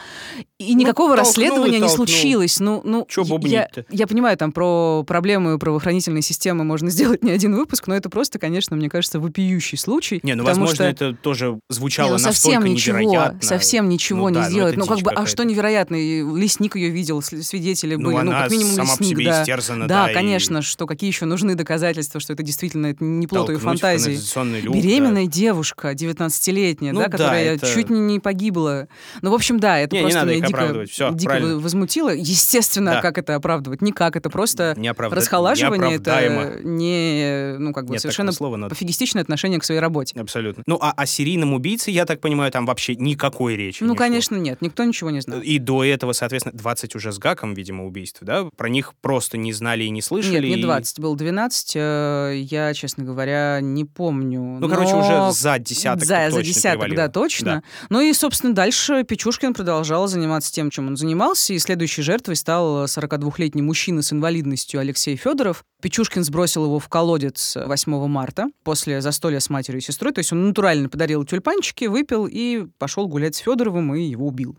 И 0.58 0.74
никакого 0.76 1.16
толкнул 1.16 1.26
и 1.26 1.30
расследования 1.30 1.80
не 1.80 1.88
толкнул. 1.88 2.08
случилось. 2.08 2.60
Ну, 2.60 2.82
ну, 2.84 3.06
Чё 3.10 3.24
я, 3.44 3.68
я 3.90 4.08
понимаю, 4.08 4.38
там 4.38 4.52
про 4.52 5.04
проблемы 5.04 5.58
правоохранительной 5.58 6.22
системы 6.22 6.64
можно 6.64 6.90
сделать 6.92 7.24
не 7.24 7.32
один 7.32 7.56
выпуск, 7.56 7.88
но 7.88 7.96
это 7.96 8.10
просто, 8.10 8.40
конечно, 8.40 8.76
мне 8.76 8.90
кажется, 8.90 9.20
вопиющий 9.20 9.78
случай. 9.78 10.20
Не, 10.24 10.36
ну, 10.36 10.44
возможно, 10.44 10.76
что... 10.76 10.84
это 10.84 11.14
тоже 11.14 11.60
звучало 11.70 12.08
Не, 12.08 12.12
ну, 12.12 12.18
настолько 12.26 12.34
совсем 12.36 12.66
ничего, 12.66 13.00
невероятно. 13.00 13.42
совсем 13.42 13.90
ничего 13.90 14.20
Ну 14.24 14.30
не 14.30 14.36
да, 14.36 14.42
ну 14.44 14.50
сделать. 14.50 14.78
Ну, 14.78 14.86
как 14.86 15.00
бы, 15.00 15.10
а 15.12 15.14
какая-то. 15.14 15.32
что 15.32 15.44
невероятно? 15.44 15.96
Лесник 15.96 16.76
ее 16.76 16.90
видел, 16.90 17.22
свидетели 17.24 17.96
Ну, 17.96 18.06
были. 18.12 18.16
она 18.18 18.44
как 18.44 18.52
минимум 18.52 18.74
сама 18.74 18.96
по 18.96 19.02
лесник, 19.02 19.18
себе 19.18 19.26
да. 19.30 19.42
истерзана, 19.44 19.88
Да, 19.88 20.06
да, 20.06 20.12
и 20.12 20.14
конечно, 20.14 20.62
что 20.62 20.86
какие 20.88 21.10
еще 21.10 21.26
нужны 21.26 21.56
доказательства, 21.56 22.20
что 22.20 22.34
это 22.34 22.44
действительно 22.44 22.88
это 22.88 23.04
не 23.04 23.28
плод 23.28 23.50
ее 23.50 23.58
фантазии. 23.60 24.20
люк, 24.62 24.74
да. 24.76 24.80
Беременная 24.82 25.26
девушка, 25.28 25.94
19-летняя, 25.94 26.92
Ну 26.94 27.00
да, 27.00 27.06
да, 27.08 27.12
которая 27.12 27.56
это- 27.56 27.74
чуть 27.74 27.90
не, 27.90 28.00
не 28.00 28.20
погибла. 28.20 28.88
Ну, 29.22 29.32
в 29.32 29.34
общем, 29.34 29.60
да, 29.60 29.80
это 29.80 29.96
Не, 29.96 30.00
не 30.02 30.04
просто 30.06 30.20
надо 30.20 30.32
меня 30.36 30.46
их 30.46 30.48
дико. 30.48 30.86
Всё, 30.92 31.12
дико 31.14 31.30
правильно. 31.32 31.60
возмутило. 31.60 32.10
Естественно, 32.10 32.92
Да. 32.94 33.02
как 33.02 33.18
это 33.18 33.36
оправдывать? 33.36 33.82
Никак, 33.82 34.16
это 34.16 34.30
просто 34.30 34.74
Не 34.78 34.88
оправда- 34.90 35.16
расхолаживание, 35.16 35.96
это 35.96 36.60
не, 36.64 37.56
ну, 37.60 37.74
как 37.74 37.86
бы 37.86 37.94
Нет 37.94 38.02
совершенно 38.02 38.32
слова, 38.32 38.58
но- 38.58 38.70
пофигистичное 38.70 39.22
отношение 39.22 39.60
к 39.60 39.64
своей 39.64 39.80
работе. 39.80 40.20
Абсолютно. 40.20 40.64
Ну, 40.66 40.78
а 40.82 40.92
о 40.92 41.06
серийном 41.06 41.54
убийце, 41.54 41.92
я 41.92 42.06
так 42.06 42.20
понимаю, 42.20 42.52
там 42.52 42.66
вообще 42.66 42.96
никакой 42.96 43.56
речи 43.56 43.78
Ну, 43.84 43.90
не 43.90 43.96
шло. 43.96 44.06
конечно, 44.06 44.36
нет, 44.36 44.62
никто 44.62 44.84
ничего 44.84 45.10
не 45.10 45.22
знал. 45.22 45.40
И 45.42 45.58
до 45.60 45.84
этого, 45.84 46.14
соответственно, 46.14 46.58
20 46.58 46.96
уже 46.96 47.12
с 47.14 47.20
гаком, 47.20 47.54
видимо, 47.54 47.86
убийств, 47.86 48.20
да? 48.22 48.46
Про 48.58 48.70
них 48.70 48.94
просто 49.02 49.38
не 49.38 49.54
знали 49.54 49.84
и 49.86 49.90
не 49.90 50.02
слышали. 50.02 50.48
Нет, 50.48 50.58
не 50.58 50.60
и- 50.62 50.64
20, 50.64 51.00
было 51.00 51.16
12. 51.16 51.74
э, 51.76 52.34
Я, 52.44 52.74
честно 52.74 53.04
говоря, 53.06 53.60
не 53.62 53.86
помню. 53.86 54.42
Ну, 54.60 54.68
короче, 54.70 54.92
Но- 54.94 55.28
уже 55.30 55.40
за 55.40 55.60
десяток 55.60 56.04
За, 56.06 56.30
за 56.32 56.42
десяток, 56.44 56.82
перевалило. 56.82 56.96
да, 56.98 57.08
точно. 57.10 57.64
Ну 57.90 58.02
и, 58.02 58.12
собственно, 58.14 58.54
дальше 58.54 59.04
Печушкин 59.04 59.54
продолжал 59.54 60.08
заниматься 60.08 60.52
тем, 60.52 60.70
чем 60.70 60.88
он 60.88 60.98
занимался, 60.98 61.54
и 61.54 61.60
следующей 61.60 62.02
жертвой 62.02 62.36
стал 62.36 62.86
42-летний 62.88 63.62
мужчина 63.62 64.02
с 64.02 64.12
инвалидностью 64.12 64.80
Алексей 64.80 65.16
Федоров. 65.16 65.64
Печушкин 65.82 66.24
сбросил 66.24 66.66
его 66.66 66.80
в 66.80 66.88
колодец 66.88 67.58
8 67.58 68.08
марта 68.08 68.46
после 68.64 69.02
застолья 69.02 69.40
с 69.40 69.50
матерью 69.50 69.82
и 69.82 69.84
сестрой. 69.84 70.14
То 70.14 70.20
есть 70.20 70.32
он 70.32 70.48
натурально 70.48 70.88
подарил 70.90 71.26
тюльпанчики, 71.26 71.86
выпил 71.86 72.26
и 72.30 72.66
пошел 72.80 73.08
гулять 73.08 73.36
с 73.36 73.40
Федоровым 73.40 73.94
и 73.94 74.02
его 74.04 74.28
убил. 74.28 74.58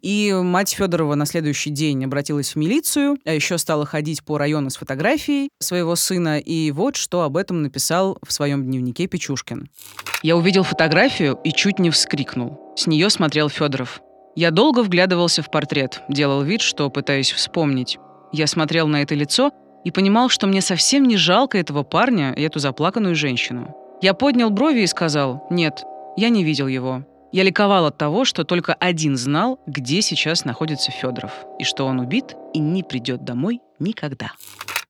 И 0.00 0.32
мать 0.32 0.70
Федорова 0.72 1.14
на 1.16 1.26
следующий 1.26 1.70
день 1.70 1.89
обратилась 2.04 2.54
в 2.54 2.56
милицию, 2.56 3.18
а 3.24 3.32
еще 3.32 3.58
стала 3.58 3.86
ходить 3.86 4.22
по 4.24 4.38
району 4.38 4.70
с 4.70 4.76
фотографией 4.76 5.50
своего 5.58 5.96
сына. 5.96 6.38
И 6.38 6.70
вот 6.70 6.96
что 6.96 7.22
об 7.22 7.36
этом 7.36 7.62
написал 7.62 8.18
в 8.26 8.32
своем 8.32 8.64
дневнике 8.64 9.06
Печушкин. 9.06 9.68
Я 10.22 10.36
увидел 10.36 10.62
фотографию 10.62 11.38
и 11.44 11.52
чуть 11.52 11.78
не 11.78 11.90
вскрикнул. 11.90 12.74
С 12.76 12.86
нее 12.86 13.10
смотрел 13.10 13.48
Федоров. 13.48 14.00
Я 14.36 14.50
долго 14.50 14.80
вглядывался 14.80 15.42
в 15.42 15.50
портрет, 15.50 16.02
делал 16.08 16.42
вид, 16.42 16.60
что 16.60 16.88
пытаюсь 16.88 17.32
вспомнить. 17.32 17.98
Я 18.32 18.46
смотрел 18.46 18.86
на 18.86 19.02
это 19.02 19.14
лицо 19.14 19.50
и 19.84 19.90
понимал, 19.90 20.28
что 20.28 20.46
мне 20.46 20.60
совсем 20.60 21.04
не 21.04 21.16
жалко 21.16 21.58
этого 21.58 21.82
парня 21.82 22.32
и 22.32 22.42
эту 22.42 22.58
заплаканную 22.58 23.14
женщину. 23.14 23.74
Я 24.02 24.14
поднял 24.14 24.50
брови 24.50 24.80
и 24.80 24.86
сказал 24.86 25.46
«Нет, 25.50 25.82
я 26.16 26.28
не 26.28 26.44
видел 26.44 26.68
его». 26.68 27.04
Я 27.32 27.44
ликовал 27.44 27.86
от 27.86 27.96
того, 27.96 28.24
что 28.24 28.44
только 28.44 28.74
один 28.74 29.16
знал, 29.16 29.60
где 29.66 30.02
сейчас 30.02 30.44
находится 30.44 30.90
Федоров, 30.90 31.32
и 31.60 31.64
что 31.64 31.86
он 31.86 32.00
убит 32.00 32.34
и 32.52 32.58
не 32.58 32.82
придет 32.82 33.24
домой 33.24 33.60
никогда. 33.78 34.32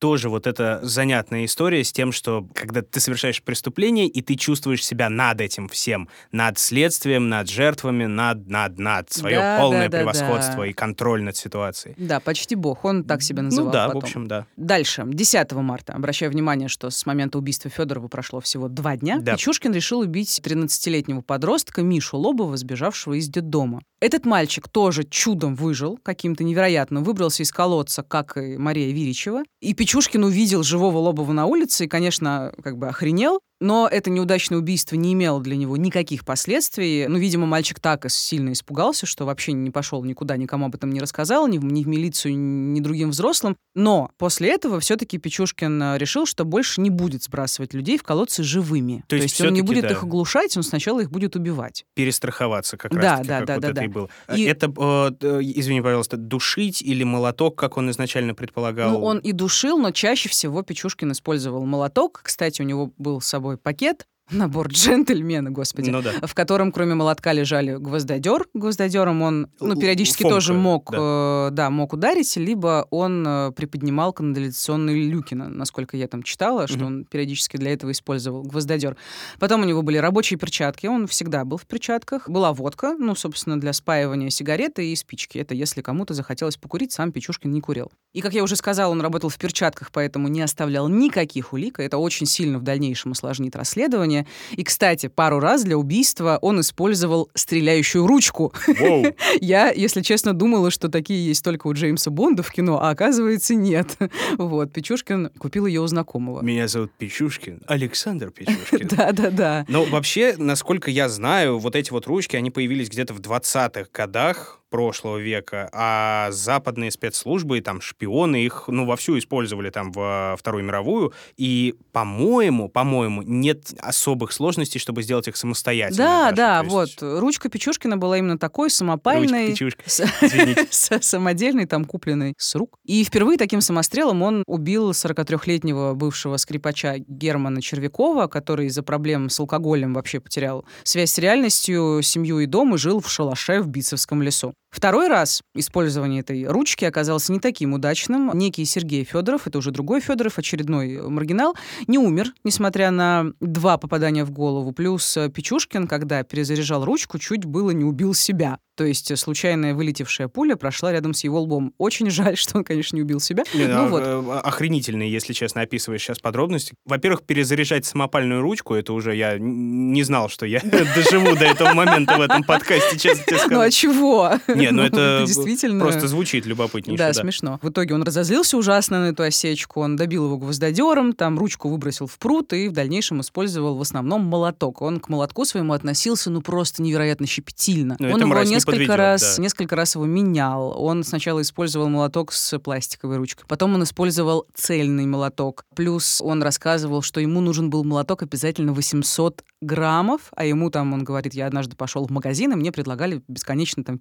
Тоже 0.01 0.31
вот 0.31 0.47
эта 0.47 0.81
занятная 0.83 1.45
история 1.45 1.85
с 1.85 1.93
тем, 1.93 2.11
что 2.11 2.49
когда 2.55 2.81
ты 2.81 3.01
совершаешь 3.01 3.43
преступление, 3.43 4.07
и 4.07 4.23
ты 4.23 4.35
чувствуешь 4.35 4.83
себя 4.83 5.11
над 5.11 5.43
этим 5.43 5.69
всем, 5.69 6.09
над 6.33 6.59
следствием, 6.59 7.29
над 7.29 7.51
жертвами, 7.51 8.07
над, 8.07 8.49
над, 8.49 8.79
над, 8.79 9.13
свое 9.13 9.37
Да, 9.37 9.59
полное 9.61 9.89
да, 9.89 9.91
да, 9.91 9.99
превосходство 9.99 10.63
да. 10.63 10.67
и 10.67 10.73
контроль 10.73 11.23
над 11.23 11.37
ситуацией. 11.37 11.95
Да, 11.99 12.19
почти 12.19 12.55
бог, 12.55 12.83
он 12.87 13.05
так 13.05 13.21
себя 13.21 13.43
называл 13.43 13.67
Ну 13.67 13.73
да, 13.73 13.87
потом. 13.89 14.01
в 14.01 14.05
общем, 14.05 14.27
да. 14.27 14.47
Дальше, 14.57 15.05
10 15.07 15.53
марта. 15.53 15.93
Обращаю 15.93 16.33
внимание, 16.33 16.69
что 16.69 16.89
с 16.89 17.05
момента 17.05 17.37
убийства 17.37 17.71
Федорова 17.71 18.09
прошло 18.09 18.41
всего 18.41 18.69
два 18.69 18.97
дня. 18.97 19.19
Да. 19.19 19.35
Печушкин 19.35 19.75
решил 19.75 20.01
убить 20.01 20.41
13-летнего 20.43 21.21
подростка 21.21 21.83
Мишу 21.83 22.17
Лобова, 22.17 22.57
сбежавшего 22.57 23.19
из 23.19 23.29
детдома. 23.29 23.83
Этот 24.01 24.25
мальчик 24.25 24.67
тоже 24.67 25.05
чудом 25.05 25.55
выжил, 25.55 25.99
каким-то 26.03 26.43
невероятно, 26.43 27.03
выбрался 27.03 27.43
из 27.43 27.53
колодца, 27.53 28.03
как 28.03 28.39
и 28.39 28.57
Мария 28.57 28.93
Виричева. 28.93 29.43
И 29.61 29.75
Печушкин 29.75 30.25
увидел 30.25 30.63
живого 30.63 30.97
Лобова 30.99 31.33
на 31.33 31.45
улице 31.45 31.85
и, 31.85 31.89
конечно, 31.89 32.53
как 32.63 32.79
бы 32.79 32.89
охренел. 32.89 33.41
Но 33.61 33.87
это 33.91 34.09
неудачное 34.11 34.59
убийство 34.59 34.97
не 34.97 35.13
имело 35.13 35.41
для 35.41 35.57
него 35.57 35.77
никаких 35.77 36.25
последствий. 36.25 37.07
Ну, 37.07 37.19
видимо, 37.19 37.47
мальчик 37.47 37.79
так 37.79 38.11
сильно 38.11 38.53
испугался, 38.53 39.05
что 39.07 39.27
вообще 39.27 39.53
не 39.53 39.71
пошел 39.71 40.03
никуда, 40.03 40.37
никому 40.37 40.67
об 40.67 40.75
этом 40.75 40.91
не 40.91 41.01
рассказал, 41.01 41.47
ни 41.47 41.59
в, 41.59 41.65
ни 41.65 41.85
в 41.85 41.89
милицию, 41.89 42.37
ни 42.39 42.81
другим 42.81 43.11
взрослым. 43.11 43.57
Но 43.75 44.11
после 44.17 44.51
этого 44.51 44.81
все-таки 44.81 45.19
Печушкин 45.19 45.83
э, 45.83 45.99
решил, 45.99 46.27
что 46.27 46.45
больше 46.45 46.81
не 46.81 46.91
будет 46.91 47.23
сбрасывать 47.23 47.75
людей 47.75 47.99
в 47.99 48.03
колодцы 48.03 48.43
живыми. 48.43 49.05
То 49.09 49.17
есть 49.17 49.41
он 49.41 49.53
не 49.53 49.63
будет 49.63 49.83
да. 49.83 49.91
их 49.91 50.03
оглушать, 50.03 50.57
он 50.57 50.63
сначала 50.63 51.01
их 51.01 51.11
будет 51.11 51.37
убивать. 51.37 51.85
Перестраховаться 51.95 52.77
как 52.77 52.93
Да, 52.93 53.01
раз-таки, 53.01 53.29
да, 53.29 53.39
как 53.39 53.47
да, 53.47 53.55
вот 53.55 53.63
да, 53.63 53.69
это 53.69 53.75
да. 53.77 53.85
и 53.85 53.89
было. 53.89 54.09
И- 54.35 54.45
Это, 54.45 54.67
э, 54.67 55.11
э, 55.21 55.41
извини, 55.43 55.83
пожалуйста, 55.83 56.17
душить 56.17 56.83
или 56.83 57.05
молоток, 57.05 57.57
как 57.57 57.77
он 57.77 57.91
изначально 57.91 58.35
предполагал? 58.35 58.93
Ну, 58.93 59.05
он 59.05 59.19
и 59.19 59.33
душил, 59.33 59.79
но 59.79 59.91
чаще 59.91 60.29
всего 60.29 60.63
Печушкин 60.63 61.13
использовал 61.13 61.65
молоток. 61.67 62.21
Кстати, 62.25 62.63
у 62.63 62.65
него 62.65 62.93
был 62.99 63.21
с 63.21 63.27
собой 63.27 63.50
пакет, 63.57 64.07
набор 64.31 64.69
джентльмена, 64.69 65.51
господи, 65.51 65.91
Ну 65.91 66.03
да. 66.03 66.13
в 66.27 66.35
котором 66.35 66.73
кроме 66.73 66.95
молотка 66.95 67.33
лежали 67.33 67.77
гвоздодер. 67.77 68.47
Гвоздодером 68.55 69.23
он, 69.23 69.49
ну, 69.61 69.75
периодически 69.77 70.23
фомка, 70.23 70.35
тоже 70.37 70.55
мог, 70.55 70.91
да. 70.91 71.49
э, 71.49 71.51
да, 71.53 71.71
мог 71.71 71.93
ударить, 71.93 72.37
либо 72.37 72.87
он 72.91 73.25
э, 73.27 73.53
приподнимал 73.53 74.13
канализационные 74.13 75.09
люки, 75.09 75.35
на- 75.35 75.49
насколько 75.49 75.97
я 75.97 76.07
там 76.09 76.23
читала, 76.23 76.67
что 76.67 76.79
Мгм. 76.79 76.87
он 76.87 77.05
периодически 77.05 77.57
для 77.57 77.73
этого 77.73 77.91
использовал 77.93 78.43
гвоздодер. 78.43 78.97
Потом 79.39 79.63
у 79.63 79.65
него 79.65 79.83
были 79.83 79.97
рабочие 79.99 80.39
перчатки, 80.39 80.87
он 80.87 81.07
всегда 81.07 81.45
был 81.45 81.57
в 81.57 81.67
перчатках. 81.67 82.29
Была 82.29 82.53
водка, 82.53 82.95
ну, 82.99 83.15
собственно, 83.15 83.59
для 83.61 83.73
спаивания 83.73 84.31
сигареты 84.31 84.91
и 84.93 84.97
спички. 84.97 85.39
Это 85.39 85.55
если 85.55 85.83
кому-то 85.83 86.15
захотелось 86.15 86.57
покурить, 86.57 86.93
сам 86.93 87.13
Печушкин 87.13 87.51
не 87.51 87.61
курил. 87.61 87.91
И, 88.13 88.21
как 88.21 88.35
я 88.35 88.43
уже 88.43 88.57
сказала, 88.57 88.91
он 88.93 89.01
работал 89.01 89.31
в 89.31 89.39
перчатках, 89.39 89.91
поэтому 89.93 90.29
не 90.29 90.41
оставлял 90.43 90.89
никаких 90.89 91.53
улик. 91.53 91.79
Это 91.81 91.99
очень 91.99 92.27
сильно 92.27 92.59
в 92.59 92.63
дальнейшем 92.63 93.13
усложнит 93.13 93.55
расследование. 93.57 94.20
И, 94.53 94.65
кстати, 94.65 95.09
пару 95.09 95.41
раз 95.41 95.65
для 95.65 95.77
убийства 95.77 96.39
он 96.43 96.61
использовал 96.61 97.29
стреляющую 97.35 98.07
ручку. 98.07 98.53
Я, 99.41 99.71
если 99.71 100.03
честно, 100.03 100.33
думала, 100.33 100.71
что 100.71 100.89
такие 100.89 101.25
есть 101.27 101.45
только 101.45 101.67
у 101.67 101.73
Джеймса 101.73 102.11
Бонда 102.11 102.43
в 102.43 102.51
кино, 102.51 102.81
а 102.81 102.91
оказывается 102.91 103.55
нет. 103.55 103.97
Вот, 104.37 104.73
Печушкин 104.73 105.31
купил 105.39 105.67
ее 105.67 105.81
у 105.81 105.87
знакомого. 105.87 106.43
Меня 106.43 106.69
зовут 106.69 106.93
Печушкин, 106.99 107.63
Александр 107.67 108.31
Печушкин. 108.31 108.89
Да-да-да. 108.97 109.65
Но 109.69 109.85
вообще, 109.85 110.35
насколько 110.37 110.91
я 110.91 111.09
знаю, 111.09 111.59
вот 111.59 111.77
эти 111.77 111.91
вот 111.91 112.07
ручки, 112.07 112.37
они 112.37 112.51
появились 112.51 112.89
где-то 112.89 113.15
в 113.15 113.21
20-х 113.21 113.89
годах. 113.93 114.60
Прошлого 114.71 115.19
века, 115.19 115.69
а 115.73 116.29
западные 116.31 116.91
спецслужбы, 116.91 117.61
там, 117.61 117.81
шпионы 117.81 118.45
их, 118.45 118.65
ну, 118.69 118.87
вовсю 118.87 119.19
использовали 119.19 119.71
там 119.71 119.93
во 119.93 120.37
Вторую 120.39 120.65
мировую, 120.65 121.13
и, 121.37 121.75
по-моему, 121.93 122.69
по-моему, 122.69 123.23
нет 123.23 123.73
особых 123.81 124.33
сложностей, 124.33 124.81
чтобы 124.81 125.03
сделать 125.03 125.29
их 125.29 125.37
самостоятельно. 125.37 125.97
Да, 126.05 126.25
даже. 126.33 126.37
да, 126.37 126.59
То 126.61 126.83
есть 126.85 127.03
вот. 127.03 127.21
Ручка 127.21 127.49
Печушкина 127.49 127.97
была 127.97 128.19
именно 128.19 128.39
такой, 128.39 128.71
самопальной. 128.71 129.49
Ручка-печушка. 129.51 129.83
с- 129.87 130.01
Извините. 130.23 130.67
с- 130.71 131.03
самодельный, 131.03 131.67
там, 131.67 131.85
купленный 131.85 132.35
с 132.39 132.55
рук. 132.55 132.77
И 132.85 133.03
впервые 133.05 133.37
таким 133.39 133.61
самострелом 133.61 134.23
он 134.23 134.45
убил 134.47 134.93
43-летнего 134.93 135.95
бывшего 135.95 136.37
скрипача 136.37 136.97
Германа 136.99 137.61
Червякова, 137.61 138.27
который 138.29 138.67
из-за 138.67 138.83
проблем 138.83 139.29
с 139.31 139.41
алкоголем 139.41 139.95
вообще 139.95 140.21
потерял 140.21 140.65
связь 140.85 141.11
с 141.13 141.19
реальностью, 141.19 142.01
семью 142.03 142.39
и 142.41 142.47
дом 142.47 142.75
и 142.75 142.79
жил 142.79 143.01
в 143.01 143.11
шалаше 143.11 143.61
в 143.61 143.69
Битцевском 143.69 144.23
лесу. 144.23 144.55
Второй 144.71 145.09
раз 145.09 145.43
использование 145.55 146.21
этой 146.21 146.47
ручки 146.47 146.85
оказалось 146.85 147.29
не 147.29 147.41
таким 147.41 147.75
удачным. 147.75 148.31
Некий 148.35 148.65
Сергей 148.65 149.05
Федоров, 149.05 149.47
это 149.47 149.59
уже 149.59 149.73
другой 149.73 150.01
Федоров, 150.01 150.39
очередной 150.39 151.09
маргинал, 151.09 151.57
не 151.89 151.99
умер, 151.99 152.33
несмотря 152.45 152.91
на 152.91 153.33
два 153.41 153.79
попадания 153.79 154.25
в 154.25 154.31
голову. 154.31 154.73
Плюс 154.73 155.19
Печушкин, 155.35 155.89
когда 155.89 156.23
перезаряжал 156.23 156.85
ручку, 156.85 157.19
чуть 157.19 157.45
было 157.45 157.71
не 157.71 157.85
убил 157.85 158.15
себя. 158.15 158.59
То 158.81 158.87
есть 158.87 159.15
случайная 159.19 159.75
вылетевшая 159.75 160.29
пуля 160.29 160.57
прошла 160.57 160.91
рядом 160.91 161.13
с 161.13 161.23
его 161.23 161.43
лбом. 161.43 161.75
Очень 161.77 162.09
жаль, 162.09 162.39
что 162.39 162.57
он, 162.57 162.65
конечно, 162.65 162.97
не 162.97 163.03
убил 163.03 163.21
себя. 163.21 163.45
Не, 163.53 163.67
ну 163.67 163.75
а, 163.75 163.89
вот. 163.89 164.03
э, 164.03 164.41
Охренительные, 164.43 165.13
если 165.13 165.35
честно, 165.35 165.61
описываешь 165.61 166.01
сейчас 166.01 166.19
подробности. 166.19 166.73
Во-первых, 166.87 167.25
перезаряжать 167.25 167.85
самопальную 167.85 168.41
ручку, 168.41 168.75
это 168.75 168.95
уже 168.95 169.15
я 169.15 169.37
не 169.39 170.03
знал, 170.03 170.31
что 170.31 170.47
я 170.47 170.61
доживу 170.95 171.37
до 171.37 171.45
этого 171.45 171.75
момента 171.75 172.17
в 172.17 172.23
этом 172.23 172.43
подкасте, 172.43 172.99
честно 172.99 173.23
тебе 173.27 173.41
Ну 173.51 173.61
а 173.61 173.71
чего? 173.71 174.33
Не, 174.61 174.71
ну 174.71 174.83
это 174.83 175.25
действительно... 175.27 175.85
Просто 175.85 176.09
звучит 176.09 176.47
любопытнейше, 176.47 176.99
Да, 176.99 177.13
да. 177.13 177.21
смешно. 177.21 177.59
В 177.63 177.71
итоге 177.71 177.95
он 177.95 178.03
разозлился 178.03 178.57
ужасно 178.57 179.01
на 179.01 179.09
эту 179.11 179.23
осечку, 179.23 179.81
он 179.81 179.97
добил 179.97 180.27
его 180.27 180.39
гвоздодером, 180.39 181.13
там 181.13 181.39
ручку 181.39 181.69
выбросил 181.69 182.07
в 182.07 182.19
пруд 182.19 182.53
и 182.53 182.69
в 182.69 182.73
дальнейшем 182.73 183.21
использовал 183.21 183.77
в 183.77 183.81
основном 183.81 184.23
молоток. 184.25 184.83
Он 184.83 185.01
к 185.01 185.09
молотку 185.09 185.45
своему 185.45 185.73
относился, 185.73 186.31
ну, 186.31 186.43
просто 186.43 186.83
невероятно 186.83 187.27
щепетильно. 187.27 187.97
Ну, 187.99 188.13
он 188.13 188.21
его 188.21 188.43
не 188.43 188.51
несколько 188.51 188.97
раз, 188.97 189.37
да. 189.37 189.43
несколько 189.43 189.77
раз 189.77 189.95
его 189.95 190.07
менял. 190.07 190.75
Он 190.81 191.05
сначала 191.05 191.43
использовал 191.43 191.89
молоток 191.89 192.33
с 192.33 192.59
пластиковой 192.59 193.17
ручкой, 193.17 193.45
потом 193.49 193.75
он 193.75 193.83
использовал 193.83 194.47
цельный 194.55 195.07
молоток. 195.07 195.65
Плюс 195.75 196.21
он 196.21 196.43
рассказывал, 196.43 197.03
что 197.03 197.21
ему 197.21 197.41
нужен 197.41 197.71
был 197.71 197.85
молоток 197.85 198.23
обязательно 198.23 198.73
800 198.73 199.43
граммов, 199.61 200.33
а 200.35 200.45
ему 200.45 200.71
там, 200.71 200.93
он 200.93 201.05
говорит, 201.05 201.35
я 201.35 201.47
однажды 201.47 201.77
пошел 201.77 202.07
в 202.07 202.11
магазин, 202.11 202.53
и 202.53 202.57
мне 202.57 202.73
предлагали 202.73 203.23
бесконечно 203.29 203.85
там 203.85 203.99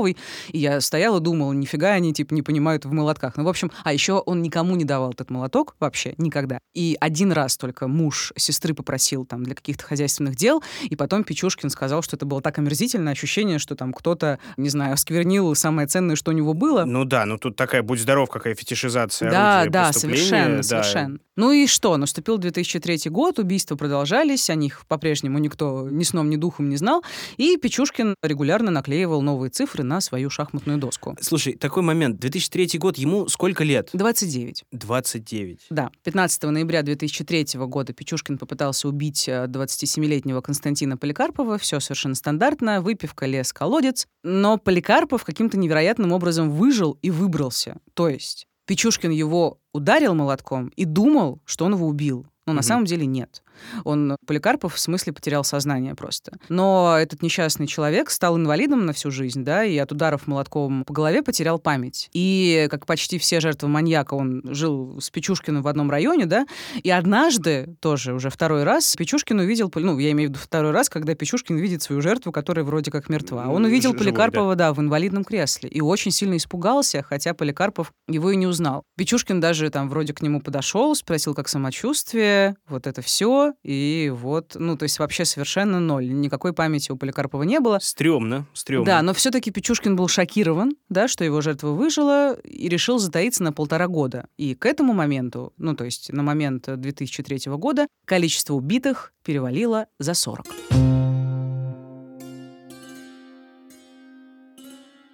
килограммовый, 0.00 0.16
и 0.48 0.58
я 0.58 0.80
стояла 0.80 1.20
думала, 1.20 1.52
нифига 1.52 1.90
они, 1.90 2.12
типа, 2.12 2.34
не 2.34 2.42
понимают 2.42 2.84
в 2.84 2.92
молотках. 2.92 3.36
Ну, 3.36 3.44
в 3.44 3.48
общем, 3.48 3.70
а 3.84 3.92
еще 3.92 4.14
он 4.14 4.42
никому 4.42 4.76
не 4.76 4.84
давал 4.84 5.12
этот 5.12 5.30
молоток 5.30 5.76
вообще, 5.80 6.14
никогда. 6.18 6.58
И 6.74 6.96
один 7.00 7.32
раз 7.32 7.56
только 7.56 7.88
муж 7.88 8.32
сестры 8.36 8.74
попросил 8.74 9.24
там 9.24 9.42
для 9.42 9.54
каких-то 9.54 9.84
хозяйственных 9.84 10.36
дел, 10.36 10.62
и 10.82 10.96
потом 10.96 11.24
Печушкин 11.24 11.70
сказал, 11.70 12.02
что 12.02 12.16
это 12.16 12.26
было 12.26 12.40
так 12.40 12.58
омерзительно, 12.58 13.10
ощущение, 13.10 13.58
что 13.58 13.74
там 13.74 13.92
кто-то, 13.92 14.38
не 14.56 14.68
знаю, 14.68 14.94
осквернил 14.94 15.54
самое 15.54 15.86
ценное, 15.86 16.16
что 16.16 16.30
у 16.30 16.34
него 16.34 16.54
было. 16.54 16.84
Ну 16.84 17.04
да, 17.04 17.26
ну 17.26 17.38
тут 17.38 17.56
такая, 17.56 17.82
будь 17.82 18.00
здоров, 18.00 18.28
какая 18.30 18.54
фетишизация 18.54 19.30
Да, 19.30 19.66
да, 19.68 19.92
совершенно, 19.92 20.56
да. 20.56 20.62
совершенно. 20.62 21.18
Ну 21.40 21.52
и 21.52 21.66
что? 21.66 21.96
Наступил 21.96 22.36
2003 22.36 23.10
год, 23.10 23.38
убийства 23.38 23.74
продолжались, 23.74 24.50
о 24.50 24.54
них 24.54 24.84
по-прежнему 24.86 25.38
никто 25.38 25.88
ни 25.88 26.02
сном, 26.02 26.28
ни 26.28 26.36
духом 26.36 26.68
не 26.68 26.76
знал, 26.76 27.02
и 27.38 27.56
Печушкин 27.56 28.14
регулярно 28.22 28.70
наклеивал 28.70 29.22
новые 29.22 29.48
цифры 29.48 29.82
на 29.82 30.02
свою 30.02 30.28
шахматную 30.28 30.76
доску. 30.76 31.16
Слушай, 31.18 31.54
такой 31.54 31.82
момент. 31.82 32.20
2003 32.20 32.78
год, 32.78 32.98
ему 32.98 33.26
сколько 33.28 33.64
лет? 33.64 33.88
29. 33.94 34.64
29. 34.70 35.60
Да, 35.70 35.90
15 36.04 36.42
ноября 36.42 36.82
2003 36.82 37.46
года 37.60 37.94
Печушкин 37.94 38.36
попытался 38.36 38.86
убить 38.86 39.26
э, 39.26 39.46
27-летнего 39.46 40.42
Константина 40.42 40.98
Поликарпова. 40.98 41.56
Все 41.56 41.80
совершенно 41.80 42.16
стандартно. 42.16 42.82
Выпивка, 42.82 43.24
лес, 43.24 43.54
колодец. 43.54 44.06
Но 44.22 44.58
Поликарпов 44.58 45.24
каким-то 45.24 45.56
невероятным 45.56 46.12
образом 46.12 46.50
выжил 46.50 46.98
и 47.00 47.10
выбрался. 47.10 47.78
То 47.94 48.10
есть 48.10 48.46
Печушкин 48.70 49.10
его 49.10 49.58
ударил 49.72 50.14
молотком 50.14 50.68
и 50.76 50.84
думал, 50.84 51.40
что 51.44 51.64
он 51.64 51.72
его 51.74 51.88
убил. 51.88 52.24
Но 52.46 52.52
на 52.52 52.58
Мгм. 52.60 52.62
самом 52.62 52.84
деле 52.84 53.04
нет. 53.04 53.42
Он, 53.84 54.16
Поликарпов, 54.26 54.74
в 54.74 54.78
смысле 54.78 55.12
потерял 55.12 55.44
сознание 55.44 55.94
просто. 55.94 56.32
Но 56.48 56.96
этот 56.98 57.22
несчастный 57.22 57.66
человек 57.66 58.10
стал 58.10 58.36
инвалидом 58.36 58.86
на 58.86 58.92
всю 58.92 59.10
жизнь, 59.10 59.44
да, 59.44 59.64
и 59.64 59.76
от 59.78 59.92
ударов 59.92 60.26
молотком 60.26 60.84
по 60.84 60.92
голове 60.92 61.22
потерял 61.22 61.58
память. 61.58 62.08
И, 62.12 62.68
как 62.70 62.86
почти 62.86 63.18
все 63.18 63.40
жертвы 63.40 63.68
маньяка, 63.68 64.14
он 64.14 64.42
жил 64.44 65.00
с 65.00 65.10
Печушкиным 65.10 65.62
в 65.62 65.68
одном 65.68 65.90
районе, 65.90 66.26
да, 66.26 66.46
и 66.82 66.90
однажды, 66.90 67.76
тоже 67.80 68.14
уже 68.14 68.30
второй 68.30 68.64
раз, 68.64 68.94
Печушкин 68.96 69.40
увидел, 69.40 69.70
ну, 69.74 69.98
я 69.98 70.10
имею 70.12 70.30
в 70.30 70.32
виду 70.32 70.40
второй 70.42 70.72
раз, 70.72 70.88
когда 70.88 71.14
Печушкин 71.14 71.56
видит 71.56 71.82
свою 71.82 72.02
жертву, 72.02 72.32
которая 72.32 72.64
вроде 72.64 72.90
как 72.90 73.08
мертва. 73.08 73.48
Он 73.48 73.64
увидел 73.64 73.90
живой, 73.90 74.06
Поликарпова, 74.06 74.56
да, 74.56 74.72
в 74.72 74.80
инвалидном 74.80 75.24
кресле, 75.24 75.68
и 75.68 75.80
очень 75.80 76.10
сильно 76.10 76.36
испугался, 76.36 77.02
хотя 77.02 77.34
Поликарпов 77.34 77.92
его 78.08 78.30
и 78.30 78.36
не 78.36 78.46
узнал. 78.46 78.82
Печушкин 78.96 79.40
даже 79.40 79.70
там 79.70 79.88
вроде 79.88 80.12
к 80.12 80.22
нему 80.22 80.40
подошел, 80.40 80.94
спросил, 80.94 81.34
как 81.34 81.48
самочувствие, 81.48 82.56
вот 82.68 82.86
это 82.86 83.02
все, 83.02 83.49
и 83.62 84.12
вот, 84.14 84.56
ну, 84.58 84.76
то 84.76 84.84
есть 84.84 84.98
вообще 84.98 85.24
совершенно 85.24 85.80
ноль. 85.80 86.08
Никакой 86.08 86.52
памяти 86.52 86.92
у 86.92 86.96
Поликарпова 86.96 87.42
не 87.42 87.60
было. 87.60 87.78
Стрёмно, 87.80 88.46
стрёмно. 88.52 88.86
Да, 88.86 89.02
но 89.02 89.14
все-таки 89.14 89.50
Печушкин 89.50 89.96
был 89.96 90.08
шокирован, 90.08 90.72
да, 90.88 91.08
что 91.08 91.24
его 91.24 91.40
жертва 91.40 91.68
выжила, 91.68 92.38
и 92.40 92.68
решил 92.68 92.98
затаиться 92.98 93.42
на 93.42 93.52
полтора 93.52 93.88
года. 93.88 94.26
И 94.36 94.54
к 94.54 94.66
этому 94.66 94.92
моменту, 94.92 95.52
ну, 95.56 95.74
то 95.74 95.84
есть 95.84 96.12
на 96.12 96.22
момент 96.22 96.64
2003 96.66 97.52
года, 97.56 97.86
количество 98.04 98.54
убитых 98.54 99.12
перевалило 99.24 99.86
за 99.98 100.14
40. 100.14 100.46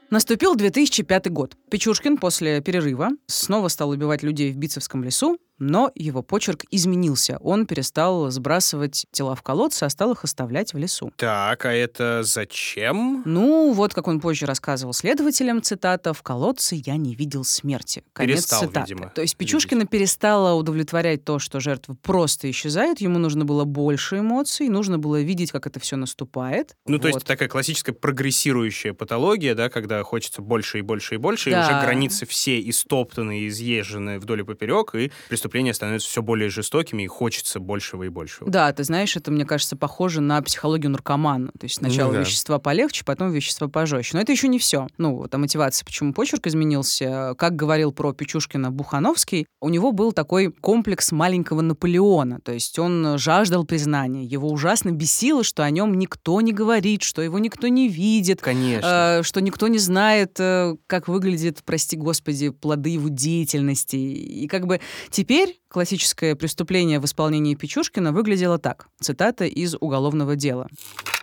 Наступил 0.08 0.54
2005 0.54 1.30
год. 1.30 1.56
Печушкин 1.68 2.16
после 2.16 2.60
перерыва 2.60 3.10
снова 3.26 3.66
стал 3.68 3.90
убивать 3.90 4.22
людей 4.22 4.52
в 4.52 4.56
Битцевском 4.56 5.02
лесу, 5.02 5.36
но 5.58 5.90
его 5.94 6.22
почерк 6.22 6.64
изменился. 6.70 7.38
Он 7.40 7.66
перестал 7.66 8.30
сбрасывать 8.30 9.06
тела 9.10 9.34
в 9.34 9.42
колодцы, 9.42 9.84
а 9.84 9.88
стал 9.90 10.12
их 10.12 10.24
оставлять 10.24 10.74
в 10.74 10.78
лесу. 10.78 11.12
Так, 11.16 11.64
а 11.64 11.72
это 11.72 12.22
зачем? 12.22 13.22
Ну, 13.24 13.72
вот 13.72 13.94
как 13.94 14.08
он 14.08 14.20
позже 14.20 14.46
рассказывал 14.46 14.92
следователям, 14.92 15.62
цитата, 15.62 16.12
«В 16.12 16.22
колодце 16.22 16.76
я 16.84 16.96
не 16.96 17.14
видел 17.14 17.44
смерти». 17.44 18.02
Конец 18.12 18.36
Перестал, 18.38 18.60
цитаты. 18.62 18.92
видимо, 18.92 19.10
То 19.10 19.22
есть 19.22 19.36
Печушкина 19.36 19.86
перестала 19.86 20.54
удовлетворять 20.54 21.24
то, 21.24 21.38
что 21.38 21.60
жертва 21.60 21.94
просто 22.02 22.50
исчезает, 22.50 23.00
ему 23.00 23.18
нужно 23.18 23.44
было 23.44 23.64
больше 23.64 24.18
эмоций, 24.18 24.68
нужно 24.68 24.98
было 24.98 25.20
видеть, 25.20 25.52
как 25.52 25.66
это 25.66 25.80
все 25.80 25.96
наступает. 25.96 26.76
Ну, 26.86 26.98
то 26.98 27.08
есть 27.08 27.16
Вот. 27.20 27.24
такая 27.24 27.48
классическая 27.48 27.92
прогрессирующая 27.92 28.92
патология, 28.92 29.54
да, 29.54 29.68
когда 29.68 30.02
хочется 30.02 30.42
больше 30.42 30.78
и 30.78 30.82
больше 30.82 31.14
и 31.14 31.18
больше, 31.18 31.50
и 31.50 31.52
Да. 31.52 31.60
уже 31.68 31.80
границы 31.86 32.26
все 32.26 32.60
истоптаны, 32.68 33.46
изъезжены 33.48 34.18
вдоль 34.18 34.40
и 34.40 34.44
поперек, 34.44 34.94
и 34.94 35.10
преступления 35.46 35.74
становятся 35.74 36.08
все 36.08 36.22
более 36.22 36.50
жестокими, 36.50 37.04
и 37.04 37.06
хочется 37.06 37.60
большего 37.60 38.02
и 38.02 38.08
большего. 38.08 38.50
Да, 38.50 38.72
ты 38.72 38.82
знаешь, 38.84 39.16
это, 39.16 39.30
мне 39.30 39.44
кажется, 39.44 39.76
похоже 39.76 40.20
на 40.20 40.42
психологию 40.42 40.90
наркомана. 40.90 41.52
То 41.58 41.64
есть 41.64 41.76
сначала 41.76 42.08
Ну 42.08 42.14
да. 42.14 42.20
вещества 42.20 42.58
полегче, 42.58 43.04
потом 43.04 43.30
вещества 43.30 43.68
пожестче. 43.68 44.16
Но 44.16 44.20
это 44.22 44.32
еще 44.32 44.48
не 44.48 44.58
все. 44.58 44.88
Ну, 44.98 45.14
вот, 45.16 45.32
а 45.34 45.38
мотивация, 45.38 45.84
почему 45.84 46.12
почерк 46.12 46.46
изменился, 46.48 47.34
как 47.38 47.54
говорил 47.54 47.92
про 47.92 48.12
Печушкина 48.12 48.70
Бухановский, 48.72 49.46
у 49.60 49.68
него 49.68 49.92
был 49.92 50.12
такой 50.12 50.50
комплекс 50.50 51.12
маленького 51.12 51.60
Наполеона. 51.60 52.40
То 52.40 52.52
есть 52.52 52.78
он 52.78 53.16
жаждал 53.18 53.64
признания. 53.64 54.24
Его 54.24 54.50
ужасно 54.50 54.90
бесило, 54.90 55.44
что 55.44 55.62
о 55.62 55.70
нем 55.70 55.94
никто 55.96 56.40
не 56.40 56.52
говорит, 56.52 57.02
что 57.02 57.22
его 57.22 57.38
никто 57.38 57.68
не 57.68 57.88
видит. 57.88 58.40
Конечно. 58.40 59.18
э, 59.20 59.22
что 59.22 59.40
никто 59.40 59.68
не 59.68 59.78
знает, 59.78 60.40
э, 60.40 60.74
как 60.88 61.06
выглядит, 61.06 61.62
прости 61.64 61.96
господи, 61.96 62.50
плоды 62.50 62.90
его 62.90 63.08
деятельности. 63.08 63.96
И 63.96 64.48
как 64.48 64.66
бы 64.66 64.80
теперь 65.10 65.35
классическое 65.68 66.34
преступление 66.34 67.00
в 67.00 67.04
исполнении 67.04 67.54
Печушкина 67.54 68.12
выглядело 68.12 68.58
так. 68.58 68.88
Цитата 69.00 69.44
из 69.44 69.74
уголовного 69.78 70.36
дела. 70.36 70.68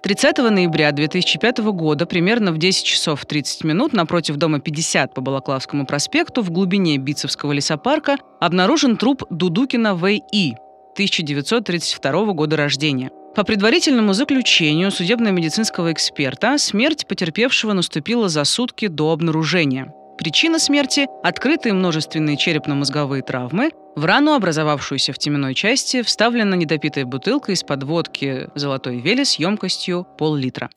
30 0.04 0.38
ноября 0.38 0.92
2005 0.92 1.60
года, 1.72 2.06
примерно 2.06 2.52
в 2.52 2.58
10 2.58 2.84
часов 2.86 3.26
30 3.26 3.64
минут, 3.64 3.94
напротив 3.94 4.36
дома 4.36 4.60
50 4.60 5.14
по 5.14 5.22
Балаклавскому 5.22 5.86
проспекту, 5.86 6.42
в 6.42 6.52
глубине 6.52 6.98
Битцевского 6.98 7.54
лесопарка, 7.54 8.18
обнаружен 8.42 8.98
труп 8.98 9.24
Дудукина 9.30 9.96
В.И., 9.96 10.54
1932 10.94 12.34
года 12.34 12.58
рождения. 12.58 13.12
По 13.36 13.44
предварительному 13.44 14.14
заключению 14.14 14.92
судебно-медицинского 14.92 15.92
эксперта, 15.92 16.60
смерть 16.60 17.08
потерпевшего 17.08 17.74
наступила 17.74 18.30
за 18.30 18.44
сутки 18.44 18.88
до 18.88 19.12
обнаружения. 19.12 19.92
Причина 20.18 20.60
смерти– 20.60 21.08
открытые 21.24 21.74
множественные 21.74 22.38
черепно-мозговые 22.38 23.24
травмы. 23.24 23.72
В 23.96 24.06
рану, 24.06 24.34
образовавшуюся 24.34 25.12
в 25.12 25.18
теменной 25.18 25.56
части, 25.56 26.02
вставлена 26.02 26.56
недопитая 26.56 27.06
бутылка 27.06 27.52
из-под 27.52 27.84
водки 27.84 28.50
«Золотой 28.56 29.00
Велес» 29.00 29.36
емкостью 29.36 30.08
пол-литра. 30.18 30.70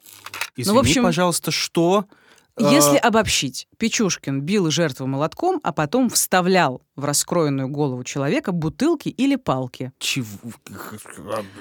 Извини, 0.57 0.77
в 0.77 0.81
общем- 0.81 1.03
пожалуйста, 1.03 1.51
что? 1.51 2.07
Если 2.59 2.97
обобщить, 2.97 3.67
Печушкин 3.79 4.41
бил 4.41 4.71
жертву 4.71 5.07
молотком, 5.07 5.61
а 5.63 5.73
потом 5.73 6.09
вставлял 6.09 6.83
в 6.97 7.05
раскроенную 7.05 7.69
голову 7.69 8.03
человека 8.05 8.53
бутылки 8.53 9.11
или 9.11 9.37
палки. 9.37 9.93
Чего? 9.99 10.27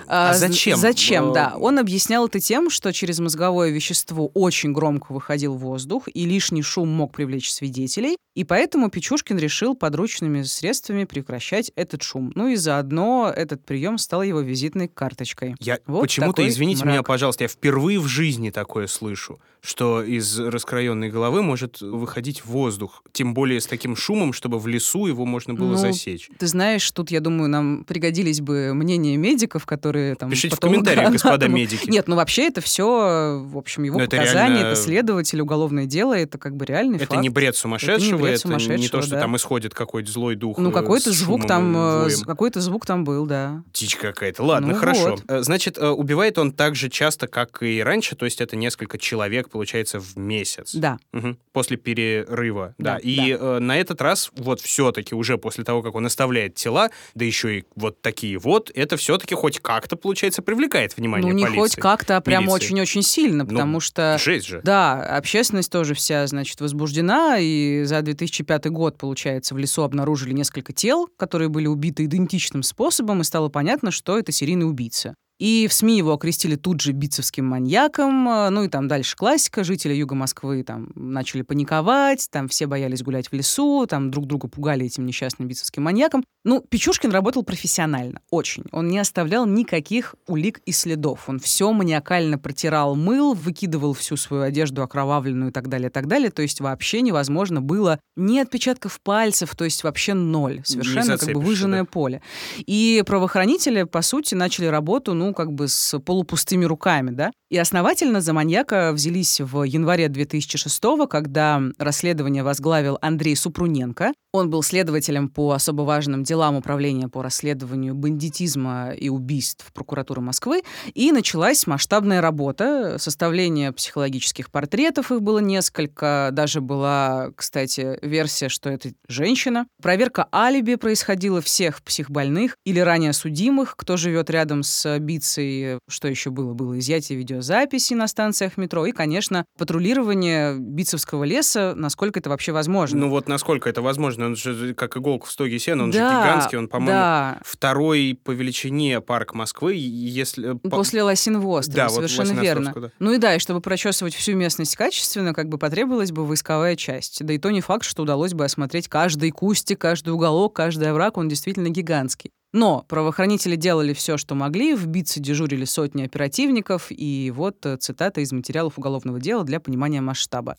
А, 0.08 0.34
з- 0.34 0.39
зачем? 0.39 0.78
Зачем, 0.78 1.32
Э, 1.32 1.34
да. 1.34 1.54
Он 1.58 1.78
объяснял 1.80 2.28
это 2.28 2.39
тем, 2.39 2.70
что 2.70 2.93
через 2.93 3.20
мозговое 3.20 3.72
вещество 3.72 4.28
очень 4.34 4.72
громко 4.72 5.12
выходил 5.12 5.56
воздух, 5.56 6.08
и 6.14 6.26
лишний 6.26 6.62
шум 6.62 6.89
мог 6.89 7.12
привлечь 7.14 7.52
свидетелей, 7.52 8.18
и 8.34 8.43
поэтому 8.46 8.89
Печушкин 8.89 9.38
решил 9.38 9.76
подручными 9.76 10.43
средствами 10.43 11.04
прекращать 11.06 11.72
этот 11.76 12.02
шум. 12.04 12.32
Ну 12.36 12.48
и 12.48 12.56
заодно 12.56 13.32
этот 13.36 13.66
прием 13.66 13.98
стал 13.98 14.24
его 14.24 14.39
визитной 14.39 14.88
карточкой. 14.88 15.56
Я 15.60 15.80
Вот 15.86 16.02
почему-то, 16.02 16.48
извините 16.48 16.84
мрак. 16.84 16.93
меня, 16.93 17.04
пожалуйста, 17.04 17.43
я 17.43 17.48
впервые 17.50 18.00
в 18.00 18.08
жизни 18.08 18.50
такое 18.52 18.88
слышу, 18.88 19.39
что 19.66 20.03
из 20.03 20.39
раскроенной 20.39 21.09
головы 21.09 21.41
может 21.41 21.82
выходить 21.82 22.45
воздух, 22.45 23.03
тем 23.11 23.34
более 23.34 23.59
с 23.59 23.66
таким 23.68 23.95
шумом, 23.95 24.32
чтобы 24.34 24.59
в 24.59 24.68
лесу 24.68 25.07
его 25.07 25.26
можно 25.26 25.53
было 25.53 25.72
Ну, 25.72 25.78
засечь. 25.78 26.30
Ты 26.38 26.47
знаешь, 26.47 26.89
тут, 26.91 27.11
я 27.11 27.20
думаю, 27.20 27.49
нам 27.49 27.84
пригодились 27.84 28.41
бы 28.41 28.74
мнения 28.74 29.18
медиков, 29.18 29.66
которые 29.66 30.16
там... 30.16 30.30
Пишите 30.30 30.55
в 30.55 30.59
патологоанатомы. 30.59 30.95
комментариях, 30.95 31.11
господа 31.24 31.47
медики. 31.47 31.89
Нет, 31.89 32.07
ну 32.07 32.16
вообще 32.16 32.47
это 32.47 32.61
все, 32.61 33.39
в 33.43 33.57
общем, 33.57 33.84
его 33.84 33.97
Ну, 33.97 34.03
это 34.05 34.18
показания, 34.18 34.55
реально- 34.57 34.68
это 34.68 34.76
следователь, 34.82 35.41
уголовное 35.41 35.86
дело, 35.86 36.13
это 36.13 36.38
как 36.38 36.55
бы 36.55 36.66
реальный 36.66 36.97
Это 36.97 37.07
факт. 37.07 37.22
не 37.22 37.30
бред 37.30 37.55
сумасшедшего, 37.55 38.18
бред 38.22 38.39
это, 38.39 38.47
не 38.49 38.53
то, 38.53 38.59
сумасшедшего, 38.59 39.01
что 39.01 39.11
да. 39.11 39.22
там 39.22 39.36
исходит 39.36 39.74
какой-то 39.74 40.11
злой 40.11 40.36
дух. 40.36 40.57
Ну, 40.57 40.70
э, 40.70 40.74
какой-то 40.74 41.11
звук 41.11 41.47
там, 41.47 41.76
э, 41.76 42.09
какой-то 42.26 42.61
звук 42.61 42.86
там 42.86 43.03
был, 43.03 43.26
да. 43.26 43.63
Дичь 43.74 43.95
какая-то. 43.95 44.43
Ладно, 44.43 44.74
Ну 44.74 44.76
хорошо. 44.76 45.11
вот. 45.11 45.24
Э, 45.28 45.41
Значит, 45.41 45.78
убивает 45.78 46.38
он 46.38 46.51
так 46.51 46.76
же 46.76 46.89
часто, 46.89 47.28
как 47.28 47.63
и 47.63 47.82
раньше, 47.82 48.16
то 48.16 48.26
есть 48.26 48.41
это 48.41 48.55
несколько 48.55 48.97
человек, 48.97 49.49
получается, 49.56 50.01
в 50.01 50.18
месяц. 50.18 50.76
Да. 50.76 50.97
Мгм. 51.14 51.38
После 51.53 51.78
перерыва, 51.78 52.76
да. 52.78 52.95
Да, 52.95 52.99
И 53.01 53.32
э, 53.32 53.60
на 53.60 53.78
этот 53.78 54.01
раз, 54.01 54.30
вот 54.36 54.60
все-таки 54.60 55.16
уже 55.16 55.38
после 55.38 55.64
того, 55.64 55.82
как 55.82 55.95
он 55.95 56.06
оставляет 56.06 56.56
тела, 56.56 56.89
да 57.14 57.24
еще 57.24 57.60
и 57.60 57.64
вот 57.78 58.01
такие 58.01 58.38
вот, 58.38 58.70
это 58.76 58.97
все-таки 58.97 59.34
хоть 59.34 59.62
как-то, 59.62 59.95
получается, 59.95 60.41
привлекает 60.41 60.97
внимание 60.97 61.32
ну, 61.32 61.38
не 61.38 61.43
полиции. 61.43 61.60
хоть 61.60 61.76
как-то, 61.78 62.18
а 62.18 62.22
прям 62.22 62.49
очень-очень 62.49 63.01
сильно, 63.01 63.45
Ну, 63.45 63.49
потому 63.49 63.80
что... 63.80 64.18
Жесть 64.22 64.45
же. 64.45 64.60
Да, 64.62 65.01
общественность 65.16 65.72
тоже 65.72 65.93
вся, 65.93 66.28
значит, 66.28 66.60
возбуждена, 66.60 67.38
и 67.39 67.84
за 67.86 68.01
2005 68.01 68.66
год, 68.72 68.97
получается, 68.97 69.56
в 69.56 69.58
лесу 69.58 69.84
обнаружили 69.84 70.34
несколько 70.34 70.74
тел, 70.74 71.08
которые 71.16 71.47
были 71.47 71.68
убиты 71.68 72.03
идентичным 72.03 72.62
способом, 72.62 73.22
и 73.22 73.24
стало 73.24 73.47
понятно, 73.47 73.91
что 73.91 74.20
это 74.20 74.34
серийный 74.34 74.68
убийца. 74.68 75.16
И 75.38 75.68
в 75.68 75.74
СМИ 75.74 75.98
его 75.98 76.14
окрестили 76.14 76.56
тут 76.56 76.80
же 76.80 76.94
битцевским 76.94 77.46
маньяком, 77.46 78.28
э, 78.30 78.50
ну 78.50 78.64
и 78.64 78.70
там 78.70 78.88
дальше 78.88 79.18
классика, 79.18 79.66
жители 79.66 79.94
юга 79.94 80.16
Москвы 80.16 80.64
там 80.64 80.92
начали 80.96 81.42
паниковать, 81.42 82.30
там 82.32 82.48
все 82.48 82.68
боялись 82.68 83.04
гулять 83.04 83.28
в 83.28 83.34
лесу, 83.34 83.86
там 83.90 84.12
друг 84.12 84.28
друга 84.28 84.48
пугали 84.48 84.86
этим 84.86 85.06
несчастным 85.06 85.48
битцевским 85.48 85.84
маньяком. 85.84 86.24
Ну, 86.46 86.62
Печушкин 86.62 87.12
работал 87.12 87.44
профессионально, 87.44 88.22
очень. 88.30 88.64
Он 88.72 88.88
не 88.88 89.00
оставлял 89.00 89.46
никаких 89.46 90.16
улик 90.28 90.62
и 90.66 90.72
следов. 90.72 91.28
Он 91.28 91.40
все 91.40 91.72
маниакально 91.74 92.38
протирал 92.38 92.96
мыл, 92.96 93.34
выкидывал 93.34 93.94
всю 93.94 94.16
свою 94.16 94.44
одежду 94.44 94.84
окровавленную 94.84 95.50
и 95.50 95.54
так 95.54 95.68
далее, 95.68 95.90
и 95.90 95.92
так 95.92 96.08
далее. 96.08 96.30
То 96.30 96.44
есть 96.44 96.62
вообще 96.62 97.02
невозможно 97.02 97.62
было 97.62 98.00
ни 98.16 98.38
отпечатков 98.38 99.02
пальцев, 99.02 99.56
то 99.56 99.66
есть 99.66 99.84
вообще 99.84 100.14
ноль. 100.14 100.62
Совершенно 100.64 101.18
как 101.18 101.34
бы 101.34 101.42
выжженное 101.42 101.82
да. 101.82 101.86
поле. 101.86 102.22
И 102.58 103.04
правоохранители, 103.06 103.84
по 103.84 104.02
сути, 104.04 104.36
начали 104.36 104.68
работу, 104.68 105.14
ну, 105.14 105.24
как 105.34 105.51
бы 105.51 105.67
с 105.67 105.99
полупустыми 105.99 106.65
руками, 106.65 107.11
да. 107.11 107.32
И 107.49 107.57
основательно 107.57 108.21
за 108.21 108.34
маньяка 108.34 108.91
взялись 108.91 109.39
в 109.39 109.63
январе 109.63 110.09
2006 110.09 110.82
когда 111.09 111.61
расследование 111.78 112.43
возглавил 112.43 112.97
Андрей 113.01 113.36
Супруненко. 113.36 114.13
Он 114.34 114.49
был 114.49 114.63
следователем 114.63 115.30
по 115.30 115.51
особо 115.51 115.84
важным 115.84 116.23
делам 116.23 116.55
управления 116.55 117.07
по 117.07 117.23
расследованию 117.23 117.95
бандитизма 117.95 118.91
и 118.91 119.07
убийств 119.07 119.71
прокуратуры 119.73 120.19
Москвы. 120.19 120.63
И 120.93 121.13
началась 121.13 121.65
масштабная 121.67 122.19
работа, 122.19 122.97
составление 122.99 123.71
психологических 123.71 124.51
портретов, 124.51 125.11
их 125.11 125.21
было 125.21 125.39
несколько. 125.39 126.30
Даже 126.34 126.59
была, 126.59 127.30
кстати, 127.36 127.97
версия, 128.01 128.49
что 128.49 128.69
это 128.69 128.91
женщина. 129.07 129.67
Проверка 129.82 130.28
алиби 130.34 130.76
происходила 130.76 131.41
всех 131.41 131.82
психбольных 131.82 132.57
или 132.65 132.80
ранее 132.80 133.13
судимых, 133.13 133.78
кто 133.78 133.95
живет 133.95 134.30
рядом 134.30 134.63
с 134.63 134.99
Бицей. 135.16 135.80
Что 135.88 136.07
еще 136.07 136.30
было? 136.30 136.53
Было 136.53 136.78
изъятие 136.80 137.18
видеозаписи 137.18 137.93
на 137.93 138.07
станциях 138.07 138.57
метро 138.57 138.86
и, 138.86 138.91
конечно, 138.91 139.45
патрулирование 139.57 140.57
Бицевского 140.59 141.24
леса, 141.24 141.74
насколько 141.76 142.20
это 142.20 142.30
вообще 142.30 142.51
возможно. 142.51 142.99
Ну 142.99 143.09
вот 143.09 143.28
насколько 143.28 143.70
это 143.70 143.82
возможно? 143.82 144.26
Он 144.26 144.36
же 144.36 144.74
как 144.74 144.97
иголка 144.97 145.28
в 145.28 145.32
стоге 145.32 145.59
сена, 145.59 145.84
он 145.84 145.91
же 145.93 145.99
Да, 145.99 146.22
гигантский, 146.24 146.57
он, 146.57 146.68
по-моему, 146.68 146.91
да. 146.91 147.39
второй 147.45 148.20
по 148.24 148.32
величине 148.32 148.99
парк 149.01 149.34
Москвы, 149.34 149.76
если... 149.76 150.53
по- 150.53 150.70
После 150.70 151.03
Лосиного 151.03 151.47
острова, 151.59 151.76
Да, 151.78 151.88
вот 151.88 151.95
совершенно 151.95 152.39
верно. 152.39 152.41
Лосиноостровского, 152.68 152.82
да. 152.88 152.91
Ну 152.99 153.13
и 153.13 153.18
да, 153.18 153.36
и 153.36 153.39
чтобы 153.39 153.61
прочесывать 153.61 154.13
всю 154.16 154.34
местность 154.36 154.76
качественно, 154.76 155.34
как 155.34 155.47
бы 155.49 155.57
потребовалась 155.57 156.11
бы 156.11 156.26
войсковая 156.26 156.76
часть. 156.76 157.24
Да 157.26 157.34
и 157.34 157.38
то 157.38 157.51
не 157.51 157.61
факт, 157.61 157.86
что 157.86 158.03
удалось 158.03 158.34
бы 158.34 158.43
осмотреть 158.45 158.88
каждый 158.88 159.32
кустик, 159.32 159.80
каждый 159.80 160.09
уголок, 160.09 160.53
каждый 160.55 160.89
овраг, 160.89 161.18
он 161.18 161.30
действительно 161.30 161.70
гигантский. 161.70 162.32
Но 162.56 162.86
правоохранители 162.88 163.58
делали 163.58 163.91
все, 163.91 164.16
что 164.16 164.34
могли, 164.34 164.76
в 164.76 164.88
Битце 164.88 165.20
дежурили 165.20 165.66
сотни 165.66 166.06
оперативников, 166.06 166.86
и 166.89 167.30
вот 167.36 167.66
э, 167.66 167.76
цитата 167.76 168.22
из 168.22 168.32
материалов 168.32 168.78
уголовного 168.78 169.20
дела 169.20 169.43
для 169.43 169.60
понимания 169.60 169.99
масштаба. 169.99 170.56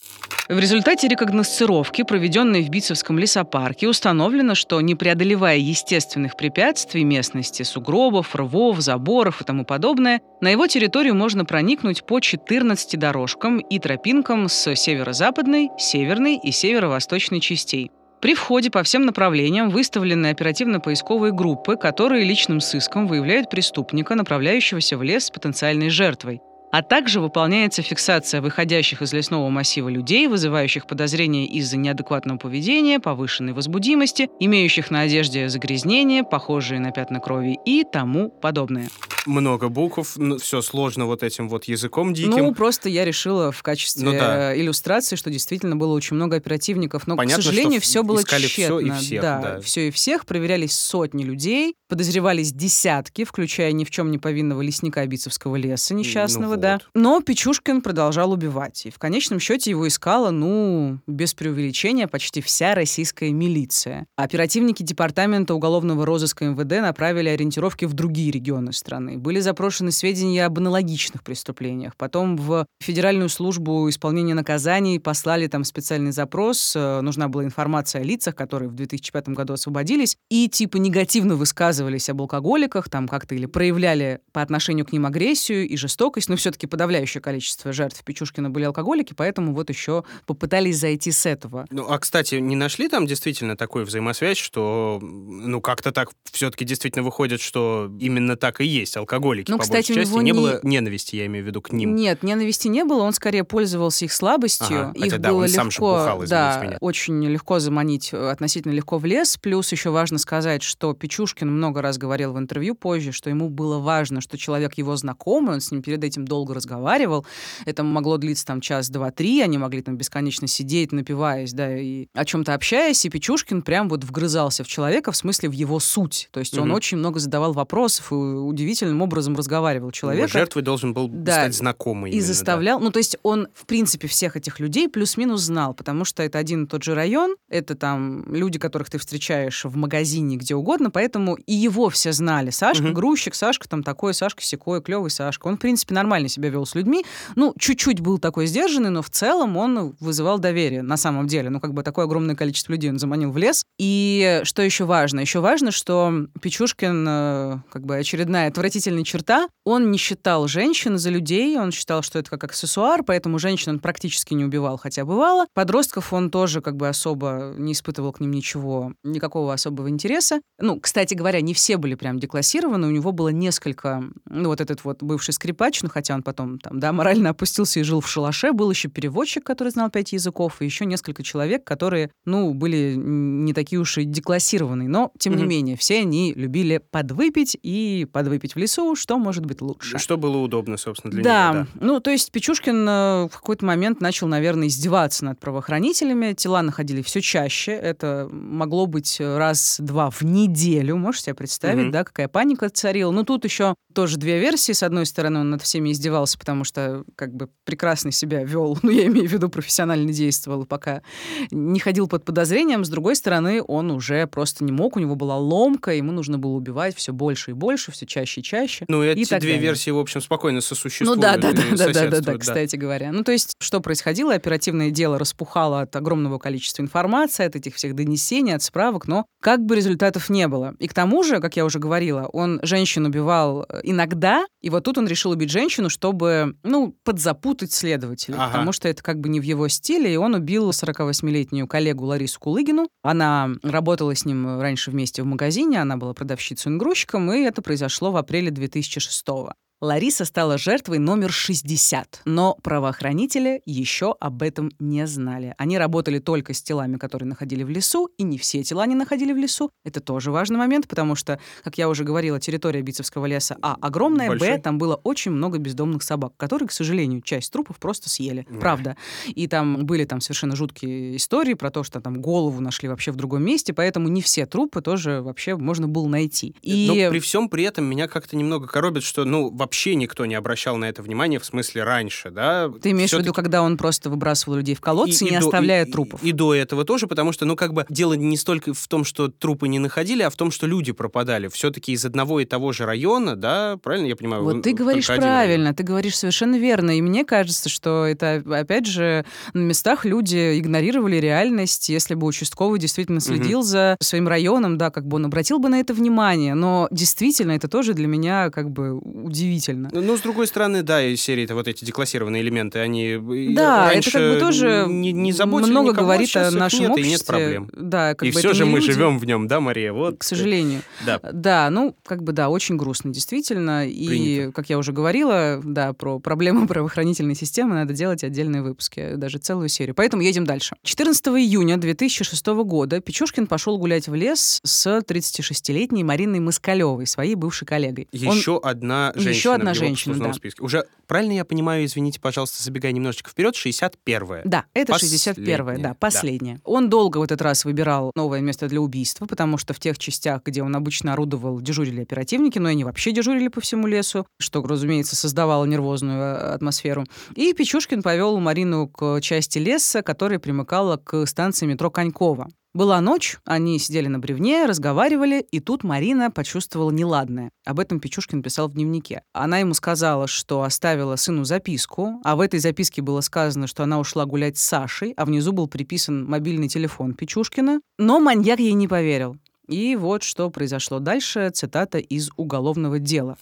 В 0.47 0.59
результате 0.59 1.09
рекогносцировки, 1.09 2.03
проведенной 2.03 2.63
в 2.65 2.69
Битцевском 2.69 3.19
лесопарке, 3.19 3.89
установлено, 3.89 4.55
что 4.55 4.79
не 4.83 4.95
преодолевая 4.95 5.57
естественных 5.57 6.37
препятствий 6.37 7.03
местности, 7.03 7.63
сугробов, 7.63 8.37
рвов, 8.37 8.79
заборов 8.81 9.41
и 9.41 9.45
тому 9.45 9.65
подобное, 9.65 10.21
на 10.43 10.51
его 10.51 10.67
территорию 10.67 11.15
можно 11.15 11.47
проникнуть 11.47 12.05
по 12.05 12.21
14 12.21 12.99
дорожкам 12.99 13.57
и 13.57 13.79
тропинкам 13.79 14.51
с 14.51 14.77
северо-западной, 14.77 15.71
северной 15.79 16.37
и 16.37 16.53
северо-восточной 16.53 17.41
частей. 17.41 17.91
При 18.21 18.35
входе 18.35 18.71
по 18.71 18.83
всем 18.83 19.05
направлениям 19.05 19.69
выставлены 19.69 20.29
оперативно-поисковые 20.29 21.33
группы, 21.33 21.77
которые 21.77 22.25
личным 22.25 22.61
сыском 22.61 23.07
выявляют 23.07 23.51
преступника, 23.51 24.15
направляющегося 24.15 24.97
в 24.97 25.03
лес 25.03 25.27
с 25.27 25.31
потенциальной 25.31 25.91
жертвой. 25.91 26.41
А 26.73 26.83
также 26.83 27.21
выполняется 27.21 27.83
фиксация 27.83 28.41
выходящих 28.41 29.01
из 29.03 29.13
лесного 29.13 29.49
массива 29.49 29.89
людей, 29.89 30.27
вызывающих 30.29 30.87
подозрения 30.87 31.47
из-за 31.47 31.77
неадекватного 31.77 32.39
поведения, 32.39 33.01
повышенной 33.01 33.53
возбудимости, 33.53 34.29
имеющих 34.41 34.91
на 34.91 35.01
одежде 35.01 35.49
загрязнения, 35.49 36.23
похожие 36.23 36.81
на 36.81 36.91
пятна 36.91 37.21
крови 37.21 37.59
и 37.65 37.85
тому 37.91 38.29
подобное. 38.31 38.89
Много 39.27 39.69
букв, 39.69 40.17
все 40.41 40.63
сложно 40.63 41.07
вот 41.07 41.23
этим 41.25 41.49
вот 41.49 41.65
языком 41.65 42.15
диким. 42.15 42.31
Ну, 42.31 42.55
просто 42.55 42.89
я 42.89 43.05
решила 43.05 43.51
в 43.51 43.61
качестве 43.63 44.05
Ну 44.05 44.13
да. 44.13 44.55
э, 44.55 44.61
иллюстрации, 44.61 45.17
что 45.17 45.31
действительно 45.31 45.75
было 45.75 45.95
очень 45.95 46.15
много 46.15 46.37
оперативников. 46.37 47.09
Но, 47.09 47.17
Понятно, 47.17 47.43
к 47.43 47.45
сожалению, 47.45 47.81
что 47.81 47.89
все 47.89 48.03
было 48.05 48.21
искали 48.21 48.47
всё 48.47 48.79
и 48.79 48.85
тщетно. 48.85 49.01
всех, 49.01 49.23
да, 49.23 49.39
да. 49.41 49.61
все 49.61 49.89
и 49.89 49.91
всех. 49.91 50.27
Проверялись 50.27 50.77
сотни 50.77 51.25
людей, 51.25 51.75
подозревались 51.89 52.53
десятки, 52.53 53.25
включая 53.25 53.73
ни 53.73 53.85
в 53.85 53.91
чем 53.91 54.13
не 54.13 54.19
повинного 54.19 54.63
лесника 54.63 55.05
Бицевского 55.07 55.57
леса 55.57 55.95
несчастного, 55.95 56.55
Ну 56.55 56.56
да. 56.57 56.73
вот. 56.75 56.83
Но 56.95 57.21
Печушкин 57.21 57.83
продолжал 57.83 58.33
убивать. 58.33 58.87
И 58.87 58.91
в 58.91 58.99
конечном 58.99 59.41
счете 59.41 59.71
его 59.71 59.87
искала, 59.87 60.31
ну, 60.31 60.99
без 61.07 61.35
преувеличения, 61.35 62.07
почти 62.07 62.41
вся 62.41 62.75
российская 62.75 63.33
милиция. 63.33 64.07
Оперативники 64.17 64.83
департамента 64.83 65.55
уголовного 65.55 66.05
розыска 66.07 66.45
МВД 66.47 66.81
направили 66.83 67.29
ориентировки 67.29 67.85
в 67.85 67.93
другие 67.93 68.31
регионы 68.31 68.73
страны. 68.73 69.19
Были 69.19 69.41
запрошены 69.41 69.93
сведения 69.93 70.45
об 70.45 70.59
аналогичных 70.59 71.23
преступлениях. 71.23 71.97
Потом 71.97 72.37
в 72.37 72.67
Федеральную 72.81 73.29
службу 73.29 73.89
исполнения 73.89 74.35
наказаний 74.35 74.99
послали 74.99 75.47
там 75.47 75.65
специальный 75.65 76.13
запрос. 76.13 76.75
Э, 76.77 77.01
Нужна 77.01 77.29
была 77.29 77.45
информация 77.45 78.01
о 78.01 78.05
лицах, 78.05 78.35
которые 78.35 78.69
в 78.69 78.75
2005 78.75 79.29
году 79.31 79.55
освободились, 79.55 80.17
и 80.31 80.49
типа 80.49 80.77
негативно 80.77 81.37
высказывались 81.37 82.09
об 82.09 82.21
алкоголиках, 82.21 82.89
там 82.89 83.09
как-то 83.09 83.35
или 83.35 83.47
проявляли 83.47 84.21
по 84.33 84.43
отношению 84.43 84.87
к 84.87 84.93
ним 84.93 85.07
агрессию 85.07 85.69
и 85.69 85.77
жестокость, 85.77 86.29
но 86.29 86.37
все-таки 86.47 86.69
подавляющее 86.69 87.21
количество 87.21 87.73
жертв 87.73 88.05
Печушкина 88.05 88.51
были 88.51 88.63
алкоголики, 88.67 89.15
поэтому 89.17 89.53
вот 89.53 89.69
еще 89.69 90.05
попытались 90.27 90.79
зайти 90.79 91.11
с 91.11 91.27
этого. 91.27 91.67
Ну, 91.71 91.91
а, 91.91 91.99
кстати, 91.99 92.37
не 92.37 92.55
нашли 92.55 92.89
там 92.89 93.05
действительно 93.05 93.57
такую 93.57 93.85
взаимосвязь, 93.85 94.37
что, 94.39 95.01
ну, 95.03 95.61
как-то 95.61 95.91
так 95.91 96.11
все-таки 96.31 96.65
действительно 96.65 97.03
выходит, 97.03 97.41
что 97.41 97.91
именно 97.99 98.37
так 98.37 98.61
и 98.61 98.65
есть 98.65 98.97
алкоголики, 98.97 99.51
Ну, 99.51 99.57
по 99.57 99.65
кстати, 99.65 99.89
большей 99.89 100.05
части. 100.05 100.15
Не 100.19 100.23
не- 100.23 100.33
было 100.33 100.61
ненависти, 100.63 101.17
я 101.17 101.27
имею 101.27 101.45
в 101.45 101.49
виду, 101.49 101.61
к 101.61 101.73
ним. 101.73 101.97
Нет, 101.97 102.23
ненависти 102.23 102.69
не 102.69 102.85
было, 102.85 103.03
он 103.03 103.13
скорее 103.13 103.43
пользовался 103.43 104.05
их 104.05 104.13
слабостью. 104.13 104.91
Ага, 104.91 104.93
их 104.95 105.03
хотя 105.03 105.19
да, 105.19 105.31
было 105.31 105.39
он 105.39 105.45
легко, 105.47 105.57
сам 105.57 105.71
же 105.73 105.81
бухал, 105.81 106.23
да, 106.29 106.61
меня. 106.63 106.79
очень 106.81 107.25
легко 107.25 107.59
заманить, 107.59 108.11
э, 108.13 108.31
относительно 108.31 108.71
легко 108.73 108.99
в 108.99 109.05
лес. 109.05 109.37
Плюс 109.43 109.73
еще 109.73 109.91
важно 109.91 110.19
сказать, 110.19 110.63
что 110.63 110.95
Печушкин 110.95 111.51
много 111.51 111.83
раз 111.83 111.99
говорил 111.99 112.35
в 112.35 112.39
интервью 112.39 112.77
позже, 112.77 113.11
что 113.11 113.31
ему 113.31 113.49
было 113.49 113.81
важно, 113.81 114.21
что 114.21 114.39
человек 114.39 114.75
его 114.75 114.95
знакомый, 114.95 115.55
он 115.55 115.61
с 115.61 115.73
ним 115.73 115.83
перед 115.83 116.05
этим 116.05 116.25
долго 116.25 116.36
разговаривал. 116.45 117.25
Это 117.65 117.83
могло 117.83 118.17
длиться 118.19 118.45
там 118.45 118.61
час, 118.61 118.91
два, 118.91 119.11
три. 119.11 119.41
Они 119.41 119.59
могли 119.59 119.83
там 119.83 119.97
бесконечно 119.97 120.47
сидеть, 120.47 120.93
напиваясь, 120.93 121.53
да, 121.53 121.79
и 121.79 122.09
о 122.15 122.25
чем-то 122.25 122.55
общаясь. 122.55 123.05
И 123.05 123.09
Печушкин 123.09 123.63
прям 123.63 123.89
вот 123.89 124.05
вгрызался 124.05 124.65
в 124.65 124.69
человека, 124.69 125.13
в 125.13 125.17
смысле 125.17 125.49
в 125.49 125.53
его 125.53 125.81
суть. 125.81 126.29
То 126.33 126.41
есть 126.41 126.55
mm-hmm. 126.55 126.63
он 126.63 126.73
очень 126.73 126.99
много 126.99 127.21
задавал 127.21 127.53
вопросов 127.53 128.13
и 128.13 128.15
удивительным 128.15 129.03
образом 129.03 129.37
разговаривал 129.37 129.91
человека. 129.91 130.29
Жертвой 130.29 130.63
должен 130.63 130.93
был 130.93 131.09
да, 131.09 131.33
стать 131.33 131.55
знакомый. 131.55 132.11
И 132.11 132.15
именно, 132.15 132.27
заставлял. 132.27 132.79
Да. 132.79 132.85
Ну, 132.85 132.91
то 132.91 132.99
есть 132.99 133.17
он, 133.23 133.49
в 133.55 133.67
принципе, 133.67 134.09
всех 134.09 134.37
этих 134.37 134.61
людей 134.61 134.89
плюс-минус 134.89 135.43
знал, 135.43 135.75
потому 135.75 136.05
что 136.05 136.23
это 136.23 136.39
один 136.39 136.65
и 136.65 136.67
тот 136.67 136.83
же 136.83 136.95
район, 136.95 137.37
это 137.49 137.75
там 137.75 138.25
люди, 138.35 138.59
которых 138.59 138.91
ты 138.91 138.99
встречаешь 138.99 139.65
в 139.65 139.77
магазине, 139.77 140.37
где 140.37 140.55
угодно, 140.55 140.91
поэтому 140.91 141.35
и 141.35 141.55
его 141.55 141.89
все 141.91 142.13
знали. 142.13 142.51
Сашка, 142.51 142.85
угу. 142.85 142.93
грузчик, 142.93 143.35
Сашка 143.35 143.69
там 143.69 143.83
такой, 143.83 144.15
Сашка 144.15 144.43
секой, 144.43 144.83
клевый 144.83 145.11
Сашка. 145.11 145.47
Он, 145.47 145.57
в 145.57 145.61
принципе, 145.61 145.95
нормально 146.27 146.29
себя 146.29 146.51
вел 146.51 146.67
с 146.67 146.75
людьми. 146.75 147.05
Ну, 147.37 147.55
чуть-чуть 147.59 148.01
был 148.01 148.19
такой 148.19 148.47
сдержанный, 148.47 148.91
но 148.91 149.03
в 149.03 149.11
целом 149.11 149.57
он 149.57 149.97
вызывал 150.01 150.39
доверие 150.39 150.83
на 150.83 150.97
самом 150.97 151.27
деле. 151.27 151.51
Ну, 151.51 151.61
как 151.61 151.73
бы 151.73 151.83
такое 151.83 152.05
огромное 152.05 152.35
количество 152.35 152.73
людей 152.73 152.91
он 152.91 152.99
заманил 152.99 153.31
в 153.31 153.37
лес. 153.37 153.65
И 153.79 154.41
что 154.45 154.63
еще 154.63 154.85
важно? 154.85 155.21
Еще 155.21 155.41
важно, 155.41 155.71
что 155.71 156.27
Печушкин, 156.41 157.07
э, 157.09 157.59
как 157.71 157.85
бы 157.85 157.97
очередная 157.97 158.49
отвратительная 158.49 159.05
черта, 159.05 159.49
он 159.65 159.91
не 159.91 159.99
считал 159.99 160.49
женщин 160.49 160.99
за 160.99 161.11
людей, 161.11 161.59
он 161.59 161.73
считал, 161.73 162.03
что 162.03 162.19
это 162.19 162.31
как 162.31 162.45
аксессуар, 162.45 163.03
поэтому 163.03 163.39
женщин 163.39 163.73
он 163.73 163.79
практически 163.79 164.35
не 164.35 164.45
убивал, 164.45 164.77
хотя 164.79 165.05
бывало. 165.05 165.47
Подростков 165.55 166.13
он 166.13 166.31
тоже 166.31 166.61
как 166.61 166.77
бы 166.77 166.89
особо 166.89 167.55
не 167.57 167.73
испытывал 167.73 168.13
к 168.13 168.21
ним 168.21 168.33
ничего, 168.33 168.93
никакого 169.05 169.53
особого 169.53 169.89
интереса. 169.89 170.41
Ну, 170.59 170.81
кстати 170.81 171.15
говоря, 171.15 171.41
не 171.41 171.55
все 171.55 171.77
были 171.77 171.95
прям 171.95 172.19
деклассированы, 172.19 172.87
у 172.87 172.91
него 172.91 173.13
было 173.13 173.29
несколько, 173.29 174.03
ну, 174.29 174.49
вот 174.49 174.61
этот 174.61 174.85
вот 174.85 175.03
бывший 175.03 175.33
скрипач, 175.33 175.83
ну, 175.83 175.89
хотя 175.89 176.16
он 176.17 176.23
потом 176.23 176.59
там, 176.59 176.81
да, 176.81 176.93
морально 176.93 177.31
опустился 177.31 177.81
и 177.81 177.83
жил 177.83 178.01
в 178.01 178.09
шалаше, 178.09 178.53
был 178.53 178.71
еще 178.71 178.89
переводчик, 178.89 179.45
который 179.45 179.69
знал 179.69 179.91
пять 179.91 180.13
языков, 180.13 180.61
и 180.61 180.65
еще 180.65 180.85
несколько 180.87 181.23
человек, 181.23 181.65
которые, 181.65 182.11
ну, 182.25 182.53
были 182.53 182.95
не 182.97 183.53
такие 183.53 183.79
уж 183.79 183.99
и 183.99 184.05
деклассированные, 184.05 184.89
но, 184.89 185.13
тем 185.19 185.35
mm-hmm. 185.35 185.37
не 185.37 185.45
менее, 185.45 185.77
все 185.77 186.01
они 186.01 186.33
любили 186.35 186.83
подвыпить 186.91 187.57
и 187.63 188.07
подвыпить 188.11 188.55
в 188.55 188.59
лесу, 188.59 188.97
что 188.97 189.19
может 189.19 189.47
быть 189.47 189.61
лучше. 189.61 189.99
Что 189.99 190.17
было 190.17 190.39
удобно, 190.39 190.77
собственно, 190.77 191.13
для 191.13 191.23
да. 191.23 191.53
него, 191.53 191.67
да. 191.75 191.87
Ну, 191.87 192.01
то 192.01 192.11
есть 192.11 192.33
Печушкин 192.33 192.89
э, 192.89 193.29
в 193.29 193.33
какой-то 193.33 193.65
момент 193.65 194.01
начал, 194.01 194.27
наверное, 194.27 194.69
издеваться 194.69 195.25
над 195.25 195.39
правоохранителями, 195.39 196.33
тела 196.33 196.63
находили 196.63 197.03
все 197.03 197.21
чаще, 197.21 197.73
это 197.73 198.29
могло 198.31 198.87
быть 198.87 199.21
раз-два 199.21 200.11
в 200.11 200.23
неделю, 200.23 200.97
можете 200.97 201.27
себе 201.27 201.35
представить, 201.35 201.87
mm-hmm. 201.87 201.91
да, 201.91 202.05
какая 202.05 202.29
паника 202.29 202.69
царила. 202.69 203.11
Ну, 203.11 203.25
тут 203.25 203.45
еще 203.45 203.75
тоже 203.93 204.17
две 204.17 204.39
версии. 204.41 204.73
С 204.73 204.83
одной 204.83 205.07
стороны, 205.07 205.41
он 205.41 205.51
над 205.51 205.63
всеми 205.63 205.93
издевался, 205.93 206.06
потому 206.37 206.65
что 206.65 207.05
как 207.15 207.35
бы 207.35 207.49
прекрасно 207.65 208.13
себя 208.13 208.43
вел, 208.45 208.79
ну, 208.83 208.91
я 208.91 209.07
имею 209.07 209.29
в 209.29 209.33
виду, 209.33 209.49
профессионально 209.49 210.13
действовал, 210.13 210.65
пока 210.67 211.03
не 211.51 211.81
ходил 211.81 212.09
под 212.09 212.25
подозрением. 212.25 212.85
С 212.85 212.89
другой 212.89 213.17
стороны, 213.17 213.63
он 213.67 213.91
уже 213.91 214.27
просто 214.27 214.65
не 214.65 214.73
мог, 214.73 214.97
у 214.97 215.01
него 215.01 215.15
была 215.15 215.37
ломка, 215.37 215.93
ему 215.93 216.13
нужно 216.13 216.39
было 216.39 216.53
убивать 216.53 216.97
все 216.97 217.13
больше 217.13 217.53
и 217.53 217.55
больше, 217.55 217.93
все 217.93 218.07
чаще 218.07 218.41
и 218.41 218.45
чаще. 218.45 218.85
Ну, 218.89 219.03
эти 219.03 219.21
и 219.21 219.25
две 219.25 219.39
далее. 219.39 219.59
версии, 219.59 219.91
в 219.91 219.99
общем, 219.99 220.21
спокойно 220.21 220.61
сосуществуют. 220.61 221.17
Ну 221.17 221.21
да, 221.21 221.37
да, 221.37 221.53
да, 221.53 221.63
да, 221.77 221.93
да, 221.93 222.11
да, 222.11 222.21
да, 222.21 222.39
кстати 222.39 222.77
говоря. 222.77 223.13
Ну, 223.13 223.25
то 223.25 223.33
есть, 223.33 223.55
что 223.59 223.81
происходило? 223.81 224.35
Оперативное 224.35 224.91
дело 224.91 225.19
распухало 225.19 225.83
от 225.83 225.95
огромного 225.97 226.39
количества 226.39 226.83
информации, 226.83 227.47
от 227.47 227.57
этих 227.57 227.75
всех 227.75 227.95
донесений, 227.95 228.55
от 228.55 228.63
справок, 228.63 229.07
но 229.07 229.27
как 229.41 229.65
бы 229.65 229.77
результатов 229.77 230.29
не 230.29 230.49
было. 230.49 230.75
И 230.79 230.89
к 230.89 230.95
тому 230.95 231.23
же, 231.23 231.41
как 231.41 231.57
я 231.57 231.65
уже 231.65 231.79
говорила, 231.79 232.29
он 232.33 232.61
женщин 232.63 233.07
убивал 233.07 233.67
э, 233.69 233.81
иногда, 233.85 234.45
и 234.61 234.71
вот 234.71 234.85
тут 234.85 234.99
он 234.99 235.07
решил 235.07 235.31
убить 235.31 235.51
женщину, 235.51 235.89
чтобы, 235.97 236.57
ну, 236.63 236.95
подзапутать 237.05 237.73
следователя, 237.73 238.35
ага. 238.35 238.53
потому 238.53 238.73
что 238.73 238.87
это 238.87 239.03
как 239.03 239.19
бы 239.19 239.31
не 239.31 239.41
в 239.41 239.45
его 239.45 239.67
стиле, 239.69 240.13
и 240.13 240.17
он 240.17 240.35
убил 240.35 240.69
48-летнюю 240.69 241.67
коллегу 241.67 242.05
Ларису 242.05 242.39
Кулыгину. 242.39 242.91
Она 243.03 243.49
работала 243.63 244.15
с 244.15 244.27
ним 244.27 244.61
раньше 244.61 244.91
вместе 244.91 245.23
в 245.23 245.27
магазине, 245.27 245.81
она 245.81 245.97
была 245.97 246.13
продавщицей-ингрузчиком, 246.13 247.33
и 247.33 247.41
это 247.41 247.63
произошло 247.63 248.13
в 248.13 248.19
апреле 248.19 248.51
2006 248.51 249.27
года. 249.27 249.55
Лариса 249.83 250.25
стала 250.25 250.57
жертвой 250.57 250.99
номер 250.99 251.31
60, 251.31 252.23
но 252.25 252.57
правоохранители 252.63 253.61
еще 253.67 254.17
об 254.21 254.43
этом 254.43 254.71
не 254.79 255.07
знали. 255.07 255.55
Они 255.59 255.77
работали 255.77 256.19
только 256.19 256.55
с 256.55 256.63
телами, 256.63 256.97
которые 256.97 257.29
находили 257.29 257.63
в 257.63 257.69
лесу, 257.69 258.09
и 258.17 258.23
не 258.23 258.39
все 258.39 258.63
тела 258.63 258.85
они 258.85 258.95
находили 258.95 259.35
в 259.35 259.37
лесу. 259.37 259.71
Это 259.85 260.01
тоже 260.01 260.31
важный 260.31 260.57
момент, 260.57 260.89
потому 260.89 261.15
что, 261.15 261.39
как 261.63 261.77
я 261.77 261.91
уже 261.91 262.05
говорила, 262.05 262.41
территория 262.41 262.81
Бицевского 262.81 263.27
леса 263.27 263.59
А 263.61 263.77
огромная, 263.83 264.29
Большой. 264.29 264.49
Б 264.49 264.59
там 264.59 264.79
было 264.79 264.95
очень 264.95 265.33
много 265.33 265.59
бездомных 265.59 266.03
собак, 266.03 266.33
которые, 266.39 266.69
к 266.69 266.73
сожалению, 266.73 267.21
часть 267.21 267.53
трупов 267.53 267.79
просто 267.79 268.09
съели. 268.09 268.47
Mm. 268.49 268.61
Правда. 268.61 268.97
И 269.27 269.47
там 269.47 269.85
были 269.85 270.07
там 270.07 270.23
совершенно 270.23 270.57
жуткие 270.57 271.17
истории 271.17 271.53
про 271.53 271.71
то, 271.71 271.83
что 271.83 272.01
там 272.01 272.23
голову 272.23 272.63
нашли 272.63 272.89
вообще 272.89 273.13
в 273.13 273.17
другом 273.17 273.43
месте, 273.43 273.75
поэтому 273.75 274.09
не 274.09 274.23
все 274.23 274.47
трупы 274.47 274.81
тоже 274.81 275.21
вообще 275.21 275.55
можно 275.55 275.87
было 275.87 276.09
найти. 276.09 276.57
И... 276.63 276.87
Но 276.89 277.11
при 277.11 277.19
всем 277.19 277.51
при 277.51 277.65
этом 277.65 277.85
меня 277.85 278.09
как-то 278.09 278.37
немного 278.37 278.67
коробит, 278.67 279.03
что, 279.03 279.27
ну, 279.27 279.51
вообще 279.67 279.97
никто 279.97 280.27
не 280.27 280.37
обращал 280.37 280.77
на 280.77 280.85
это 280.85 281.03
внимания, 281.03 281.41
в 281.41 281.45
смысле 281.45 281.83
раньше, 281.83 282.31
да? 282.31 282.71
Ты 282.81 282.93
имеешь 282.93 283.11
в 283.11 283.19
виду, 283.19 283.33
когда 283.33 283.63
он 283.63 283.77
просто 283.77 284.09
выбрасывал 284.09 284.59
людей 284.59 284.77
в 284.77 284.81
колодцы, 284.81 285.25
и, 285.25 285.31
не 285.31 285.33
и 285.33 285.35
оставляя 285.35 285.85
до, 285.85 285.93
трупов? 285.93 286.23
И, 286.23 286.29
и 286.29 286.33
до 286.33 286.55
этого 286.55 286.85
тоже, 286.85 287.09
потому 287.09 287.33
что, 287.33 287.45
ну, 287.45 287.57
как 287.57 287.73
бы 287.73 287.85
дело 287.89 288.13
не 288.15 288.37
столько 288.37 288.73
в 288.73 288.89
том, 288.89 289.05
что 289.05 289.29
трупы 289.29 289.67
не 289.67 289.81
находили, 289.81 290.23
а 290.23 290.31
в 290.31 290.37
том, 290.37 290.53
что 290.53 290.69
люди 290.69 290.93
пропадали. 290.93 291.49
Все-таки 291.49 291.93
из 291.93 292.05
одного 292.05 292.39
и 292.39 292.45
того 292.45 292.73
же 292.73 292.87
района, 292.87 293.35
да, 293.35 293.77
правильно 293.83 294.07
я 294.07 294.15
понимаю? 294.15 294.45
Вот 294.45 294.63
ты 294.63 294.73
говоришь 294.73 295.09
правильно, 295.09 295.75
ты 295.75 295.83
говоришь 295.83 296.17
совершенно 296.17 296.57
верно. 296.57 296.97
И 296.97 297.03
мне 297.03 297.25
кажется, 297.25 297.69
что 297.69 298.05
это, 298.05 298.45
опять 298.49 298.87
же, 298.87 299.25
на 299.53 299.61
местах 299.63 300.05
люди 300.05 300.61
игнорировали 300.61 301.17
реальность. 301.17 301.89
Если 301.89 302.15
бы 302.15 302.27
участковый 302.27 302.79
действительно 302.79 303.21
следил 303.21 303.59
угу. 303.61 303.67
за 303.67 303.97
своим 304.01 304.29
районом, 304.29 304.79
да, 304.79 304.91
как 304.91 305.09
бы 305.09 305.17
он 305.17 305.27
обратил 305.27 305.59
бы 305.59 305.69
на 305.69 305.81
это 305.81 305.93
внимание. 305.93 306.55
Но 306.55 306.87
действительно, 306.93 307.51
это 307.51 307.67
тоже 307.67 307.95
для 307.95 308.07
меня 308.07 308.51
как 308.51 308.71
бы 308.71 308.97
удивительно 308.99 309.56
удивительно. 309.57 309.89
Ну, 309.93 310.01
ну, 310.01 310.17
с 310.17 310.21
другой 310.21 310.47
стороны, 310.47 310.83
да, 310.83 311.03
из 311.03 311.21
серии-то 311.23 311.55
вот 311.55 311.69
эти 311.69 311.85
деклассированные 311.85 312.43
элементы, 312.43 312.79
они 312.79 313.19
да, 313.55 313.93
это 313.93 314.11
как 314.11 314.23
бы 314.23 314.39
тоже 314.39 314.87
не, 314.89 315.13
не 315.13 315.33
заботили 315.33 315.71
много 315.71 315.91
никого, 315.91 316.07
говорит 316.07 316.37
о 316.37 316.51
нашем 316.51 316.81
нет, 316.81 316.91
обществе. 316.91 317.09
И 317.09 317.13
нет 317.13 317.27
проблем. 317.27 317.71
Да, 317.73 318.15
как 318.15 318.29
и 318.29 318.33
бы 318.33 318.39
все 318.39 318.53
же 318.53 318.67
мы 318.67 318.79
люди, 318.79 318.93
живем 318.93 319.19
в 319.19 319.25
нем, 319.25 319.49
да, 319.49 319.61
Мария? 319.61 319.93
Вот. 319.93 320.19
К 320.19 320.25
сожалению. 320.25 320.83
Да. 321.05 321.21
Да, 321.33 321.71
ну, 321.71 321.95
как 322.05 322.23
бы, 322.23 322.33
да, 322.33 322.49
очень 322.49 322.77
грустно, 322.77 323.13
действительно. 323.13 323.87
И, 323.87 324.07
Принято. 324.07 324.53
как 324.53 324.69
я 324.69 324.79
уже 324.79 324.93
говорила, 324.93 325.61
да, 325.63 325.93
про 325.93 326.19
проблемы 326.19 326.67
правоохранительной 326.69 327.35
системы 327.35 327.75
надо 327.75 327.95
делать 327.95 328.25
отдельные 328.25 328.63
выпуски, 328.63 329.15
даже 329.17 329.39
целую 329.39 329.69
серию. 329.69 329.95
Поэтому 329.95 330.23
едем 330.23 330.45
дальше. 330.45 330.77
14 330.83 331.27
июня 331.29 331.77
2006 331.77 332.47
года 332.47 333.01
Печушкин 333.01 333.47
пошел 333.47 333.79
гулять 333.79 334.09
в 334.09 334.15
лес 334.15 334.61
с 334.63 334.87
36-летней 334.87 336.05
Мариной 336.05 336.41
Москалевой, 336.41 337.07
своей 337.07 337.35
бывшей 337.35 337.67
коллегой. 337.67 338.09
Еще 338.13 338.53
Он... 338.53 338.61
одна 338.63 339.13
женщина. 339.15 339.46
Еще 339.47 339.55
одна 339.55 339.75
женщина, 339.75 340.19
да. 340.19 340.33
списке. 340.33 340.63
Уже 340.63 340.87
правильно 341.07 341.33
я 341.33 341.45
понимаю, 341.45 341.85
извините, 341.85 342.21
пожалуйста, 342.21 342.63
забегая 342.63 342.93
немножечко 342.93 343.31
вперед, 343.31 343.55
61-е. 343.55 344.43
Да, 344.45 344.65
это 344.75 344.93
61-е, 344.95 345.79
да, 345.79 345.95
последнее. 345.95 346.57
Да. 346.57 346.61
Он 346.65 346.89
долго 346.89 347.19
в 347.19 347.23
этот 347.23 347.41
раз 347.43 347.65
выбирал 347.65 348.13
новое 348.15 348.41
место 348.41 348.69
для 348.69 348.81
убийства, 348.81 349.27
потому 349.27 349.59
что 349.59 349.75
в 349.75 349.81
тех 349.81 349.99
частях, 349.99 350.43
где 350.45 350.63
он 350.63 350.75
обычно 350.75 351.13
орудовал, 351.13 351.61
дежурили 351.61 352.03
оперативники, 352.03 352.59
но 352.59 352.69
они 352.69 352.85
вообще 352.85 353.13
дежурили 353.13 353.49
по 353.49 353.61
всему 353.61 353.87
лесу, 353.87 354.27
что, 354.39 354.63
разумеется, 354.63 355.17
создавало 355.17 355.65
нервозную 355.65 356.21
э, 356.21 356.37
атмосферу. 356.55 357.05
И 357.35 357.53
Печушкин 357.53 358.03
повел 358.03 358.39
Марину 358.39 358.89
к 358.89 359.21
части 359.21 359.59
леса, 359.59 360.03
которая 360.03 360.39
примыкала 360.39 360.97
к 360.97 361.27
станции 361.27 361.67
метро 361.67 361.91
Конькова. 361.91 362.49
Была 362.77 363.01
ночь, 363.01 363.39
они 363.47 363.79
сидели 363.79 364.07
на 364.07 364.19
бревне, 364.19 364.67
разговаривали, 364.67 365.41
и 365.51 365.61
тут 365.61 365.83
Марина 365.83 366.31
почувствовала 366.31 366.91
неладное. 366.91 367.51
Об 367.65 367.81
этом 367.81 368.01
Печушкин 368.01 368.43
писал 368.43 368.69
в 368.69 368.75
дневнике. 368.75 369.23
Она 369.33 369.61
ему 369.61 369.73
сказала, 369.73 370.27
что 370.27 370.63
оставила 370.63 371.17
сыну 371.17 371.45
записку, 371.45 372.21
а 372.23 372.37
в 372.37 372.41
этой 372.41 372.61
записке 372.61 373.01
было 373.01 373.23
сказано, 373.23 373.67
что 373.67 373.83
она 373.83 373.99
ушла 373.99 374.27
гулять 374.27 374.59
с 374.59 374.63
Сашей, 374.63 375.15
а 375.17 375.25
внизу 375.25 375.53
был 375.53 375.69
приписан 375.69 376.27
мобильный 376.27 376.69
телефон 376.69 377.15
Печушкина. 377.15 377.81
Но 377.97 378.21
маньяк 378.21 378.61
ей 378.61 378.75
не 378.75 378.89
поверил. 378.89 379.39
И 379.67 379.97
вот 379.97 380.23
что 380.23 380.51
произошло 380.51 380.99
дальше, 380.99 381.49
цитата 381.55 381.97
из 381.97 382.29
уголовного 382.37 382.99
дела. 382.99 383.39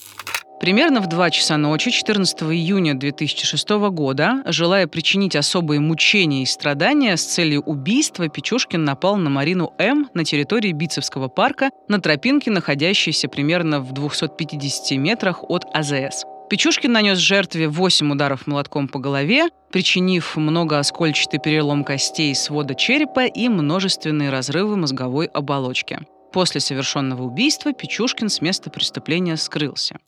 Примерно 0.64 1.02
в 1.02 1.08
2 1.08 1.28
часа 1.28 1.58
ночи 1.58 1.90
14 1.90 2.44
июня 2.44 2.94
2006 2.94 3.68
года, 3.90 4.42
желая 4.46 4.86
причинить 4.86 5.36
особые 5.36 5.78
мучения 5.78 6.42
и 6.42 6.46
страдания 6.46 7.18
с 7.18 7.22
целью 7.22 7.60
убийства, 7.60 8.30
Печушкин 8.30 8.82
напал 8.82 9.18
на 9.18 9.28
Марину 9.28 9.74
М. 9.76 10.08
на 10.14 10.24
территории 10.24 10.72
Бицевского 10.72 11.28
парка 11.28 11.68
на 11.88 12.00
тропинке, 12.00 12.50
находящейся 12.50 13.28
примерно 13.28 13.80
в 13.80 13.92
250 13.92 14.96
метрах 14.96 15.44
от 15.50 15.66
АЗС. 15.74 16.24
Печушкин 16.48 16.92
нанес 16.92 17.18
жертве 17.18 17.68
8 17.68 18.12
ударов 18.12 18.46
молотком 18.46 18.88
по 18.88 18.98
голове, 18.98 19.48
причинив 19.70 20.34
многооскольчатый 20.34 21.40
перелом 21.40 21.84
костей 21.84 22.34
свода 22.34 22.74
черепа 22.74 23.26
и 23.26 23.50
множественные 23.50 24.30
разрывы 24.30 24.76
мозговой 24.76 25.26
оболочки. 25.26 25.98
После 26.34 26.60
совершенного 26.60 27.22
убийства 27.22 27.72
Печушкин 27.72 28.28
с 28.28 28.40
места 28.40 28.68
преступления 28.68 29.36
скрылся. 29.36 30.00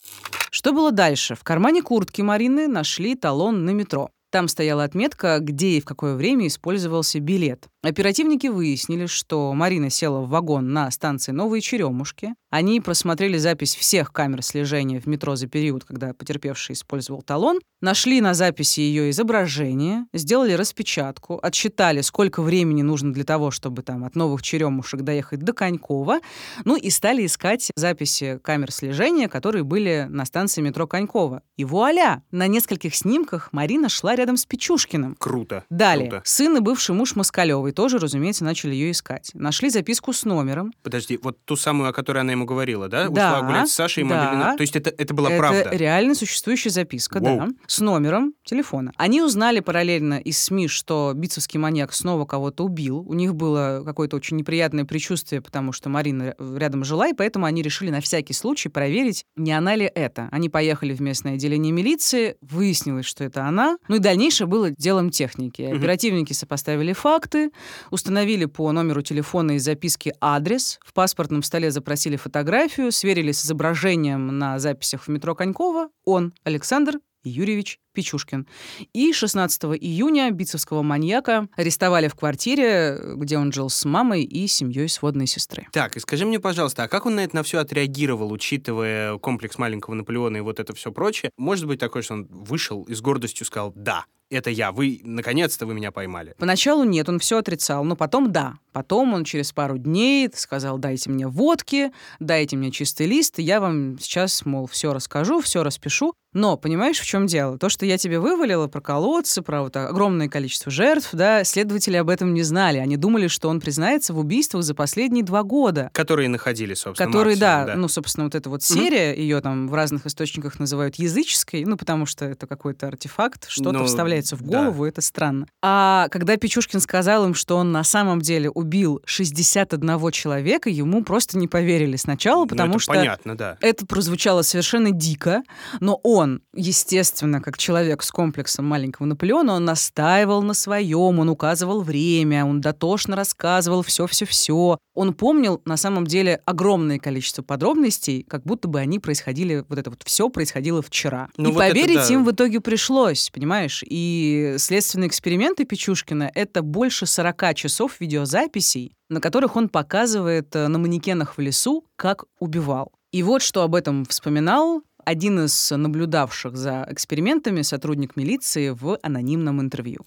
Что 0.51 0.72
было 0.72 0.91
дальше? 0.91 1.37
В 1.37 1.45
кармане 1.45 1.83
куртки 1.83 2.20
Марины 2.20 2.66
нашли 2.66 3.14
талон 3.14 3.64
на 3.64 3.70
метро. 3.70 4.11
Там 4.31 4.49
стояла 4.49 4.83
отметка, 4.83 5.39
где 5.39 5.77
и 5.77 5.81
в 5.81 5.85
какое 5.85 6.16
время 6.16 6.49
использовался 6.49 7.20
билет. 7.20 7.68
Оперативники 7.87 8.49
выяснили, 8.49 9.07
что 9.07 9.53
Марина 9.55 9.91
села 9.91 10.22
в 10.22 10.28
вагон 10.28 10.72
на 10.72 10.91
станции 10.91 11.30
Новые 11.30 11.61
Черемушки. 11.61 12.34
Они 12.51 12.80
просмотрели 12.80 13.39
запись 13.39 13.76
всех 13.76 14.12
камер 14.12 14.43
слежения 14.43 15.01
в 15.01 15.07
метро 15.07 15.37
за 15.37 15.47
период, 15.47 15.84
когда 15.84 16.12
потерпевший 16.12 16.72
использовал 16.72 17.22
талон, 17.22 17.61
нашли 17.80 18.20
на 18.20 18.34
записи 18.34 18.80
ее 18.80 19.11
изображение, 19.11 20.07
сделали 20.12 20.55
распечатку, 20.55 21.39
отсчитали, 21.41 22.01
сколько 22.01 22.43
времени 22.43 22.82
нужно 22.82 23.12
для 23.12 23.22
того, 23.22 23.53
чтобы 23.53 23.82
там 23.82 24.03
от 24.03 24.16
Новых 24.16 24.43
Черемушек 24.43 25.03
доехать 25.03 25.41
до 25.41 25.53
Конькова, 25.53 26.18
ну 26.64 26.74
и 26.74 26.91
стали 26.91 27.24
искать 27.24 27.70
записи 27.76 28.41
камер 28.43 28.72
слежения, 28.72 29.28
которые 29.28 29.62
были 29.62 30.07
на 30.09 30.24
станции 30.24 30.61
метро 30.61 30.89
Конькова. 30.89 31.43
И 31.57 31.64
вуаля! 31.64 32.24
На 32.32 32.49
нескольких 32.49 32.97
снимках 32.97 33.53
Марина 33.53 33.89
шла 33.89 34.16
рядом 34.16 34.37
с 34.37 34.45
Печушкиным. 34.45 35.14
Круто. 35.20 35.62
Далее. 35.70 36.11
Круто. 36.11 36.22
Сын 36.24 36.57
и 36.57 36.61
бывший 36.61 36.97
муж 36.97 37.14
Москалевой 37.14 37.76
тоже, 37.77 37.99
разумеется, 37.99 38.43
начали 38.45 38.74
ее 38.74 38.91
искать. 38.91 39.31
Нашли 39.35 39.70
записку 39.70 40.12
с 40.12 40.24
номером. 40.24 40.72
Подожди, 40.83 41.18
вот 41.22 41.39
ту 41.45 41.55
самую, 41.55 41.91
о 41.91 41.93
которой 41.93 42.18
она 42.22 42.33
ему 42.33 42.45
говорила, 42.47 42.89
да? 42.89 43.09
Да, 43.09 43.35
Ушла 43.37 43.43
гулять 43.47 43.68
с 43.68 43.74
Сашей 43.74 44.03
и 44.03 44.09
да. 44.09 44.14
мобильный 44.16 44.45
номер. 44.45 44.57
То 44.57 44.62
есть 44.62 44.74
это, 44.74 44.91
это 44.91 45.14
была 45.14 45.31
Это 45.31 45.39
правда? 45.39 45.70
реально 45.77 46.14
существующая 46.16 46.70
записка, 46.70 47.18
Воу. 47.20 47.39
да, 47.39 47.49
с 47.68 47.79
номером 47.81 48.33
телефона. 48.45 48.93
Они 48.97 49.22
узнали 49.22 49.61
параллельно 49.61 50.14
из 50.18 50.39
СМИ, 50.39 50.68
что 50.68 51.12
битцевский 51.14 51.61
маньяк 51.61 51.93
снова 51.93 52.24
кого-то 52.24 52.64
убил. 52.64 53.01
У 53.07 53.14
них 53.14 53.35
было 53.35 53.83
какое-то 53.85 54.16
очень 54.16 54.37
неприятное 54.39 54.85
предчувствие, 54.85 55.41
потому 55.43 55.72
что 55.72 55.89
Марина 55.91 56.35
ря- 56.39 56.59
рядом 56.59 56.83
жила, 56.85 57.09
и 57.09 57.12
поэтому 57.12 57.45
они 57.45 57.62
решили 57.62 57.91
на 57.91 58.01
всякий 58.01 58.33
случай 58.33 58.70
проверить, 58.70 59.24
не 59.37 59.53
она 59.53 59.74
ли 59.77 59.85
это. 59.95 60.29
Они 60.33 60.49
поехали 60.49 60.95
в 60.95 61.01
местное 61.03 61.35
отделение 61.35 61.72
милиции, 61.72 62.37
выяснилось, 62.41 63.05
что 63.07 63.22
это 63.24 63.45
она. 63.45 63.77
Ну 63.89 63.97
и 63.97 63.99
дальнейшее 63.99 64.47
было 64.47 64.70
делом 64.70 65.11
техники. 65.11 65.62
Оперативники 65.62 66.33
сопоставили 66.33 66.93
факты, 66.95 67.51
установили 67.90 68.44
по 68.44 68.70
номеру 68.72 69.02
телефона 69.02 69.52
из 69.52 69.64
записки 69.64 70.14
адрес, 70.20 70.78
в 70.84 70.92
паспортном 70.92 71.42
столе 71.42 71.70
запросили 71.70 72.16
фотографию, 72.16 72.92
сверили 72.92 73.32
с 73.32 73.44
изображением 73.44 74.38
на 74.38 74.58
записях 74.58 75.04
в 75.04 75.08
метро 75.08 75.34
Конькова. 75.34 75.88
Он, 76.04 76.32
Александр 76.44 76.98
Юрьевич 77.26 77.78
Печушкин. 77.92 78.46
И 78.92 79.12
16 79.12 79.64
июня 79.80 80.30
битцевского 80.30 80.82
маньяка 80.82 81.48
арестовали 81.56 82.08
в 82.08 82.14
квартире, 82.14 82.98
где 83.16 83.38
он 83.38 83.52
жил 83.52 83.70
с 83.70 83.84
мамой 83.84 84.22
и 84.22 84.46
семьей 84.46 84.88
сводной 84.88 85.26
сестры. 85.26 85.66
Так, 85.72 85.96
и 85.96 86.00
скажи 86.00 86.24
мне, 86.24 86.38
пожалуйста, 86.38 86.84
а 86.84 86.88
как 86.88 87.06
он 87.06 87.16
на 87.16 87.24
это 87.24 87.36
на 87.36 87.42
все 87.42 87.58
отреагировал, 87.58 88.32
учитывая 88.32 89.18
комплекс 89.18 89.58
маленького 89.58 89.94
Наполеона 89.94 90.38
и 90.38 90.40
вот 90.40 90.60
это 90.60 90.74
все 90.74 90.92
прочее? 90.92 91.30
Может 91.36 91.66
быть 91.66 91.80
такое, 91.80 92.02
что 92.02 92.14
он 92.14 92.26
вышел 92.26 92.84
и 92.84 92.94
с 92.94 93.00
гордостью 93.00 93.46
сказал 93.46 93.72
«Да, 93.74 94.04
это 94.31 94.51
я, 94.51 94.72
вы, 94.72 95.01
наконец-то 95.03 95.66
вы 95.66 95.74
меня 95.74 95.93
поймали». 95.93 96.35
Поначалу 96.39 96.85
нет, 96.85 97.09
он 97.09 97.18
все 97.18 97.39
отрицал, 97.39 97.85
но 97.85 97.97
потом 97.97 98.33
да. 98.33 98.55
Потом 98.72 99.14
он 99.14 99.24
через 99.24 99.53
пару 99.53 99.79
дней 99.79 100.29
сказал, 100.35 100.79
дайте 100.79 101.11
мне 101.11 101.27
водки, 101.27 101.93
дайте 102.20 102.57
мне 102.57 102.70
чистый 102.70 103.07
лист, 103.07 103.39
и 103.39 103.43
я 103.43 103.61
вам 103.61 103.99
сейчас, 103.99 104.45
мол, 104.45 104.66
все 104.66 104.93
расскажу, 104.93 105.41
все 105.41 105.62
распишу. 105.62 106.14
Но 106.37 106.59
понимаешь, 106.59 106.99
в 106.99 107.07
чем 107.07 107.26
дело? 107.26 107.57
То, 107.57 107.70
что 107.70 107.87
я 107.87 107.97
тебе 107.97 108.20
вывалила 108.20 108.66
про 108.66 108.82
колодцы, 108.82 109.41
про 109.41 109.62
вот 109.62 109.74
огромное 109.74 110.28
количество 110.28 110.70
жертв, 110.70 111.09
да, 111.14 111.45
следователи 111.45 111.97
об 111.97 112.11
этом 112.11 112.34
не 112.34 112.43
знали. 112.43 112.76
Они 112.76 112.99
думали, 112.99 113.26
что 113.26 113.49
он 113.49 113.59
признается 113.59 114.12
в 114.12 114.18
убийствах 114.18 114.62
за 114.62 114.74
последние 114.74 115.24
два 115.24 115.43
года. 115.43 115.89
Которые 115.95 116.28
находили, 116.28 116.74
собственно, 116.74 117.11
Которые, 117.11 117.39
да, 117.39 117.61
максимум, 117.61 117.80
ну, 117.80 117.89
собственно, 117.89 118.24
вот 118.24 118.34
эта 118.34 118.51
вот 118.51 118.62
серия, 118.62 119.14
ее 119.14 119.41
там 119.41 119.66
в 119.66 119.72
разных 119.72 120.05
источниках 120.05 120.59
называют 120.59 120.97
языческой, 120.97 121.64
ну, 121.64 121.78
потому 121.78 122.05
что 122.05 122.26
это 122.26 122.47
какой-то 122.47 122.89
артефакт, 122.89 123.47
что-то 123.49 123.72
Ну, 123.72 123.87
вставляется 123.87 124.37
в 124.37 124.43
да. 124.43 124.64
голову, 124.64 124.84
это 124.84 125.01
странно. 125.01 125.47
А 125.62 126.09
когда 126.11 126.37
Печушкин 126.37 126.80
сказал 126.80 127.24
им, 127.24 127.32
что 127.32 127.57
он 127.57 127.72
на 127.72 127.82
самом 127.82 128.20
деле 128.20 128.51
убил 128.51 129.01
61 129.07 130.11
человека, 130.11 130.68
ему 130.68 131.03
просто 131.03 131.39
не 131.39 131.49
поверили 131.49 131.97
сначала, 131.97 132.41
Ну, 132.43 132.49
потому 132.49 132.74
это 132.74 132.80
что 132.80 132.93
понятно, 132.93 133.39
да. 133.39 133.57
это 133.62 133.87
прозвучало 133.87 134.43
совершенно 134.43 134.91
дико, 134.91 135.43
но 135.80 135.99
он, 136.03 136.26
естественно, 136.55 137.41
как 137.41 137.59
человек 137.59 138.03
с 138.03 138.11
комплексом 138.11 138.64
маленького 138.64 139.07
Наполеона, 139.07 139.55
он 139.55 139.64
настаивал 139.64 140.43
на 140.43 140.55
своем, 140.55 141.18
он 141.18 141.29
указывал 141.29 141.83
время, 141.83 142.45
он 142.45 142.61
дотошно 142.61 143.16
рассказывал 143.16 143.83
все-все-все. 143.83 144.79
Он 144.95 145.14
помнил, 145.14 145.61
на 145.64 145.77
самом 145.77 146.07
деле, 146.07 146.41
огромное 146.45 146.99
количество 146.99 147.43
подробностей, 147.43 148.22
как 148.22 148.45
будто 148.45 148.68
бы 148.68 148.81
они 148.81 148.99
происходили, 148.99 149.64
вот 149.68 149.79
это 149.79 149.91
вот 149.91 150.03
все 150.05 150.29
происходило 150.29 150.83
вчера. 150.83 151.29
Ну 151.37 151.51
И 151.51 151.53
вот 151.53 151.62
это 151.62 151.74
поверить 151.74 152.09
да. 152.09 152.14
им 152.14 152.24
в 152.24 152.31
итоге 152.31 152.61
пришлось, 152.61 153.31
понимаешь? 153.31 153.83
И 153.87 154.55
следственные 154.59 155.09
эксперименты 155.09 155.64
Печушкина— 155.64 156.31
это 156.35 156.62
больше 156.62 157.07
40 157.07 157.55
часов 157.55 158.01
видеозаписей, 158.01 158.93
на 159.09 159.20
которых 159.20 159.57
он 159.57 159.68
показывает 159.68 160.55
э, 160.57 160.68
на 160.68 160.79
манекенах 160.79 161.37
в 161.37 161.41
лесу, 161.41 161.85
как 161.97 162.24
убивал. 162.39 162.93
И 163.12 163.22
вот 163.22 163.43
что 163.43 163.62
об 163.62 163.74
этом 163.74 164.05
вспоминал 164.05 164.83
один 165.07 165.44
из 165.44 165.70
наблюдавших 165.70 166.57
за 166.57 166.84
экспериментами 166.90 167.62
сотрудник 167.62 168.16
милиции 168.16 168.70
в 168.70 168.98
анонимном 169.02 169.61
интервью. 169.61 170.00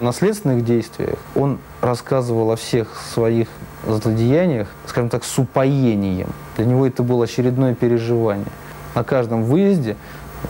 На 0.00 0.12
следственных 0.12 0.64
действиях 0.64 1.18
он 1.34 1.58
рассказывал 1.82 2.50
о 2.50 2.56
всех 2.56 2.96
своих 3.12 3.48
злодеяниях, 3.86 4.68
скажем 4.86 5.10
так, 5.10 5.24
с 5.24 5.38
упоением. 5.38 6.30
Для 6.56 6.64
него 6.64 6.86
это 6.86 7.02
было 7.02 7.24
очередное 7.24 7.74
переживание. 7.74 8.46
На 8.94 9.04
каждом 9.04 9.44
выезде 9.44 9.96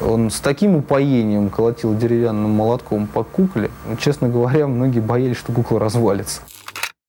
он 0.00 0.30
с 0.30 0.38
таким 0.38 0.76
упоением 0.76 1.50
колотил 1.50 1.96
деревянным 1.96 2.50
молотком 2.50 3.08
по 3.08 3.24
кукле. 3.24 3.68
Честно 3.98 4.28
говоря, 4.28 4.68
многие 4.68 5.00
боялись, 5.00 5.38
что 5.38 5.52
кукла 5.52 5.80
развалится. 5.80 6.42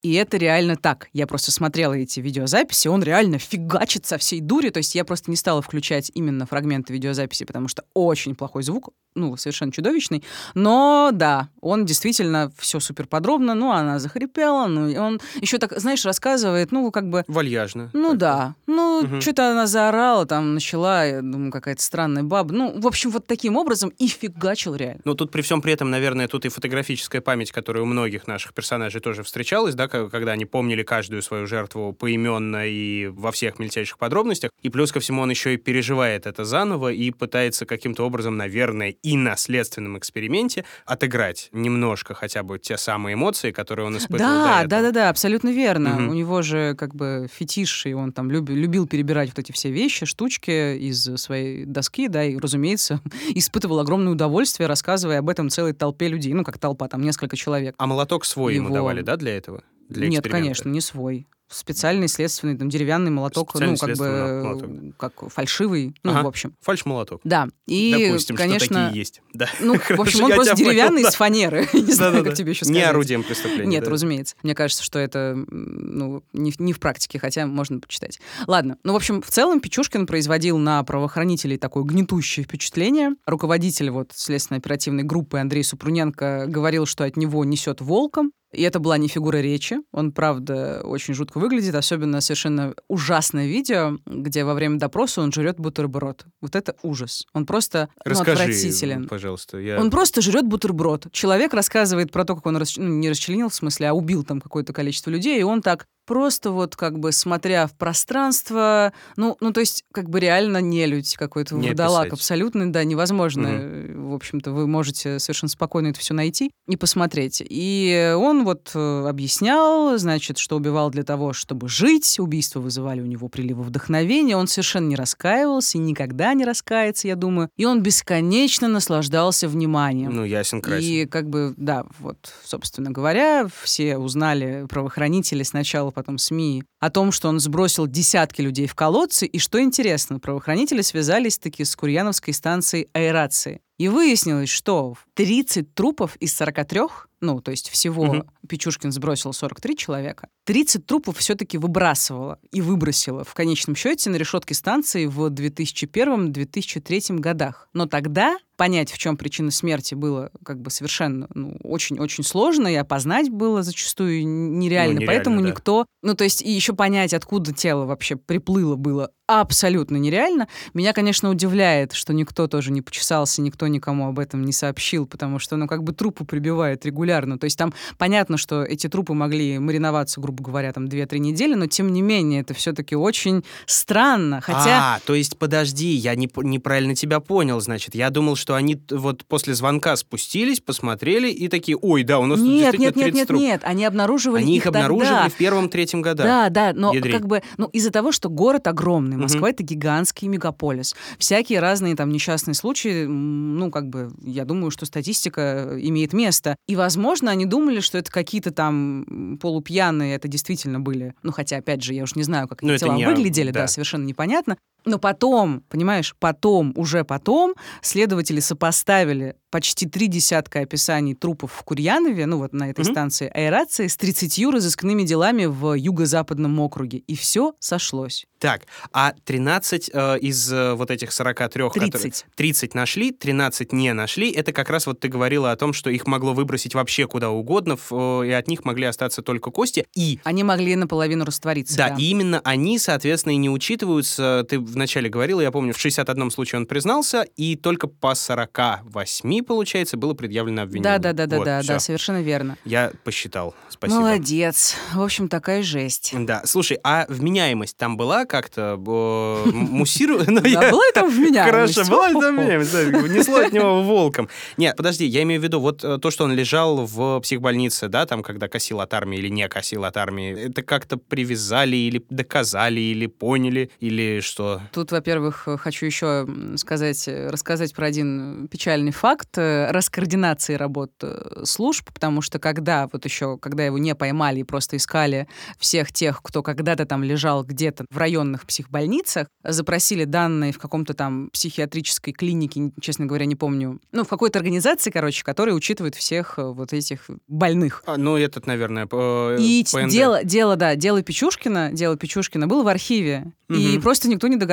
И 0.01 0.13
это 0.13 0.37
реально 0.37 0.77
так. 0.77 1.09
Я 1.11 1.27
просто 1.27 1.51
смотрела 1.51 1.93
эти 1.93 2.21
видеозаписи, 2.21 2.87
он 2.87 3.03
реально 3.03 3.37
фигачит 3.37 4.05
со 4.05 4.17
всей 4.17 4.39
дури. 4.39 4.69
То 4.69 4.77
есть 4.77 4.95
я 4.95 5.03
просто 5.03 5.29
не 5.29 5.35
стала 5.35 5.61
включать 5.61 6.09
именно 6.13 6.45
фрагменты 6.45 6.93
видеозаписи, 6.93 7.43
потому 7.43 7.67
что 7.67 7.83
очень 7.93 8.33
плохой 8.33 8.63
звук, 8.63 8.89
ну, 9.15 9.35
совершенно 9.35 9.73
чудовищный. 9.73 10.23
Но 10.55 11.09
да, 11.11 11.49
он 11.59 11.85
действительно 11.85 12.49
все 12.57 12.79
супер 12.79 13.07
подробно. 13.07 13.55
Ну, 13.55 13.71
она 13.71 13.99
захрипела, 13.99 14.67
ну, 14.67 14.87
и 14.87 14.95
он 14.95 15.19
еще 15.41 15.57
так, 15.57 15.77
знаешь, 15.77 16.05
рассказывает, 16.05 16.71
ну, 16.71 16.91
как 16.91 17.09
бы 17.09 17.25
Вальяжно. 17.27 17.89
Ну 17.91 18.13
да. 18.13 18.55
Ну, 18.67 19.01
Мгм. 19.03 19.19
что-то 19.19 19.51
она 19.51 19.67
заорала, 19.67 20.25
там 20.25 20.53
начала, 20.53 21.03
я 21.05 21.21
думаю, 21.21 21.51
какая-то 21.51 21.81
странная 21.83 22.23
баба. 22.23 22.53
Ну, 22.53 22.79
в 22.79 22.87
общем, 22.87 23.09
вот 23.09 23.27
таким 23.27 23.57
образом 23.57 23.89
и 23.97 24.07
фигачил 24.07 24.75
реально. 24.75 25.01
Ну, 25.03 25.13
тут 25.15 25.29
при 25.31 25.41
всем 25.41 25.61
при 25.61 25.73
этом, 25.73 25.89
наверное, 25.89 26.29
тут 26.29 26.45
и 26.45 26.49
фотографическая 26.49 27.19
память, 27.19 27.51
которая 27.51 27.83
у 27.83 27.85
многих 27.85 28.27
наших 28.27 28.53
персонажей 28.53 29.01
тоже 29.01 29.23
встречалась, 29.23 29.75
да, 29.75 29.88
когда 29.89 30.31
они 30.31 30.45
помнили 30.45 30.83
каждую 30.83 31.21
свою 31.21 31.47
жертву 31.47 31.93
поименно 31.93 32.67
и 32.67 33.07
во 33.07 33.31
всех 33.31 33.59
мельчайших 33.59 33.97
подробностях. 33.97 34.51
И 34.61 34.69
плюс 34.69 34.91
ко 34.91 34.99
всему 34.99 35.21
он 35.21 35.29
еще 35.29 35.53
и 35.53 35.57
переживает 35.57 36.25
это 36.27 36.45
заново 36.45 36.91
и 36.91 37.11
пытается 37.11 37.65
каким-то 37.65 38.05
образом, 38.05 38.37
наверное, 38.37 38.89
и 38.89 39.17
на 39.17 39.35
следственном 39.35 39.97
эксперименте 39.97 40.65
отыграть 40.85 41.49
немножко 41.51 42.13
хотя 42.13 42.43
бы 42.43 42.59
те 42.59 42.77
самые 42.77 43.13
эмоции, 43.15 43.51
которые 43.51 43.87
он 43.87 43.97
испытывал 43.97 44.29
Да, 44.29 44.63
да, 44.65 44.81
да, 44.81 44.91
да, 44.91 45.09
абсолютно 45.09 45.49
верно. 45.49 45.91
Мгм. 45.91 46.09
У 46.09 46.13
него 46.13 46.41
же 46.41 46.75
как 46.77 46.95
бы 46.95 47.27
фетиш, 47.33 47.85
и 47.85 47.93
он 47.93 48.11
там 48.11 48.29
люби- 48.31 48.53
любил 48.55 48.87
перебирать 48.87 49.29
вот 49.29 49.39
эти 49.39 49.51
все 49.51 49.71
вещи, 49.71 50.05
штучки 50.05 50.77
из 50.77 51.03
своей 51.17 51.65
доски, 51.65 52.07
да, 52.07 52.23
и, 52.23 52.37
разумеется, 52.37 53.01
испытывал 53.35 53.79
огромное 53.79 54.13
удовольствие, 54.13 54.67
рассказывая 54.67 55.19
об 55.19 55.29
этом 55.29 55.49
целой 55.49 55.73
толпе 55.73 56.07
людей. 56.07 56.33
Ну, 56.33 56.43
как 56.43 56.57
толпа, 56.57 56.87
там 56.87 57.01
несколько 57.01 57.35
человек. 57.37 57.75
А 57.77 57.87
молоток 57.87 58.25
свой 58.25 58.55
ему 58.55 58.67
Его- 58.67 58.75
давали, 58.75 59.01
да, 59.01 59.15
для 59.17 59.35
этого? 59.37 59.63
Для 59.89 60.07
Нет, 60.07 60.27
конечно, 60.27 60.69
не 60.69 60.81
свой. 60.81 61.27
Специальный 61.51 62.07
следственный, 62.07 62.55
там, 62.55 62.69
деревянный 62.69 63.09
молоток, 63.09 63.55
ну, 63.55 63.75
как 63.75 63.97
бы, 63.97 64.43
молоток. 64.43 64.97
как 64.97 65.31
фальшивый, 65.31 65.95
ну, 66.03 66.11
Ага. 66.11 66.21
в 66.21 66.27
общем. 66.27 66.53
Фальш-молоток. 66.61 67.21
Да, 67.23 67.47
и, 67.65 68.05
Допустим, 68.07 68.35
что 68.35 68.43
конечно, 68.45 68.85
такие 68.85 68.99
есть. 68.99 69.23
Да. 69.33 69.49
Ну, 69.59 69.73
в 69.89 69.99
общем, 69.99 70.25
он 70.25 70.33
просто 70.33 70.55
деревянный 70.55 71.01
из 71.01 71.15
фанеры. 71.15 71.67
Не 71.73 71.91
знаю, 71.91 72.23
как 72.23 72.35
тебе 72.35 72.51
еще 72.51 72.67
Не 72.67 72.73
сказать. 72.73 72.89
орудием 72.89 73.23
преступления. 73.23 73.65
Нет, 73.65 73.87
разумеется. 73.87 74.35
Мне 74.43 74.53
кажется, 74.53 74.83
что 74.83 74.99
это 74.99 75.33
ну, 75.47 76.21
не, 76.33 76.51
в- 76.51 76.59
не 76.59 76.71
в 76.71 76.79
практике, 76.79 77.17
хотя 77.17 77.47
можно 77.47 77.79
почитать. 77.79 78.19
Ладно. 78.45 78.77
Ну, 78.83 78.93
в 78.93 78.95
общем, 78.97 79.23
в 79.23 79.31
целом 79.31 79.59
Печушкин 79.59 80.05
производил 80.05 80.59
на 80.59 80.83
правоохранителей 80.83 81.57
такое 81.57 81.83
гнетущее 81.83 82.43
впечатление. 82.43 83.15
Руководитель 83.25 83.89
вот 83.89 84.11
следственно-оперативной 84.13 85.01
группы 85.01 85.39
Андрей 85.39 85.63
Супруненко 85.63 86.45
говорил, 86.47 86.85
что 86.85 87.05
от 87.05 87.17
него 87.17 87.43
несет 87.43 87.81
волком. 87.81 88.33
И 88.51 88.61
это 88.63 88.79
была 88.79 88.97
не 88.97 89.07
фигура 89.07 89.37
речи. 89.37 89.77
Он, 89.91 90.11
правда, 90.11 90.81
очень 90.83 91.13
жутко 91.13 91.37
выглядит. 91.37 91.75
Особенно 91.75 92.21
совершенно 92.21 92.73
ужасное 92.87 93.47
видео, 93.47 93.97
где 94.05 94.43
во 94.43 94.53
время 94.53 94.79
допроса 94.79 95.21
он 95.21 95.31
жрет 95.31 95.59
бутерброд. 95.59 96.25
Вот 96.41 96.55
это 96.55 96.75
ужас. 96.81 97.25
Он 97.33 97.45
просто 97.45 97.89
ну, 98.05 98.11
Расскажи, 98.11 98.43
отвратителен. 98.43 99.07
пожалуйста. 99.07 99.57
Я... 99.57 99.79
Он 99.79 99.91
просто 99.91 100.21
жрет 100.21 100.45
бутерброд. 100.45 101.11
Человек 101.11 101.53
рассказывает 101.53 102.11
про 102.11 102.25
то, 102.25 102.35
как 102.35 102.45
он 102.45 102.57
рас... 102.57 102.77
ну, 102.77 102.87
не 102.87 103.09
расчленил, 103.09 103.49
в 103.49 103.55
смысле, 103.55 103.89
а 103.89 103.93
убил 103.93 104.23
там 104.23 104.41
какое-то 104.41 104.73
количество 104.73 105.09
людей, 105.09 105.39
и 105.39 105.43
он 105.43 105.61
так 105.61 105.85
просто 106.09 106.49
вот 106.49 106.75
как 106.75 106.97
бы 106.97 107.11
смотря 107.11 107.67
в 107.67 107.75
пространство, 107.75 108.93
ну, 109.15 109.37
ну 109.41 109.53
то 109.53 109.59
есть 109.59 109.83
как 109.93 110.09
бы 110.09 110.19
реально 110.19 110.59
нелюдь 110.59 111.15
какой-то 111.15 111.53
Не 111.53 111.67
вурдалак 111.67 112.11
абсолютно, 112.11 112.71
да, 112.73 112.83
невозможно. 112.83 113.47
В 113.49 113.88
общем-то, 114.19 114.51
вы 114.51 114.67
можете 114.67 115.19
совершенно 115.19 115.49
спокойно 115.49 115.87
это 115.87 115.99
все 115.99 116.13
найти 116.13 116.51
и 116.67 116.77
посмотреть. 116.77 117.41
И 117.47 118.13
он 118.15 118.43
вот 118.43 118.71
э, 118.75 119.05
объяснял, 119.07 119.97
значит, 119.97 120.37
что 120.37 120.57
убивал 120.57 120.89
для 120.89 121.03
того, 121.03 121.33
чтобы 121.33 121.67
жить, 121.69 122.19
убийства 122.19 122.59
вызывали 122.59 123.01
у 123.01 123.05
него 123.05 123.27
приливы 123.27 123.63
вдохновения, 123.63 124.37
он 124.37 124.47
совершенно 124.47 124.87
не 124.87 124.95
раскаивался 124.95 125.77
и 125.77 125.81
никогда 125.81 126.33
не 126.33 126.45
раскается, 126.45 127.07
я 127.07 127.15
думаю, 127.15 127.49
и 127.57 127.65
он 127.65 127.81
бесконечно 127.81 128.67
наслаждался 128.67 129.47
вниманием. 129.47 130.13
Ну, 130.13 130.23
ясен 130.23 130.61
красен. 130.61 130.85
И 130.85 131.05
как 131.05 131.29
бы, 131.29 131.53
да, 131.57 131.85
вот, 131.99 132.33
собственно 132.43 132.91
говоря, 132.91 133.47
все 133.63 133.97
узнали, 133.97 134.65
правоохранители 134.69 135.43
сначала, 135.43 135.91
потом 135.91 136.17
СМИ, 136.17 136.63
о 136.79 136.89
том, 136.89 137.11
что 137.11 137.29
он 137.29 137.39
сбросил 137.39 137.87
десятки 137.87 138.41
людей 138.41 138.67
в 138.67 138.75
колодцы. 138.75 139.25
И 139.25 139.39
что 139.39 139.61
интересно, 139.61 140.19
правоохранители 140.19 140.81
связались 140.81 141.37
таки 141.37 141.63
с 141.63 141.75
Курьяновской 141.75 142.33
станцией 142.33 142.89
аэрации. 142.93 143.61
И 143.79 143.87
выяснилось, 143.87 144.49
что 144.49 144.95
30 145.15 145.73
трупов 145.73 146.17
из 146.17 146.35
43, 146.35 146.81
ну, 147.21 147.39
то 147.41 147.49
есть 147.49 147.69
всего 147.69 148.05
Мгм. 148.05 148.29
Печушкин 148.47 148.91
сбросил 148.91 149.31
43 149.31 149.77
человека, 149.77 150.27
30 150.43 150.85
трупов 150.85 151.17
все-таки 151.17 151.57
выбрасывало 151.57 152.39
и 152.51 152.59
выбросило 152.59 153.23
в 153.23 153.33
конечном 153.33 153.77
счете 153.77 154.09
на 154.09 154.17
решетке 154.17 154.53
станции 154.53 155.05
в 155.05 155.27
2001-2003 155.29 157.19
годах. 157.19 157.69
Но 157.71 157.85
тогда 157.85 158.37
понять, 158.59 158.91
в 158.91 158.97
чем 158.97 159.15
причина 159.15 159.51
смерти, 159.51 159.95
было 159.95 160.31
как 160.43 160.59
бы 160.59 160.69
совершенно 160.69 161.29
ну, 161.33 161.55
очень-очень 161.63 162.25
сложно, 162.25 162.67
и 162.67 162.75
опознать 162.75 163.29
было 163.29 163.63
зачастую 163.63 164.27
нереально. 164.27 164.99
нереально, 164.99 165.05
Поэтому 165.07 165.41
да. 165.41 165.47
никто... 165.47 165.85
Ну, 166.03 166.13
то 166.13 166.25
есть 166.25 166.41
и 166.41 166.51
еще 166.51 166.73
понять, 166.73 167.13
откуда 167.13 167.53
тело 167.53 167.85
вообще 167.85 168.17
приплыло, 168.17 168.75
было 168.75 169.11
абсолютно 169.29 169.97
нереально. 169.97 170.47
Меня, 170.73 170.91
конечно, 170.91 171.29
удивляет, 171.29 171.93
что 171.93 172.13
никто 172.13 172.47
тоже 172.47 172.71
не 172.71 172.81
почесался, 172.81 173.41
никто 173.41 173.67
никому 173.67 174.07
об 174.07 174.17
этом 174.17 174.43
не 174.43 174.51
сообщил, 174.51 175.05
потому 175.05 175.37
что, 175.37 175.55
ну, 175.55 175.67
как 175.67 175.83
бы 175.83 175.93
трупы 175.93 176.25
прибивают 176.25 176.83
регулярно. 176.85 177.37
То 177.37 177.45
есть 177.45 177.57
там 177.57 177.73
понятно, 177.97 178.37
что 178.37 178.63
эти 178.63 178.87
трупы 178.87 179.13
могли 179.13 179.59
мариноваться, 179.59 180.19
грубо 180.19 180.43
говоря, 180.43 180.73
там 180.73 180.85
2-3 180.85 181.19
недели, 181.19 181.53
но 181.53 181.67
тем 181.67 181.93
не 181.93 182.01
менее 182.01 182.41
это 182.41 182.55
все-таки 182.55 182.95
очень 182.95 183.45
странно. 183.67 184.41
Хотя... 184.41 184.95
А, 184.95 184.99
то 185.05 185.13
есть, 185.13 185.37
подожди, 185.37 185.89
я 185.89 186.15
не, 186.15 186.29
неправильно 186.37 186.95
тебя 186.95 187.19
понял, 187.19 187.59
значит. 187.61 187.93
Я 187.93 188.09
думал, 188.09 188.35
что 188.35 188.48
они 188.55 188.75
т- 188.75 188.95
вот 188.95 189.25
после 189.25 189.53
звонка 189.53 189.95
спустились, 189.95 190.59
посмотрели 190.59 191.29
и 191.29 191.47
такие, 191.47 191.77
ой, 191.77 192.03
да, 192.03 192.19
у 192.19 192.25
нас 192.25 192.39
тут 192.39 192.47
Нет, 192.47 192.71
действительно 192.71 192.85
нет, 192.87 192.95
нет, 192.95 193.03
30 193.05 193.15
нет, 193.15 193.27
трупов». 193.27 193.43
нет, 193.43 193.61
они 193.63 193.85
обнаруживали 193.85 194.41
Они 194.43 194.57
их 194.57 194.63
тогда. 194.63 194.79
обнаружили 194.85 195.29
в 195.29 195.35
первом-третьем 195.35 196.01
годах. 196.01 196.25
Да, 196.25 196.49
да, 196.49 196.73
но 196.73 196.93
Ядрить. 196.93 197.13
как 197.15 197.27
бы, 197.27 197.41
ну, 197.57 197.67
из-за 197.67 197.91
того, 197.91 198.11
что 198.11 198.29
город 198.29 198.67
огромный. 198.67 199.17
Москва 199.17 199.49
это 199.49 199.63
гигантский 199.63 200.27
мегаполис, 200.27 200.95
всякие 201.17 201.59
разные 201.59 201.95
там 201.95 202.09
несчастные 202.11 202.53
случаи, 202.55 203.05
ну, 203.05 203.71
как 203.71 203.89
бы, 203.89 204.11
я 204.23 204.45
думаю, 204.45 204.71
что 204.71 204.85
статистика 204.85 205.75
имеет 205.79 206.13
место. 206.13 206.55
И, 206.67 206.75
возможно, 206.75 207.31
они 207.31 207.45
думали, 207.45 207.79
что 207.79 207.97
это 207.97 208.11
какие-то 208.11 208.51
там 208.51 209.37
полупьяные, 209.41 210.15
это 210.15 210.27
действительно 210.27 210.79
были. 210.79 211.13
Ну, 211.23 211.31
хотя, 211.31 211.57
опять 211.57 211.83
же, 211.83 211.93
я 211.93 212.03
уж 212.03 212.15
не 212.15 212.23
знаю, 212.23 212.47
как 212.47 212.61
Ну, 212.61 212.73
эти 212.73 212.81
тела 212.81 212.93
не- 212.95 213.05
выглядели, 213.05 213.51
да. 213.51 213.61
да. 213.61 213.67
совершенно 213.67 214.05
непонятно. 214.05 214.57
Но 214.85 214.97
потом, 214.97 215.61
понимаешь, 215.69 216.15
потом, 216.19 216.73
уже 216.75 217.03
потом 217.03 217.53
следователи 217.81 218.39
сопоставили 218.39 219.35
почти 219.51 219.87
три 219.87 220.07
десятка 220.07 220.59
описаний 220.59 221.15
трупов 221.15 221.51
в 221.53 221.63
Курьянове, 221.63 222.25
ну 222.25 222.37
вот 222.37 222.53
на 222.53 222.69
этой 222.69 222.81
Мгм. 222.85 222.91
станции 222.93 223.27
аэрации, 223.33 223.87
с 223.87 223.97
30 223.97 224.51
разыскными 224.51 225.03
делами 225.03 225.45
в 225.45 225.73
юго-западном 225.73 226.59
округе. 226.59 226.99
И 226.99 227.15
все 227.15 227.53
сошлось. 227.59 228.25
Так, 228.37 228.61
а 228.93 229.13
13 229.25 229.89
э, 229.91 230.19
из 230.19 230.51
э, 230.53 230.73
вот 230.75 230.91
этих 230.91 231.11
43, 231.11 231.69
которые 231.69 231.91
30. 231.91 232.25
30 232.35 232.75
нашли, 232.75 233.11
13 233.11 233.73
не 233.73 233.93
нашли, 233.93 234.31
это 234.31 234.53
как 234.53 234.69
раз 234.69 234.85
вот 234.85 234.99
ты 234.99 235.07
говорила 235.09 235.51
о 235.51 235.55
том, 235.55 235.73
что 235.73 235.89
их 235.89 236.05
могло 236.07 236.33
выбросить 236.33 236.75
вообще 236.75 237.07
куда 237.07 237.31
угодно, 237.31 237.75
э, 237.89 238.21
и 238.27 238.31
от 238.31 238.47
них 238.47 238.63
могли 238.65 238.85
остаться 238.85 239.21
только 239.23 239.51
кости. 239.51 239.85
И 239.95 240.19
Они 240.23 240.43
могли 240.43 240.75
наполовину 240.75 241.25
раствориться. 241.25 241.75
Да, 241.75 241.89
Да, 241.89 241.95
и 241.95 242.03
именно 242.03 242.39
они, 242.43 242.77
соответственно, 242.77 243.33
и 243.33 243.37
не 243.37 243.49
учитываются. 243.49 244.45
Ты 244.47 244.59
вначале 244.69 245.09
говорила, 245.09 245.41
я 245.41 245.51
помню, 245.51 245.73
в 245.73 245.79
61 245.79 246.31
случае 246.31 246.59
он 246.59 246.65
признался, 246.65 247.25
и 247.35 247.55
только 247.55 247.87
по 247.87 248.15
48, 248.15 249.43
получается, 249.43 249.97
было 249.97 250.13
предъявлено 250.13 250.63
обвинение. 250.63 250.99
да, 250.99 251.13
да, 251.13 251.13
да, 251.13 251.25
да, 251.27 251.37
Вот, 251.37 251.45
да, 251.45 251.61
всё. 251.61 251.73
да, 251.73 251.79
совершенно 251.79 252.21
верно. 252.21 252.57
Я 252.65 252.91
посчитал. 253.03 253.55
Спасибо. 253.69 253.99
Молодец. 254.01 254.75
В 254.93 255.01
общем, 255.01 255.27
такая 255.29 255.63
жесть. 255.63 256.13
Да, 256.17 256.41
слушай, 256.45 256.77
а 256.83 257.05
вменяемость 257.09 257.77
там 257.77 257.97
была 257.97 258.25
как-то 258.25 258.75
муссиру- 258.77 260.19
Ну, 260.27 260.41
Да, 260.41 260.71
была 260.71 260.83
там 260.93 261.09
вменяемость. 261.09 261.75
Хорошо, 261.75 261.91
была 261.91 262.11
там 262.11 262.37
вменяемость? 262.37 262.71
Да, 262.71 262.83
Несло 263.07 263.37
от 263.39 263.51
него 263.53 263.83
волком. 263.83 264.29
Нет, 264.57 264.75
подожди, 264.77 265.05
я 265.05 265.23
имею 265.23 265.41
в 265.41 265.43
виду 265.43 265.59
вот 265.59 265.83
э, 265.83 265.97
то, 265.97 266.11
что 266.11 266.23
он 266.23 266.33
лежал 266.33 266.85
в 266.85 267.19
психбольнице, 267.21 267.87
да, 267.87 268.05
там, 268.05 268.23
когда 268.23 268.47
косил 268.47 268.81
от 268.81 268.93
армии 268.93 269.17
или 269.19 269.27
не 269.29 269.47
косил 269.47 269.85
от 269.85 269.97
армии, 269.97 270.47
это 270.47 270.61
как-то 270.61 270.97
привязали 270.97 271.75
или 271.75 272.03
доказали, 272.09 272.79
или 272.79 273.07
поняли, 273.07 273.71
или 273.79 274.19
что? 274.21 274.58
Тут, 274.71 274.91
во-первых, 274.91 275.43
э, 275.47 275.57
хочу 275.57 275.85
еще 275.85 276.27
сказать, 276.57 277.07
э, 277.07 277.29
рассказать 277.29 277.73
про 277.73 277.87
один 277.87 278.47
печальный 278.47 278.91
факт 278.91 279.37
э, 279.37 279.71
раскоординации 279.71 280.55
работ 280.55 280.91
э, 281.01 281.41
служб, 281.45 281.89
потому 281.93 282.21
что 282.21 282.39
когда 282.39 282.87
вот 282.91 283.05
еще, 283.05 283.37
когда 283.37 283.65
его 283.65 283.77
не 283.77 283.95
поймали 283.95 284.39
и 284.39 284.43
просто 284.43 284.77
искали 284.77 285.27
всех 285.57 285.91
тех, 285.91 286.21
кто 286.21 286.43
когда-то 286.43 286.85
там 286.85 287.03
лежал 287.03 287.43
где-то 287.43 287.85
в 287.89 287.97
районных 287.97 288.45
психбольницах, 288.45 289.27
запросили 289.43 290.05
данные 290.05 290.51
в 290.51 290.59
каком-то 290.59 290.93
там 290.93 291.29
психиатрической 291.31 292.13
клинике, 292.13 292.71
честно 292.81 293.05
говоря, 293.05 293.25
не 293.25 293.35
помню, 293.35 293.79
ну, 293.91 294.03
в 294.03 294.07
какой-то 294.07 294.39
организации, 294.39 294.91
короче, 294.91 295.23
которая 295.23 295.55
учитывает 295.55 295.95
всех 295.95 296.37
э, 296.37 296.43
вот 296.43 296.73
этих 296.73 297.09
больных. 297.27 297.83
А, 297.85 297.97
ну, 297.97 298.17
этот, 298.17 298.45
наверное, 298.47 298.87
э, 298.91 299.37
И 299.39 299.65
ПНД. 299.71 299.89
дело, 299.91 300.23
дело, 300.23 300.55
да, 300.55 300.75
дело 300.75 301.01
Печушкина, 301.01 301.71
дело 301.71 301.95
Печушкина 301.97 302.47
было 302.47 302.63
в 302.63 302.67
архиве. 302.67 303.31
И 303.49 303.73
Мгм. 303.73 303.81
просто 303.81 304.07
никто 304.07 304.27
не 304.27 304.35
догадался 304.35 304.48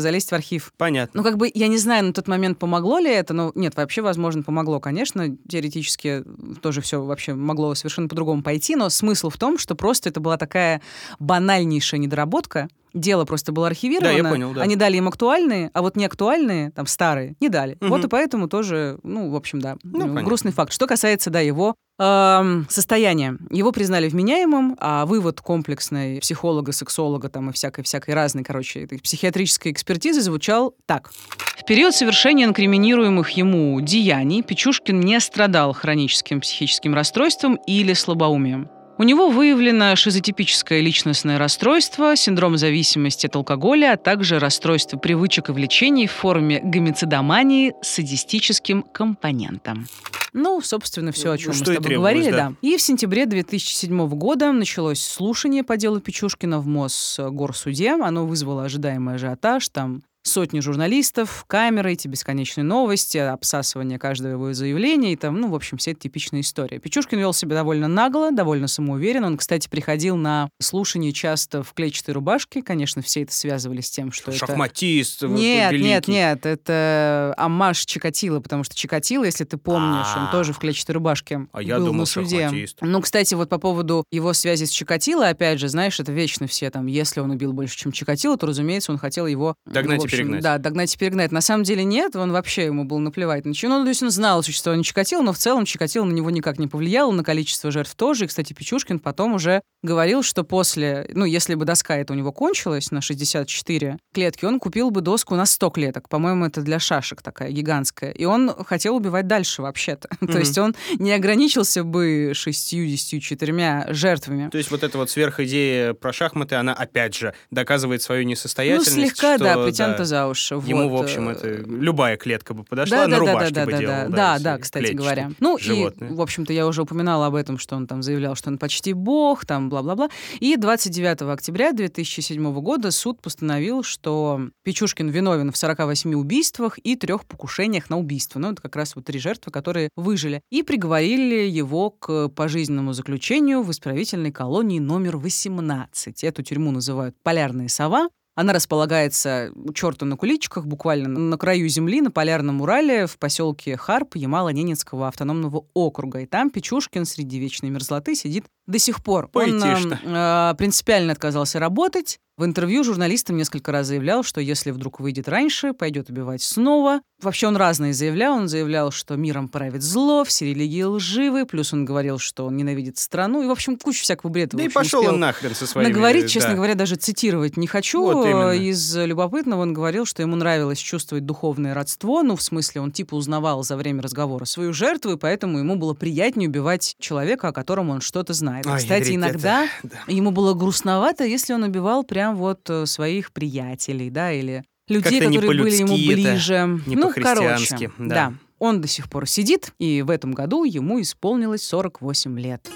залезть 0.00 0.30
в 0.30 0.34
архив. 0.34 0.72
Понятно. 0.76 1.18
Ну, 1.18 1.24
как 1.24 1.36
бы, 1.36 1.50
я 1.52 1.68
не 1.68 1.78
знаю, 1.78 2.04
на 2.06 2.12
тот 2.12 2.28
момент 2.28 2.58
помогло 2.58 2.98
ли 2.98 3.10
это, 3.10 3.34
но 3.34 3.52
нет, 3.54 3.76
вообще, 3.76 4.02
возможно, 4.02 4.42
помогло, 4.42 4.80
конечно. 4.80 5.36
Теоретически 5.48 6.24
тоже 6.62 6.80
все 6.80 7.02
вообще 7.02 7.34
могло 7.34 7.74
совершенно 7.74 8.08
по-другому 8.08 8.42
пойти, 8.42 8.76
но 8.76 8.88
смысл 8.88 9.30
в 9.30 9.36
том, 9.36 9.58
что 9.58 9.74
просто 9.74 10.08
это 10.08 10.20
была 10.20 10.36
такая 10.36 10.80
банальнейшая 11.18 12.00
недоработка. 12.00 12.68
Дело 12.94 13.24
просто 13.26 13.52
было 13.52 13.66
архивировано. 13.66 14.10
Да, 14.10 14.16
я 14.16 14.24
понял, 14.24 14.52
да. 14.52 14.62
Они 14.62 14.74
дали 14.74 14.96
им 14.96 15.08
актуальные, 15.08 15.70
а 15.74 15.82
вот 15.82 15.94
не 15.96 16.06
актуальные, 16.06 16.70
там, 16.70 16.86
старые, 16.86 17.36
не 17.38 17.48
дали. 17.50 17.76
Мгм. 17.80 17.90
Вот 17.90 18.04
и 18.04 18.08
поэтому 18.08 18.48
тоже, 18.48 18.98
ну, 19.02 19.30
в 19.30 19.36
общем, 19.36 19.60
да, 19.60 19.76
Ну, 19.82 19.98
э, 19.98 20.02
понятно. 20.02 20.22
грустный 20.22 20.52
факт. 20.52 20.72
Что 20.72 20.86
касается, 20.86 21.28
да, 21.30 21.40
его 21.40 21.74
состояния. 21.98 23.36
Его 23.50 23.72
признали 23.72 24.08
вменяемым, 24.08 24.76
а 24.78 25.04
вывод 25.04 25.40
комплексной 25.40 26.20
психолога, 26.20 26.72
сексолога 26.72 27.28
там 27.28 27.50
и 27.50 27.52
всякой-всякой 27.52 28.14
разной, 28.14 28.44
короче, 28.44 28.84
этой 28.84 29.00
психиатрической 29.00 29.72
экспертизы 29.72 30.20
звучал 30.20 30.74
так. 30.86 31.10
В 31.56 31.64
период 31.66 31.94
совершения 31.94 32.44
инкриминируемых 32.44 33.30
ему 33.30 33.80
деяний 33.80 34.42
Печушкин 34.42 35.00
не 35.00 35.18
страдал 35.20 35.72
хроническим 35.72 36.40
психическим 36.40 36.94
расстройством 36.94 37.56
или 37.66 37.92
слабоумием. 37.94 38.68
У 39.00 39.04
него 39.04 39.30
выявлено 39.30 39.94
шизотипическое 39.94 40.80
личностное 40.80 41.38
расстройство, 41.38 42.16
синдром 42.16 42.58
зависимости 42.58 43.26
от 43.26 43.36
алкоголя, 43.36 43.92
а 43.92 43.96
также 43.96 44.40
расстройство 44.40 44.98
привычек 44.98 45.50
и 45.50 45.52
влечений 45.52 46.08
в 46.08 46.12
форме 46.12 46.60
гомицидомании 46.60 47.74
с 47.80 47.88
садистическим 47.90 48.82
компонентом. 48.82 49.86
Ну, 50.32 50.60
собственно, 50.60 51.12
все, 51.12 51.32
о 51.32 51.38
чем 51.38 51.52
Что 51.52 51.66
мы 51.66 51.72
с 51.72 51.76
тобой 51.76 51.96
говорили, 51.96 52.30
да. 52.30 52.50
да. 52.50 52.54
И 52.62 52.76
в 52.76 52.82
сентябре 52.82 53.26
2007 53.26 54.08
года 54.08 54.52
началось 54.52 55.00
слушание 55.00 55.64
по 55.64 55.76
делу 55.76 56.00
Печушкина 56.00 56.60
в 56.60 56.66
Мосгорсуде. 56.66 57.92
Оно 57.92 58.26
вызвало 58.26 58.64
ожидаемый 58.64 59.14
ажиотаж. 59.14 59.68
Там 59.68 60.02
сотни 60.28 60.60
журналистов, 60.60 61.44
камеры, 61.46 61.92
эти 61.92 62.06
бесконечные 62.08 62.64
новости, 62.64 63.18
обсасывание 63.18 63.98
каждого 63.98 64.32
его 64.32 64.52
заявления 64.52 65.12
и 65.12 65.16
там, 65.16 65.40
ну, 65.40 65.48
в 65.48 65.54
общем, 65.54 65.78
все 65.78 65.92
это 65.92 66.00
типичная 66.00 66.40
история. 66.40 66.78
Печушкин 66.78 67.18
вел 67.18 67.32
себя 67.32 67.56
довольно 67.56 67.88
нагло, 67.88 68.30
довольно 68.30 68.68
самоуверенно. 68.68 69.26
Он, 69.26 69.36
кстати, 69.36 69.68
приходил 69.68 70.16
на 70.16 70.50
слушание 70.60 71.12
часто 71.12 71.62
в 71.62 71.72
клетчатой 71.72 72.14
рубашке. 72.14 72.62
Конечно, 72.62 73.02
все 73.02 73.22
это 73.22 73.32
связывали 73.32 73.80
с 73.80 73.90
тем, 73.90 74.12
что 74.12 74.30
Шахматист, 74.32 75.22
это... 75.22 75.32
Нет, 75.32 75.72
великий. 75.72 75.88
нет, 75.88 76.08
нет, 76.08 76.46
это 76.46 77.34
Амаш 77.36 77.84
Чикатило, 77.84 78.40
потому 78.40 78.64
что 78.64 78.74
Чикатило, 78.76 79.24
если 79.24 79.44
ты 79.44 79.56
помнишь, 79.56 80.06
он 80.16 80.24
А. 80.24 80.32
тоже 80.32 80.52
в 80.52 80.58
клетчатой 80.58 80.94
рубашке 80.94 81.46
А 81.52 81.62
я 81.62 81.78
был 81.78 81.86
думал, 81.86 82.00
на 82.00 82.06
суде. 82.06 82.42
шахматист. 82.42 82.78
Ну, 82.80 83.00
кстати, 83.00 83.34
вот 83.34 83.48
по 83.48 83.58
поводу 83.58 84.04
его 84.10 84.32
связи 84.32 84.64
с 84.64 84.70
Чикатило, 84.70 85.28
опять 85.28 85.58
же, 85.58 85.68
знаешь, 85.68 85.98
это 86.00 86.12
вечно 86.12 86.46
все 86.46 86.70
там, 86.70 86.86
если 86.86 87.20
он 87.20 87.30
убил 87.30 87.52
больше, 87.52 87.76
чем 87.76 87.92
Чикатило, 87.92 88.36
то, 88.36 88.46
разумеется, 88.46 88.92
он 88.92 88.98
хотел 88.98 89.26
его... 89.26 89.54
Догнать 89.66 89.98
ну, 90.02 90.08
перегнать. 90.18 90.42
Да, 90.42 90.58
догнать 90.58 90.94
и 90.94 90.98
перегнать. 90.98 91.32
На 91.32 91.40
самом 91.40 91.64
деле 91.64 91.84
нет, 91.84 92.16
он 92.16 92.32
вообще, 92.32 92.64
ему 92.66 92.84
было 92.84 92.98
наплевать 92.98 93.44
на 93.44 93.54
чего. 93.54 93.78
Ну, 93.78 93.82
то 93.84 93.88
есть 93.88 94.02
он 94.02 94.10
знал 94.10 94.40
о 94.40 94.42
существовании 94.42 94.82
Чикатило, 94.84 95.22
но 95.22 95.32
в 95.32 95.38
целом 95.38 95.64
Чикатило 95.64 96.04
на 96.04 96.12
него 96.12 96.30
никак 96.30 96.58
не 96.58 96.66
повлияло, 96.66 97.10
на 97.12 97.24
количество 97.24 97.70
жертв 97.70 97.94
тоже. 97.94 98.24
И, 98.24 98.28
кстати, 98.28 98.52
Печушкин 98.52 98.98
потом 98.98 99.34
уже 99.34 99.62
говорил, 99.82 100.22
что 100.22 100.44
после, 100.44 101.08
ну, 101.14 101.24
если 101.24 101.54
бы 101.54 101.64
доска 101.64 101.96
эта 101.96 102.12
у 102.12 102.16
него 102.16 102.32
кончилась 102.32 102.90
на 102.90 103.00
64 103.00 103.98
клетки, 104.12 104.44
он 104.44 104.58
купил 104.58 104.90
бы 104.90 105.00
доску 105.00 105.34
на 105.36 105.46
100 105.46 105.70
клеток. 105.70 106.08
По-моему, 106.08 106.46
это 106.46 106.62
для 106.62 106.78
шашек 106.78 107.22
такая 107.22 107.50
гигантская. 107.50 108.10
И 108.10 108.24
он 108.24 108.52
хотел 108.64 108.96
убивать 108.96 109.26
дальше 109.26 109.62
вообще-то. 109.62 110.08
То 110.20 110.24
Мгм. 110.26 110.38
есть 110.38 110.58
он 110.58 110.74
не 110.98 111.12
ограничился 111.12 111.84
бы 111.84 112.32
64 112.34 113.86
жертвами. 113.90 114.48
То 114.50 114.58
есть 114.58 114.70
вот 114.70 114.82
эта 114.82 114.98
вот 114.98 115.10
сверхидея 115.10 115.94
про 115.94 116.12
шахматы, 116.12 116.56
она 116.56 116.72
опять 116.74 117.14
же 117.14 117.34
доказывает 117.50 118.02
свою 118.02 118.24
Ну, 118.24 118.30
несостоятельность. 118.30 118.92
слегка, 118.92 119.36
что, 119.36 119.44
да, 119.44 119.62
притянуто 119.64 120.04
за 120.08 120.26
уши. 120.26 120.54
Ему, 120.54 120.88
вот, 120.88 121.00
в 121.00 121.02
общем, 121.04 121.28
э, 121.28 121.32
это 121.32 121.48
любая 121.48 122.16
клетка 122.16 122.54
бы 122.54 122.64
подошла, 122.64 122.98
да, 122.98 123.06
на 123.06 123.10
да, 123.10 123.24
да, 123.24 123.32
рубашке 123.32 123.54
да, 123.54 123.64
бы 123.64 123.72
да, 123.72 123.78
делал. 123.78 123.94
да, 123.94 124.08
да, 124.08 124.32
если 124.32 124.44
да, 124.44 124.58
кстати 124.58 124.84
клетчатый. 124.84 125.04
говоря. 125.04 125.30
Ну 125.38 125.58
животное. 125.58 126.08
и, 126.08 126.12
в 126.12 126.20
общем-то, 126.20 126.52
я 126.52 126.66
уже 126.66 126.82
упоминала 126.82 127.26
об 127.26 127.34
этом, 127.34 127.58
что 127.58 127.76
он 127.76 127.86
там 127.86 128.02
заявлял, 128.02 128.34
что 128.34 128.50
он 128.50 128.58
почти 128.58 128.92
бог, 128.92 129.46
там, 129.46 129.68
бла-бла-бла. 129.68 130.08
И 130.40 130.56
29 130.56 131.22
октября 131.22 131.72
2007 131.72 132.52
года 132.60 132.90
суд 132.90 133.20
постановил, 133.20 133.82
что 133.82 134.40
Печушкин 134.64 135.08
виновен 135.08 135.52
в 135.52 135.56
48 135.56 136.14
убийствах 136.14 136.78
и 136.78 136.96
трех 136.96 137.24
покушениях 137.24 137.90
на 137.90 137.98
убийство. 137.98 138.38
Ну, 138.38 138.52
это 138.52 138.62
как 138.62 138.76
раз 138.76 138.96
вот 138.96 139.04
три 139.04 139.18
жертвы, 139.18 139.52
которые 139.52 139.90
выжили. 139.96 140.40
И 140.50 140.62
приговорили 140.62 141.48
его 141.48 141.90
к 141.90 142.28
пожизненному 142.28 142.92
заключению 142.92 143.62
в 143.62 143.70
исправительной 143.70 144.32
колонии 144.32 144.78
номер 144.78 145.16
18. 145.16 146.24
Эту 146.24 146.42
тюрьму 146.42 146.70
называют 146.70 147.14
«Полярная 147.22 147.68
сова». 147.68 148.08
Она 148.38 148.52
располагается 148.52 149.50
у 149.56 149.72
черта 149.72 150.06
на 150.06 150.16
куличках, 150.16 150.64
буквально 150.64 151.08
на 151.08 151.36
краю 151.36 151.68
земли, 151.68 152.00
на 152.00 152.12
Полярном 152.12 152.60
Урале, 152.60 153.08
в 153.08 153.18
поселке 153.18 153.76
Харп 153.76 154.14
Ямало-Ненецкого 154.14 155.08
автономного 155.08 155.64
округа. 155.74 156.20
И 156.20 156.26
там 156.26 156.50
Печушкин 156.50 157.04
среди 157.04 157.40
вечной 157.40 157.70
мерзлоты 157.70 158.14
сидит 158.14 158.44
до 158.68 158.78
сих 158.78 159.02
пор. 159.02 159.24
Он 159.24 159.58
Поэтично. 159.60 160.52
э, 160.52 160.56
принципиально 160.56 161.14
отказался 161.14 161.58
работать. 161.58 162.20
В 162.38 162.44
интервью 162.44 162.84
журналистам 162.84 163.36
несколько 163.36 163.72
раз 163.72 163.88
заявлял, 163.88 164.22
что 164.22 164.40
если 164.40 164.70
вдруг 164.70 165.00
выйдет 165.00 165.28
раньше, 165.28 165.72
пойдет 165.72 166.08
убивать 166.08 166.40
снова. 166.40 167.00
Вообще 167.20 167.48
он 167.48 167.56
разные 167.56 167.92
заявлял. 167.92 168.36
Он 168.36 168.46
заявлял, 168.46 168.92
что 168.92 169.16
миром 169.16 169.48
правит 169.48 169.82
зло, 169.82 170.22
все 170.22 170.44
религии 170.46 170.84
лживы. 170.84 171.46
Плюс 171.46 171.72
он 171.72 171.84
говорил, 171.84 172.20
что 172.20 172.46
он 172.46 172.56
ненавидит 172.56 172.96
страну. 172.96 173.42
И, 173.42 173.46
в 173.46 173.50
общем, 173.50 173.76
кучу 173.76 174.04
всякого 174.04 174.30
бреда. 174.30 174.56
Да 174.56 174.62
и 174.62 174.68
пошел 174.68 175.04
он 175.04 175.18
нахрен 175.18 175.52
со 175.52 175.66
своими... 175.66 175.90
наговорить, 175.90 176.30
честно 176.30 176.50
да. 176.50 176.54
говоря, 176.54 176.76
даже 176.76 176.94
цитировать 176.94 177.56
не 177.56 177.66
хочу. 177.66 178.02
Вот 178.02 178.24
именно. 178.24 178.52
Из 178.52 178.96
любопытного 178.96 179.62
он 179.62 179.74
говорил, 179.74 180.04
что 180.04 180.22
ему 180.22 180.36
нравилось 180.36 180.78
чувствовать 180.78 181.26
духовное 181.26 181.74
родство. 181.74 182.22
Ну, 182.22 182.36
в 182.36 182.42
смысле, 182.42 182.82
он 182.82 182.92
типа 182.92 183.16
узнавал 183.16 183.64
за 183.64 183.76
время 183.76 184.00
разговора 184.00 184.44
свою 184.44 184.72
жертву, 184.72 185.10
и 185.10 185.16
поэтому 185.16 185.58
ему 185.58 185.74
было 185.74 185.94
приятнее 185.94 186.48
убивать 186.48 186.94
человека, 187.00 187.48
о 187.48 187.52
котором 187.52 187.90
он 187.90 188.00
что-то 188.00 188.32
знает. 188.32 188.64
Ой, 188.64 188.78
Кстати, 188.78 189.16
иногда 189.16 189.66
это, 189.82 189.98
ему 190.06 190.30
было 190.30 190.54
грустновато, 190.54 191.24
если 191.24 191.52
он 191.52 191.64
убивал 191.64 192.04
прям 192.04 192.27
вот 192.32 192.68
э, 192.70 192.86
своих 192.86 193.32
приятелей, 193.32 194.10
да, 194.10 194.32
или 194.32 194.64
людей, 194.88 195.20
которые 195.20 195.62
были 195.62 195.76
ему 195.76 195.94
ближе. 195.94 196.80
не 196.86 196.96
ну, 196.96 197.12
короче, 197.14 197.90
да. 197.98 198.34
Он 198.58 198.80
до 198.80 198.88
сих 198.88 199.08
пор 199.08 199.28
сидит, 199.28 199.72
и 199.78 200.02
в 200.02 200.10
этом 200.10 200.32
году 200.32 200.64
ему 200.64 201.00
исполнилось 201.00 201.62
48 201.62 202.40
лет. 202.40 202.68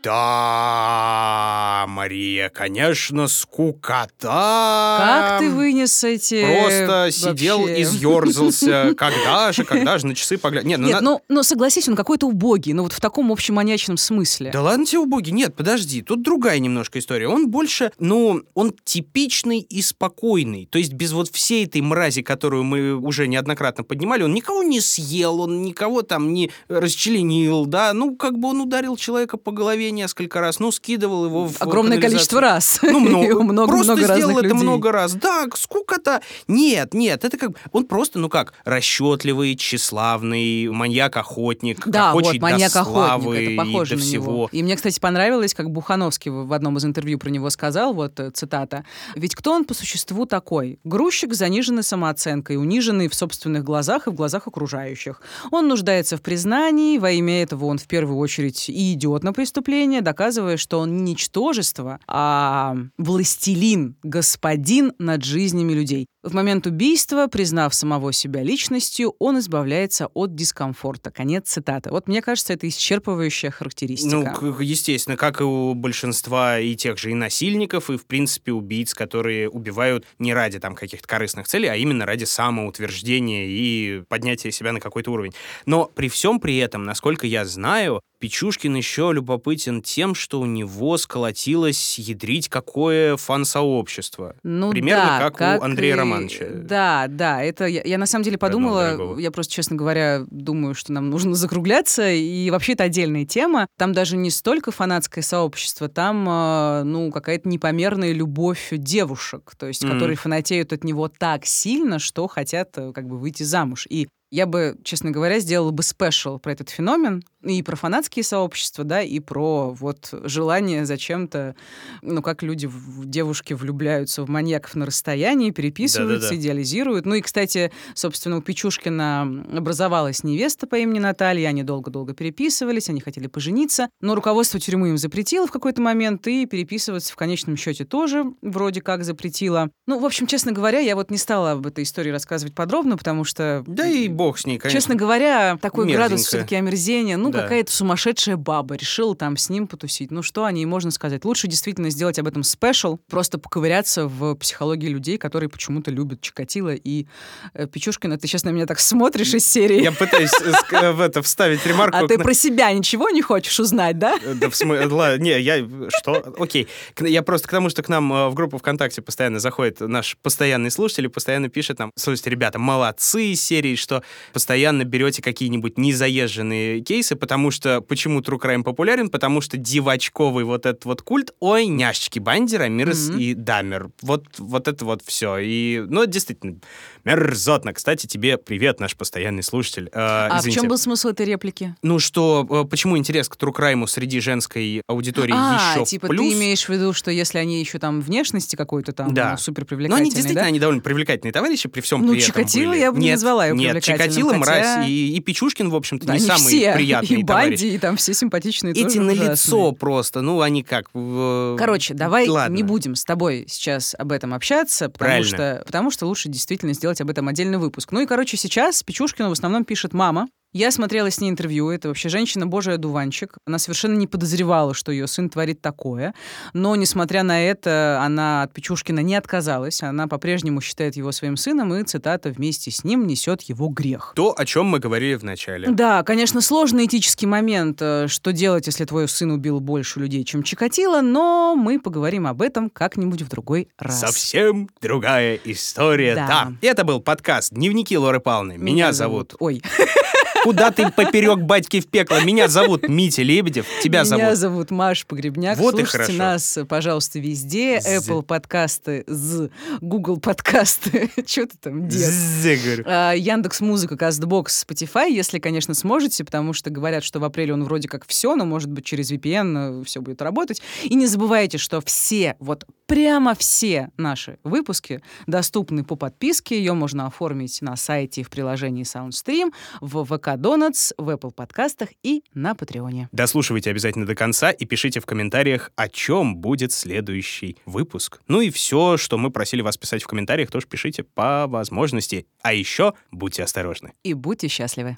Да, 0.00 1.86
Мария, 1.88 2.50
конечно, 2.50 3.26
скукота. 3.26 4.08
Как 4.20 5.40
ты 5.40 5.50
вынес 5.50 6.04
эти... 6.04 6.40
Просто 6.60 7.08
сидел, 7.10 7.60
вообще? 7.62 7.82
изъерзался. 7.82 8.94
Когда 8.96 9.50
же, 9.50 9.64
когда 9.64 9.98
же, 9.98 10.06
на 10.06 10.14
часы 10.14 10.38
поглядь. 10.38 10.64
Нет, 10.64 10.78
ну, 10.78 10.86
Нет, 10.86 11.00
на- 11.00 11.00
ну, 11.00 11.20
ну 11.28 11.42
согласись, 11.42 11.88
он 11.88 11.96
какой-то 11.96 12.28
убогий, 12.28 12.74
ну 12.74 12.84
вот 12.84 12.92
в 12.92 13.00
таком 13.00 13.32
общем 13.32 13.54
маньячном 13.54 13.96
смысле. 13.96 14.50
Да 14.52 14.62
ладно 14.62 14.86
тебе, 14.86 15.00
убогий. 15.00 15.32
Нет, 15.32 15.56
подожди, 15.56 16.02
тут 16.02 16.22
другая 16.22 16.60
немножко 16.60 17.00
история. 17.00 17.26
Он 17.26 17.50
больше, 17.50 17.90
ну, 17.98 18.42
он 18.54 18.74
типичный 18.84 19.58
и 19.58 19.82
спокойный. 19.82 20.66
То 20.66 20.78
есть 20.78 20.92
без 20.92 21.12
вот 21.12 21.28
всей 21.32 21.66
этой 21.66 21.80
мрази, 21.80 22.22
которую 22.22 22.62
мы 22.62 22.94
уже 22.94 23.26
неоднократно 23.26 23.82
поднимали, 23.82 24.22
он 24.22 24.32
никого 24.32 24.62
не 24.62 24.80
съел, 24.80 25.40
он 25.40 25.62
никого 25.62 26.02
там 26.02 26.32
не 26.32 26.52
расчленил, 26.68 27.66
да. 27.66 27.92
Ну, 27.94 28.14
как 28.16 28.38
бы 28.38 28.48
он 28.50 28.60
ударил 28.60 28.96
человека 28.96 29.36
по 29.36 29.50
голове 29.50 29.87
несколько 29.90 30.40
раз, 30.40 30.58
ну, 30.58 30.72
скидывал 30.72 31.26
его 31.26 31.46
в 31.46 31.60
Огромное 31.62 32.00
количество 32.00 32.40
раз. 32.40 32.80
Ну, 32.82 32.98
много, 33.00 33.42
много, 33.42 33.68
просто 33.68 33.94
много 33.94 34.14
сделал 34.14 34.38
это 34.38 34.48
людей. 34.48 34.62
много 34.62 34.92
раз. 34.92 35.14
Да, 35.14 35.46
сколько-то. 35.54 36.20
Нет, 36.48 36.94
нет, 36.94 37.24
это 37.24 37.38
как... 37.38 37.52
Он 37.72 37.84
просто, 37.84 38.18
ну 38.18 38.28
как, 38.28 38.52
расчетливый, 38.64 39.54
тщеславный, 39.56 40.68
маньяк-охотник, 40.68 41.86
Да, 41.86 42.12
вот, 42.12 42.36
маньяк-охотник, 42.40 43.52
это 43.52 43.56
похоже 43.56 43.94
на 43.96 44.00
всего. 44.02 44.32
него. 44.32 44.48
И 44.52 44.62
мне, 44.62 44.74
кстати, 44.76 44.98
понравилось, 44.98 45.54
как 45.54 45.70
Бухановский 45.70 46.30
в 46.30 46.48
в 46.48 46.52
одном 46.54 46.78
из 46.78 46.84
интервью 46.84 47.18
про 47.18 47.28
него 47.30 47.50
сказал, 47.50 47.92
вот 47.92 48.18
э, 48.18 48.30
цитата, 48.30 48.84
«Ведь 49.14 49.34
кто 49.34 49.52
он 49.52 49.64
по 49.64 49.74
существу 49.74 50.26
такой? 50.26 50.80
Грузчик 50.82 51.34
с 51.34 51.38
заниженной 51.38 51.82
самооценкой, 51.82 52.56
униженный 52.56 53.08
в 53.08 53.14
собственных 53.14 53.62
глазах 53.64 54.06
и 54.06 54.10
в 54.10 54.14
глазах 54.14 54.46
окружающих. 54.46 55.20
Он 55.50 55.68
нуждается 55.68 56.16
в 56.16 56.22
признании, 56.22 56.98
во 56.98 57.10
имя 57.10 57.42
этого 57.42 57.66
он 57.66 57.78
в 57.78 57.86
первую 57.86 58.18
очередь 58.18 58.68
и 58.70 58.94
идет 58.94 59.22
на 59.22 59.32
преступление, 59.32 59.77
доказывая, 60.00 60.56
что 60.56 60.78
он 60.78 61.04
не 61.04 61.08
ничтожество, 61.18 61.98
а 62.06 62.76
властелин, 62.96 63.96
господин 64.02 64.92
над 64.98 65.24
жизнями 65.24 65.72
людей. 65.72 66.06
В 66.24 66.34
момент 66.34 66.66
убийства, 66.66 67.28
признав 67.28 67.72
самого 67.74 68.12
себя 68.12 68.42
личностью, 68.42 69.14
он 69.20 69.38
избавляется 69.38 70.08
от 70.14 70.34
дискомфорта. 70.34 71.12
Конец 71.12 71.48
цитаты. 71.48 71.90
Вот 71.90 72.08
мне 72.08 72.22
кажется, 72.22 72.54
это 72.54 72.66
исчерпывающая 72.66 73.50
характеристика. 73.52 74.36
Ну, 74.40 74.58
естественно, 74.58 75.16
как 75.16 75.40
и 75.40 75.44
у 75.44 75.74
большинства 75.74 76.58
и 76.58 76.74
тех 76.74 76.98
же 76.98 77.12
и 77.12 77.14
насильников, 77.14 77.88
и, 77.88 77.96
в 77.96 78.04
принципе, 78.04 78.50
убийц, 78.50 78.94
которые 78.94 79.48
убивают 79.48 80.06
не 80.18 80.34
ради 80.34 80.58
там 80.58 80.74
каких-то 80.74 81.06
корыстных 81.06 81.46
целей, 81.46 81.68
а 81.68 81.76
именно 81.76 82.04
ради 82.04 82.24
самоутверждения 82.24 83.46
и 83.46 84.02
поднятия 84.08 84.50
себя 84.50 84.72
на 84.72 84.80
какой-то 84.80 85.12
уровень. 85.12 85.32
Но 85.66 85.84
при 85.86 86.08
всем 86.08 86.40
при 86.40 86.56
этом, 86.56 86.82
насколько 86.82 87.28
я 87.28 87.44
знаю, 87.44 88.00
Печушкин 88.20 88.74
еще 88.74 89.12
любопытен 89.12 89.80
тем, 89.80 90.16
что 90.16 90.40
у 90.40 90.46
него 90.46 90.98
сколотилось 90.98 92.00
ядрить 92.00 92.48
какое 92.48 93.16
фан-сообщество. 93.16 94.34
Ну 94.42 94.72
Примерно 94.72 95.18
да, 95.20 95.30
как 95.30 95.60
у 95.60 95.64
Андрея 95.64 95.94
и- 95.94 95.98
Романовича. 96.10 96.46
Да, 96.54 97.06
да, 97.08 97.42
это 97.42 97.66
я, 97.66 97.82
я 97.84 97.98
на 97.98 98.06
самом 98.06 98.24
деле 98.24 98.38
подумала, 98.38 99.18
я 99.18 99.30
просто, 99.30 99.52
честно 99.52 99.76
говоря, 99.76 100.24
думаю, 100.30 100.74
что 100.74 100.92
нам 100.92 101.10
нужно 101.10 101.34
закругляться, 101.34 102.10
и 102.10 102.50
вообще 102.50 102.72
это 102.72 102.84
отдельная 102.84 103.24
тема. 103.24 103.66
Там 103.76 103.92
даже 103.92 104.16
не 104.16 104.30
столько 104.30 104.70
фанатское 104.70 105.22
сообщество, 105.22 105.88
там, 105.88 106.28
э, 106.28 106.82
ну, 106.84 107.10
какая-то 107.10 107.48
непомерная 107.48 108.12
любовь 108.12 108.68
девушек, 108.72 109.52
то 109.58 109.66
есть, 109.66 109.84
Мгм. 109.84 109.92
которые 109.94 110.16
фанатеют 110.16 110.72
от 110.72 110.84
него 110.84 111.08
так 111.08 111.46
сильно, 111.46 111.98
что 111.98 112.26
хотят 112.28 112.70
э, 112.76 112.92
как 112.92 113.06
бы 113.06 113.18
выйти 113.18 113.42
замуж. 113.42 113.86
И 113.88 114.08
я 114.30 114.46
бы, 114.46 114.76
честно 114.84 115.10
говоря, 115.10 115.38
сделала 115.38 115.70
бы 115.70 115.82
special 115.82 116.38
про 116.38 116.52
этот 116.52 116.70
феномен, 116.70 117.22
и 117.42 117.62
про 117.62 117.76
фанатские 117.76 118.24
сообщества, 118.24 118.84
да, 118.84 119.00
и 119.00 119.20
про 119.20 119.70
вот 119.70 120.12
желание 120.24 120.84
зачем-то, 120.84 121.54
ну, 122.02 122.20
как 122.20 122.42
люди, 122.42 122.66
в 122.66 123.06
девушки 123.06 123.52
влюбляются 123.52 124.24
в 124.24 124.28
маньяков 124.28 124.74
на 124.74 124.86
расстоянии, 124.86 125.52
переписываются, 125.52 126.30
Да-да-да. 126.30 126.40
идеализируют. 126.40 127.06
Ну 127.06 127.14
и, 127.14 127.20
кстати, 127.20 127.70
собственно, 127.94 128.38
у 128.38 128.42
Печушкина 128.42 129.44
образовалась 129.56 130.24
невеста 130.24 130.66
по 130.66 130.76
имени 130.76 130.98
Наталья, 130.98 131.48
они 131.48 131.62
долго-долго 131.62 132.12
переписывались, 132.12 132.88
они 132.88 133.00
хотели 133.00 133.28
пожениться, 133.28 133.88
но 134.00 134.16
руководство 134.16 134.58
тюрьмы 134.58 134.90
им 134.90 134.98
запретило 134.98 135.46
в 135.46 135.52
какой-то 135.52 135.80
момент, 135.80 136.26
и 136.26 136.44
переписываться 136.44 137.12
в 137.12 137.16
конечном 137.16 137.56
счете 137.56 137.84
тоже 137.84 138.24
вроде 138.42 138.80
как 138.80 139.04
запретило. 139.04 139.70
Ну, 139.86 140.00
в 140.00 140.04
общем, 140.04 140.26
честно 140.26 140.50
говоря, 140.50 140.80
я 140.80 140.96
вот 140.96 141.10
не 141.10 141.18
стала 141.18 141.52
об 141.52 141.66
этой 141.66 141.84
истории 141.84 142.10
рассказывать 142.10 142.54
подробно, 142.54 142.96
потому 142.96 143.22
что 143.22 143.62
Да 143.66 143.86
и 143.86 144.08
бог 144.18 144.38
с 144.38 144.44
ней, 144.46 144.58
конечно. 144.58 144.78
Честно 144.78 144.94
говоря, 144.96 145.56
такой 145.62 145.86
градус 145.86 146.10
Мерзенькая. 146.20 146.26
все-таки 146.28 146.56
омерзения. 146.56 147.16
Ну, 147.16 147.30
Да. 147.30 147.42
какая-то 147.42 147.72
сумасшедшая 147.72 148.36
баба 148.36 148.74
решила 148.74 149.14
там 149.16 149.36
с 149.36 149.48
ним 149.48 149.66
потусить. 149.68 150.10
Ну, 150.10 150.22
что 150.22 150.44
о 150.44 150.52
ней 150.52 150.66
можно 150.66 150.90
сказать? 150.90 151.24
Лучше 151.24 151.46
действительно 151.46 151.88
сделать 151.90 152.18
об 152.18 152.26
этом 152.26 152.42
special, 152.42 152.98
просто 153.08 153.38
поковыряться 153.38 154.06
в 154.08 154.34
психологии 154.34 154.88
людей, 154.88 155.16
которые 155.18 155.48
почему-то 155.48 155.90
любят 155.90 156.20
Чикатило 156.20 156.74
и 156.74 157.06
э, 157.54 157.66
Печушкина. 157.66 158.18
Ты 158.18 158.26
сейчас 158.26 158.42
на 158.44 158.50
меня 158.50 158.66
так 158.66 158.80
смотришь 158.80 159.32
из 159.34 159.46
серии. 159.46 159.80
Я 159.82 159.92
пытаюсь 159.92 160.32
э, 160.72 160.90
в 160.92 161.00
это 161.00 161.22
вставить 161.22 161.64
ремарку. 161.64 161.96
А 161.96 162.06
ты 162.08 162.18
про 162.18 162.34
себя 162.34 162.72
ничего 162.72 163.08
не 163.10 163.22
хочешь 163.22 163.58
узнать, 163.60 163.98
да? 163.98 164.18
Э, 164.22 164.34
Да, 164.34 164.50
в 164.50 164.56
смысле, 164.56 164.86
ла- 164.88 165.16
не, 165.16 165.40
я, 165.40 165.64
что? 166.00 166.34
Окей. 166.38 166.66
Я 167.00 167.22
просто 167.22 167.46
к 167.48 167.50
тому, 167.52 167.70
что 167.70 167.82
к 167.82 167.88
нам 167.88 168.12
э, 168.12 168.28
в 168.28 168.34
группу 168.34 168.58
ВКонтакте 168.58 169.00
постоянно 169.02 169.38
заходит 169.38 169.80
наш 169.80 170.16
постоянный 170.22 170.70
слушатель 170.70 171.04
и 171.04 171.08
постоянно 171.08 171.48
пишет 171.48 171.78
нам, 171.78 171.92
слушайте, 171.96 172.30
ребята, 172.30 172.58
молодцы 172.58 173.26
из 173.32 173.42
серии, 173.42 173.76
что 173.76 174.02
постоянно 174.32 174.84
берете 174.84 175.22
какие-нибудь 175.22 175.78
незаезженные 175.78 176.80
кейсы, 176.80 177.16
потому 177.16 177.50
что, 177.50 177.80
почему 177.80 178.20
True 178.20 178.40
Crime 178.40 178.62
популярен? 178.62 179.08
Потому 179.08 179.40
что 179.40 179.56
девочковый 179.56 180.44
вот 180.44 180.66
этот 180.66 180.84
вот 180.84 181.02
культ, 181.02 181.32
ой, 181.40 181.66
няшечки 181.66 182.18
Бандера, 182.18 182.68
Мирс 182.68 183.08
Мгм. 183.08 183.18
и 183.18 183.34
Дамер. 183.34 183.90
Вот, 184.02 184.24
вот 184.38 184.68
это 184.68 184.84
вот 184.84 185.02
все. 185.04 185.38
И, 185.38 185.84
ну, 185.88 186.02
это 186.02 186.12
действительно 186.12 186.56
мерзотно. 187.04 187.72
Кстати, 187.72 188.06
тебе 188.06 188.36
привет, 188.38 188.80
наш 188.80 188.96
постоянный 188.96 189.42
слушатель. 189.42 189.88
Э, 189.92 190.28
А 190.28 190.36
в 190.36 190.40
извините. 190.40 190.60
чем 190.60 190.68
был 190.68 190.78
смысл 190.78 191.08
этой 191.08 191.26
реплики? 191.26 191.74
Ну 191.82 191.98
что, 191.98 192.46
э, 192.48 192.68
почему 192.68 192.96
интерес 192.98 193.28
к 193.28 193.36
Crime 193.36 193.86
среди 193.86 194.20
женской 194.20 194.82
аудитории 194.86 195.32
А, 195.34 195.74
еще 195.76 195.84
типа 195.84 196.08
плюс? 196.08 196.20
ты 196.32 196.38
имеешь 196.38 196.64
в 196.64 196.68
виду, 196.68 196.92
что 196.92 197.10
если 197.10 197.38
они 197.38 197.60
еще 197.60 197.78
там 197.78 198.00
внешности 198.00 198.56
какой-то 198.56 198.92
там 198.92 199.14
Да. 199.14 199.32
ну, 199.32 199.36
супер 199.38 199.62
Но 199.62 199.66
привлекательные, 199.66 200.00
они 200.02 200.10
действительно, 200.10 200.42
да? 200.42 200.46
они 200.48 200.60
довольно 200.60 200.80
привлекательные 200.82 201.32
товарищи 201.32 201.68
при 201.68 201.80
всем 201.80 202.02
Ну, 202.02 202.12
при 202.12 202.18
этом 202.22 202.26
Чикатило 202.34 202.70
были. 202.70 202.80
я 202.80 202.92
бы 202.92 202.98
не 202.98 203.10
назвала 203.12 203.46
его 203.46 203.58
Нет, 203.58 203.82
Чикатило 203.82 204.28
хотя- 204.34 204.38
мразь, 204.38 204.88
и, 204.88 205.16
и 205.16 205.20
Печушкин, 205.20 205.70
в 205.70 205.74
общем-то, 205.74 206.06
Да, 206.06 206.14
не 206.14 206.20
самый 206.20 206.46
все, 206.48 206.72
приятный 206.74 207.20
и 207.20 207.24
товарищ. 207.24 207.60
Банди, 207.60 207.74
и 207.74 207.78
там 207.78 207.96
все 207.96 208.14
симпатичные 208.14 208.72
Эти 208.74 208.98
на 208.98 209.10
лицо 209.12 209.72
просто, 209.72 210.20
ну, 210.20 210.40
они 210.40 210.62
как... 210.62 210.88
в- 210.92 211.56
Короче, 211.58 211.94
давай 211.94 212.28
Ладно. 212.28 212.54
не 212.54 212.62
будем 212.62 212.94
с 212.94 213.04
тобой 213.04 213.44
сейчас 213.48 213.94
об 213.98 214.12
этом 214.12 214.34
общаться, 214.34 214.88
потому 214.88 215.08
Правильно. 215.10 215.26
что, 215.28 215.62
потому 215.66 215.90
что 215.90 216.06
лучше 216.06 216.28
действительно 216.28 216.72
сделать 216.74 216.87
об 217.00 217.10
этом 217.10 217.28
отдельный 217.28 217.58
выпуск. 217.58 217.92
Ну 217.92 218.00
и, 218.00 218.06
короче, 218.06 218.36
сейчас 218.36 218.82
Печушкину 218.82 219.28
в 219.28 219.32
основном 219.32 219.64
пишет 219.64 219.92
мама. 219.92 220.28
Я 220.58 220.72
смотрела 220.72 221.08
с 221.08 221.20
ней 221.20 221.30
интервью, 221.30 221.70
это 221.70 221.86
вообще 221.86 222.08
женщина 222.08 222.44
божий 222.44 222.78
дуванчик. 222.78 223.36
Она 223.46 223.60
совершенно 223.60 223.94
не 223.94 224.08
подозревала, 224.08 224.74
что 224.74 224.90
ее 224.90 225.06
сын 225.06 225.30
творит 225.30 225.60
такое. 225.60 226.14
Но, 226.52 226.74
несмотря 226.74 227.22
на 227.22 227.40
это, 227.40 228.00
она 228.02 228.42
от 228.42 228.52
Печушкина 228.54 228.98
не 228.98 229.14
отказалась. 229.14 229.84
Она 229.84 230.08
по-прежнему 230.08 230.60
считает 230.60 230.96
его 230.96 231.12
своим 231.12 231.36
сыном, 231.36 231.72
и, 231.74 231.84
цитата, 231.84 232.30
вместе 232.30 232.72
с 232.72 232.82
ним 232.82 233.06
несет 233.06 233.42
его 233.42 233.68
грех. 233.68 234.14
То, 234.16 234.34
о 234.36 234.44
чем 234.44 234.66
мы 234.66 234.80
говорили 234.80 235.14
в 235.14 235.22
начале. 235.22 235.68
Да, 235.70 236.02
конечно, 236.02 236.40
сложный 236.40 236.86
этический 236.86 237.28
момент, 237.28 237.80
э, 237.80 238.08
что 238.08 238.32
делать, 238.32 238.66
если 238.66 238.84
твой 238.84 239.06
сын 239.06 239.30
убил 239.30 239.60
больше 239.60 240.00
людей, 240.00 240.24
чем 240.24 240.42
Чикатило, 240.42 241.02
но 241.02 241.54
мы 241.54 241.78
поговорим 241.78 242.26
об 242.26 242.42
этом 242.42 242.68
как-нибудь 242.68 243.22
в 243.22 243.28
другой 243.28 243.68
раз. 243.78 244.00
Совсем 244.00 244.68
другая 244.82 245.38
история. 245.44 246.16
Да. 246.16 246.26
Да. 246.26 246.52
Это 246.62 246.82
был 246.82 247.00
подкаст 247.00 247.52
«Дневники 247.52 247.96
Лоры 247.96 248.18
Павловны». 248.18 248.58
Меня, 248.58 248.92
зовут... 248.92 249.36
Ой, 249.38 249.62
Куда 250.48 250.70
ты 250.70 250.90
поперек 250.90 251.40
батьки 251.40 251.78
в 251.78 251.88
пекло? 251.88 252.24
Меня 252.24 252.48
зовут 252.48 252.88
Митя 252.88 253.22
Лебедев. 253.22 253.66
Тебя 253.82 254.02
меня 254.02 254.34
зовут... 254.34 254.38
зовут 254.38 254.70
Маша 254.70 255.04
Погребняк. 255.06 255.58
Вот 255.58 255.74
и 255.74 255.84
Слушайте 255.84 255.98
хорошо. 255.98 256.12
нас, 256.14 256.58
пожалуйста, 256.66 257.18
везде. 257.18 257.82
З. 257.82 257.98
Apple 257.98 258.22
подкасты, 258.22 259.04
з, 259.06 259.50
Google 259.82 260.16
подкасты. 260.16 261.10
Что 261.26 261.48
ты 261.48 261.58
там 261.60 261.86
делаешь? 261.86 263.18
Яндекс 263.18 263.60
Музыка, 263.60 263.96
Castbox, 263.96 264.46
Spotify, 264.66 265.12
если, 265.12 265.38
конечно, 265.38 265.74
сможете, 265.74 266.24
потому 266.24 266.54
что 266.54 266.70
говорят, 266.70 267.04
что 267.04 267.20
в 267.20 267.24
апреле 267.24 267.52
он 267.52 267.64
вроде 267.64 267.86
как 267.86 268.06
все, 268.06 268.34
но, 268.34 268.46
может 268.46 268.70
быть, 268.70 268.86
через 268.86 269.12
VPN 269.12 269.84
все 269.84 270.00
будет 270.00 270.22
работать. 270.22 270.62
И 270.82 270.94
не 270.94 271.06
забывайте, 271.06 271.58
что 271.58 271.82
все, 271.82 272.36
вот 272.38 272.64
прямо 272.86 273.34
все 273.34 273.90
наши 273.98 274.38
выпуски 274.44 275.02
доступны 275.26 275.84
по 275.84 275.94
подписке. 275.94 276.58
Ее 276.58 276.72
можно 276.72 277.06
оформить 277.06 277.60
на 277.60 277.76
сайте 277.76 278.22
и 278.22 278.24
в 278.24 278.30
приложении 278.30 278.84
SoundStream, 278.84 279.52
в 279.82 280.04
ВК 280.06 280.27
Donuts, 280.36 280.92
в 280.98 281.08
Apple 281.08 281.32
подкастах 281.32 281.90
и 282.02 282.22
на 282.34 282.54
Патреоне. 282.54 283.08
Дослушивайте 283.12 283.70
обязательно 283.70 284.06
до 284.06 284.14
конца 284.14 284.50
и 284.50 284.64
пишите 284.64 285.00
в 285.00 285.06
комментариях, 285.06 285.70
о 285.76 285.88
чем 285.88 286.36
будет 286.36 286.72
следующий 286.72 287.58
выпуск. 287.66 288.20
Ну 288.28 288.40
и 288.40 288.50
все, 288.50 288.96
что 288.96 289.18
мы 289.18 289.30
просили 289.30 289.62
вас 289.62 289.76
писать 289.76 290.02
в 290.02 290.06
комментариях, 290.06 290.50
тоже 290.50 290.66
пишите 290.66 291.02
по 291.02 291.46
возможности. 291.46 292.26
А 292.42 292.52
еще 292.52 292.94
будьте 293.10 293.42
осторожны. 293.42 293.92
И 294.02 294.14
будьте 294.14 294.48
счастливы. 294.48 294.96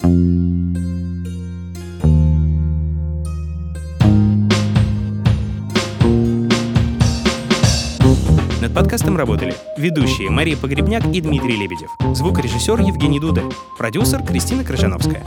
Над 8.71 8.83
подкастом 8.85 9.17
работали 9.17 9.53
ведущие 9.75 10.29
Мария 10.29 10.55
Погребняк 10.55 11.05
и 11.07 11.19
Дмитрий 11.19 11.57
Лебедев, 11.57 11.89
звукорежиссер 12.15 12.79
Евгений 12.79 13.19
Дуда, 13.19 13.43
продюсер 13.77 14.23
Кристина 14.23 14.63
Крыжановская. 14.63 15.25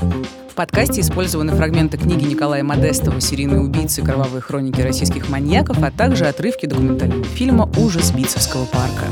В 0.51 0.55
подкасте 0.55 1.03
использованы 1.03 1.53
фрагменты 1.53 1.99
книги 1.99 2.25
Николая 2.25 2.65
Модестова 2.65 3.21
«Серийные 3.21 3.61
убийцы. 3.61 4.01
Кровавые 4.01 4.41
хроники 4.41 4.81
российских 4.81 5.29
маньяков», 5.29 5.83
а 5.83 5.91
также 5.91 6.25
отрывки 6.25 6.65
документального 6.65 7.23
фильма 7.23 7.71
«Ужас 7.77 8.13
Битцевского 8.13 8.65
парка». 8.65 9.05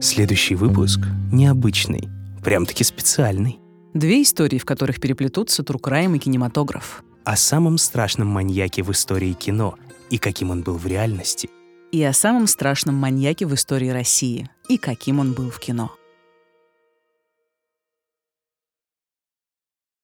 Следующий 0.00 0.54
выпуск 0.54 1.00
необычный, 1.30 2.08
прям-таки 2.46 2.84
специальный. 2.84 3.58
Две 3.92 4.22
истории, 4.22 4.58
в 4.58 4.64
которых 4.64 5.00
переплетутся 5.00 5.64
Трукрайм 5.64 6.14
и 6.14 6.20
кинематограф. 6.20 7.02
О 7.24 7.34
самом 7.34 7.76
страшном 7.76 8.28
маньяке 8.28 8.84
в 8.84 8.92
истории 8.92 9.32
кино 9.32 9.74
и 10.10 10.18
каким 10.18 10.52
он 10.52 10.62
был 10.62 10.76
в 10.76 10.86
реальности. 10.86 11.50
И 11.90 12.04
о 12.04 12.12
самом 12.12 12.46
страшном 12.46 12.94
маньяке 12.94 13.46
в 13.46 13.54
истории 13.54 13.88
России. 13.88 14.48
И 14.68 14.78
каким 14.78 15.18
он 15.18 15.32
был 15.32 15.50
в 15.50 15.58
кино. 15.58 15.90